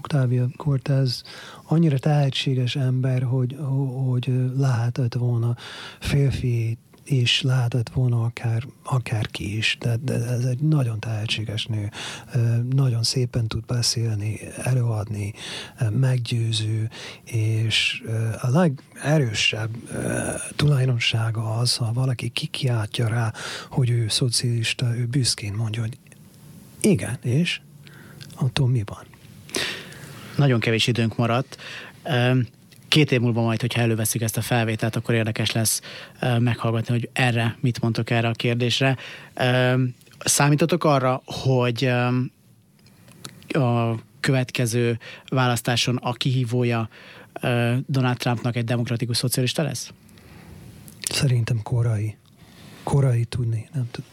Octavia 0.00 0.48
Cortez 0.56 1.22
annyira 1.64 1.98
tehetséges 1.98 2.76
ember, 2.76 3.22
hogy, 3.22 3.56
hogy 4.06 4.32
lehetett 4.56 5.14
volna 5.14 5.56
férfi 6.00 6.78
és 7.04 7.42
lehetett 7.42 7.88
volna 7.88 8.22
akár, 8.22 8.66
akár 8.82 9.26
ki 9.26 9.56
is, 9.56 9.78
de 9.80 10.14
ez 10.14 10.44
egy 10.44 10.58
nagyon 10.58 11.00
tehetséges 11.00 11.66
nő, 11.66 11.90
nagyon 12.70 13.02
szépen 13.02 13.46
tud 13.46 13.64
beszélni, 13.66 14.40
előadni, 14.56 15.32
meggyőző, 15.90 16.90
és 17.24 18.02
a 18.40 18.48
legerősebb 18.48 19.70
tulajdonsága 20.56 21.56
az, 21.56 21.76
ha 21.76 21.92
valaki 21.92 22.28
kikiáltja 22.28 23.08
rá, 23.08 23.32
hogy 23.70 23.90
ő 23.90 24.08
szocialista, 24.08 24.96
ő 24.96 25.06
büszkén 25.06 25.52
mondja, 25.52 25.80
hogy 25.80 25.98
igen, 26.80 27.18
és 27.22 27.60
attól 28.34 28.68
mi 28.68 28.82
van? 28.86 29.09
Nagyon 30.40 30.60
kevés 30.60 30.86
időnk 30.86 31.16
maradt. 31.16 31.56
Két 32.88 33.12
év 33.12 33.20
múlva 33.20 33.42
majd, 33.42 33.60
hogyha 33.60 33.80
előveszik 33.80 34.22
ezt 34.22 34.36
a 34.36 34.40
felvételt, 34.40 34.96
akkor 34.96 35.14
érdekes 35.14 35.52
lesz 35.52 35.80
meghallgatni, 36.38 36.94
hogy 36.94 37.08
erre 37.12 37.56
mit 37.60 37.80
mondtok 37.80 38.10
erre 38.10 38.28
a 38.28 38.32
kérdésre. 38.32 38.96
Számítotok 40.18 40.84
arra, 40.84 41.22
hogy 41.24 41.84
a 43.48 43.94
következő 44.20 44.98
választáson 45.28 45.96
a 45.96 46.12
kihívója 46.12 46.88
Donald 47.86 48.16
Trumpnak 48.16 48.56
egy 48.56 48.64
demokratikus 48.64 49.16
szocialista 49.16 49.62
lesz? 49.62 49.92
Szerintem 51.10 51.62
korai. 51.62 52.16
Korai 52.82 53.24
tudni, 53.24 53.68
nem 53.72 53.88
tudom. 53.90 54.10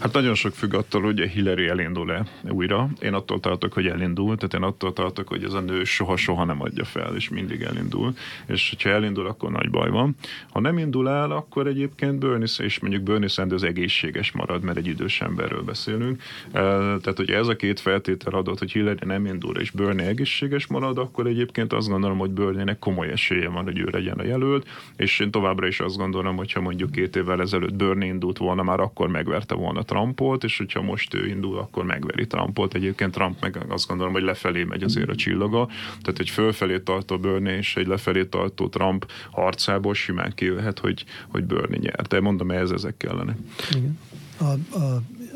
Hát 0.00 0.12
nagyon 0.12 0.34
sok 0.34 0.54
függ 0.54 0.74
attól, 0.74 1.02
hogy 1.02 1.20
Hillary 1.20 1.68
elindul-e 1.68 2.24
újra. 2.48 2.88
Én 3.00 3.14
attól 3.14 3.40
tartok, 3.40 3.72
hogy 3.72 3.86
elindul, 3.86 4.36
tehát 4.36 4.54
én 4.54 4.62
attól 4.62 4.92
tartok, 4.92 5.28
hogy 5.28 5.44
ez 5.44 5.52
a 5.52 5.60
nő 5.60 5.84
soha-soha 5.84 6.44
nem 6.44 6.62
adja 6.62 6.84
fel, 6.84 7.14
és 7.14 7.28
mindig 7.28 7.62
elindul. 7.62 8.14
És 8.46 8.74
ha 8.82 8.88
elindul, 8.88 9.26
akkor 9.26 9.50
nagy 9.50 9.70
baj 9.70 9.90
van. 9.90 10.16
Ha 10.50 10.60
nem 10.60 10.78
indul 10.78 11.08
el, 11.08 11.30
akkor 11.30 11.66
egyébként 11.66 12.18
Bernie, 12.18 12.46
és 12.58 12.78
mondjuk 12.80 13.02
Bernie 13.02 13.28
Sanders 13.28 13.62
egészséges 13.62 14.32
marad, 14.32 14.62
mert 14.62 14.78
egy 14.78 14.86
idős 14.86 15.20
emberről 15.20 15.62
beszélünk. 15.62 16.22
Tehát, 16.52 17.16
hogy 17.16 17.30
ez 17.30 17.48
a 17.48 17.56
két 17.56 17.80
feltétel 17.80 18.32
adott, 18.32 18.58
hogy 18.58 18.72
Hillary 18.72 19.06
nem 19.06 19.26
indul, 19.26 19.56
és 19.56 19.70
Bernie 19.70 20.06
egészséges 20.06 20.66
marad, 20.66 20.98
akkor 20.98 21.26
egyébként 21.26 21.72
azt 21.72 21.88
gondolom, 21.88 22.18
hogy 22.18 22.30
Bernie-nek 22.30 22.78
komoly 22.78 23.08
esélye 23.08 23.48
van, 23.48 23.64
hogy 23.64 23.78
ő 23.78 23.88
legyen 23.90 24.18
a 24.18 24.24
jelölt, 24.24 24.68
és 24.96 25.20
én 25.20 25.30
továbbra 25.30 25.66
is 25.66 25.80
azt 25.80 25.96
gondolom, 25.96 26.36
hogy 26.36 26.52
ha 26.52 26.60
mondjuk 26.60 26.90
két 26.90 27.16
évvel 27.16 27.40
ezelőtt 27.40 27.74
Bernie 27.74 28.08
indult 28.08 28.38
volna, 28.38 28.62
már 28.62 28.80
akkor 28.80 29.08
megverte 29.08 29.54
volna 29.54 29.64
volna 29.66 29.82
Trumpot, 29.82 30.44
és 30.44 30.56
hogyha 30.56 30.82
most 30.82 31.14
ő 31.14 31.28
indul, 31.28 31.58
akkor 31.58 31.84
megveri 31.84 32.26
Trumpot. 32.26 32.74
Egyébként 32.74 33.12
Trump 33.12 33.40
meg 33.40 33.58
azt 33.68 33.88
gondolom, 33.88 34.12
hogy 34.12 34.22
lefelé 34.22 34.64
megy 34.64 34.82
azért 34.82 35.08
a 35.08 35.14
csillaga. 35.14 35.66
Tehát 36.02 36.18
egy 36.18 36.30
fölfelé 36.30 36.78
tartó 36.78 37.18
Bernie 37.18 37.56
és 37.56 37.76
egy 37.76 37.86
lefelé 37.86 38.24
tartó 38.24 38.68
Trump 38.68 39.10
harcából 39.30 39.94
simán 39.94 40.32
kijöhet, 40.34 40.78
hogy, 40.78 41.04
hogy 41.28 41.44
Bernie 41.44 41.78
nyert. 41.78 42.08
De 42.08 42.20
mondom, 42.20 42.50
ez 42.50 42.70
ezek 42.70 42.96
kellene. 42.96 43.36
Igen. 43.70 43.98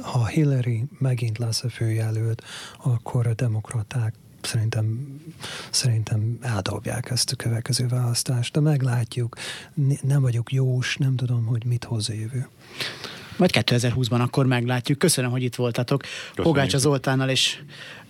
Ha 0.03 0.27
Hillary 0.27 0.85
megint 0.99 1.39
lesz 1.39 1.63
a 1.63 1.69
főjelölt, 1.69 2.45
akkor 2.83 3.27
a 3.27 3.35
demokraták 3.35 4.15
szerintem, 4.43 5.19
szerintem 5.71 6.39
eldobják 6.41 7.11
ezt 7.11 7.33
a 7.33 7.37
következő 7.37 7.87
választást, 7.87 8.53
de 8.53 8.61
meglátjuk. 8.61 9.37
Nem 10.03 10.23
vagyok 10.23 10.53
jós, 10.53 10.97
nem 10.97 11.17
tudom, 11.17 11.45
hogy 11.45 11.65
mit 11.65 11.85
hoz 11.85 12.09
a 12.09 12.13
jövő. 12.13 12.49
Majd 13.41 13.53
2020-ban 13.55 14.21
akkor 14.21 14.47
meglátjuk. 14.47 14.99
Köszönöm, 14.99 15.31
hogy 15.31 15.43
itt 15.43 15.55
voltatok. 15.55 16.03
Pogácsa 16.35 16.79
Zoltánnal 16.79 17.29
és 17.29 17.59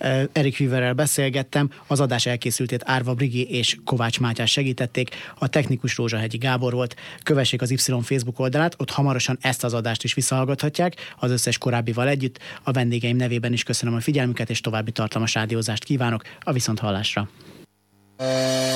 uh, 0.01 0.22
Erik 0.33 0.57
Viverrel 0.57 0.93
beszélgettem. 0.93 1.70
Az 1.87 2.01
adás 2.01 2.26
elkészültét 2.26 2.83
Árva 2.85 3.14
Brigi 3.14 3.51
és 3.51 3.76
Kovács 3.85 4.20
Mátyás 4.20 4.51
segítették. 4.51 5.11
A 5.39 5.49
technikus 5.49 5.97
Rózsahegyi 5.97 6.37
Gábor 6.37 6.72
volt. 6.72 6.97
Kövessék 7.22 7.62
az 7.62 7.70
Y 7.70 7.76
Facebook 8.03 8.39
oldalát, 8.39 8.74
ott 8.78 8.91
hamarosan 8.91 9.39
ezt 9.41 9.64
az 9.64 9.74
adást 9.74 10.05
is 10.05 10.14
visszahallgathatják, 10.14 11.14
az 11.18 11.31
összes 11.31 11.59
korábbival 11.59 12.09
együtt. 12.09 12.39
A 12.62 12.70
vendégeim 12.70 13.16
nevében 13.16 13.53
is 13.53 13.62
köszönöm 13.62 13.95
a 13.95 14.01
figyelmüket, 14.01 14.51
és 14.51 14.61
további 14.61 14.93
tartalmas 14.93 15.35
rádiózást 15.35 15.85
kívánok. 15.85 16.22
A 16.41 16.53
viszonthallásra. 16.53 17.28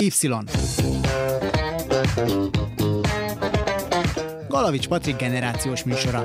Y. 0.00 0.10
Galavics 4.54 4.88
Patrik 4.88 5.16
generációs 5.16 5.84
műsora. 5.84 6.24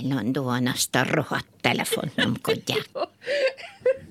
Állandóan 0.00 0.66
azt 0.66 0.94
a 0.94 1.04
rohadt 1.10 1.46
telefonnomkodják. 1.60 2.88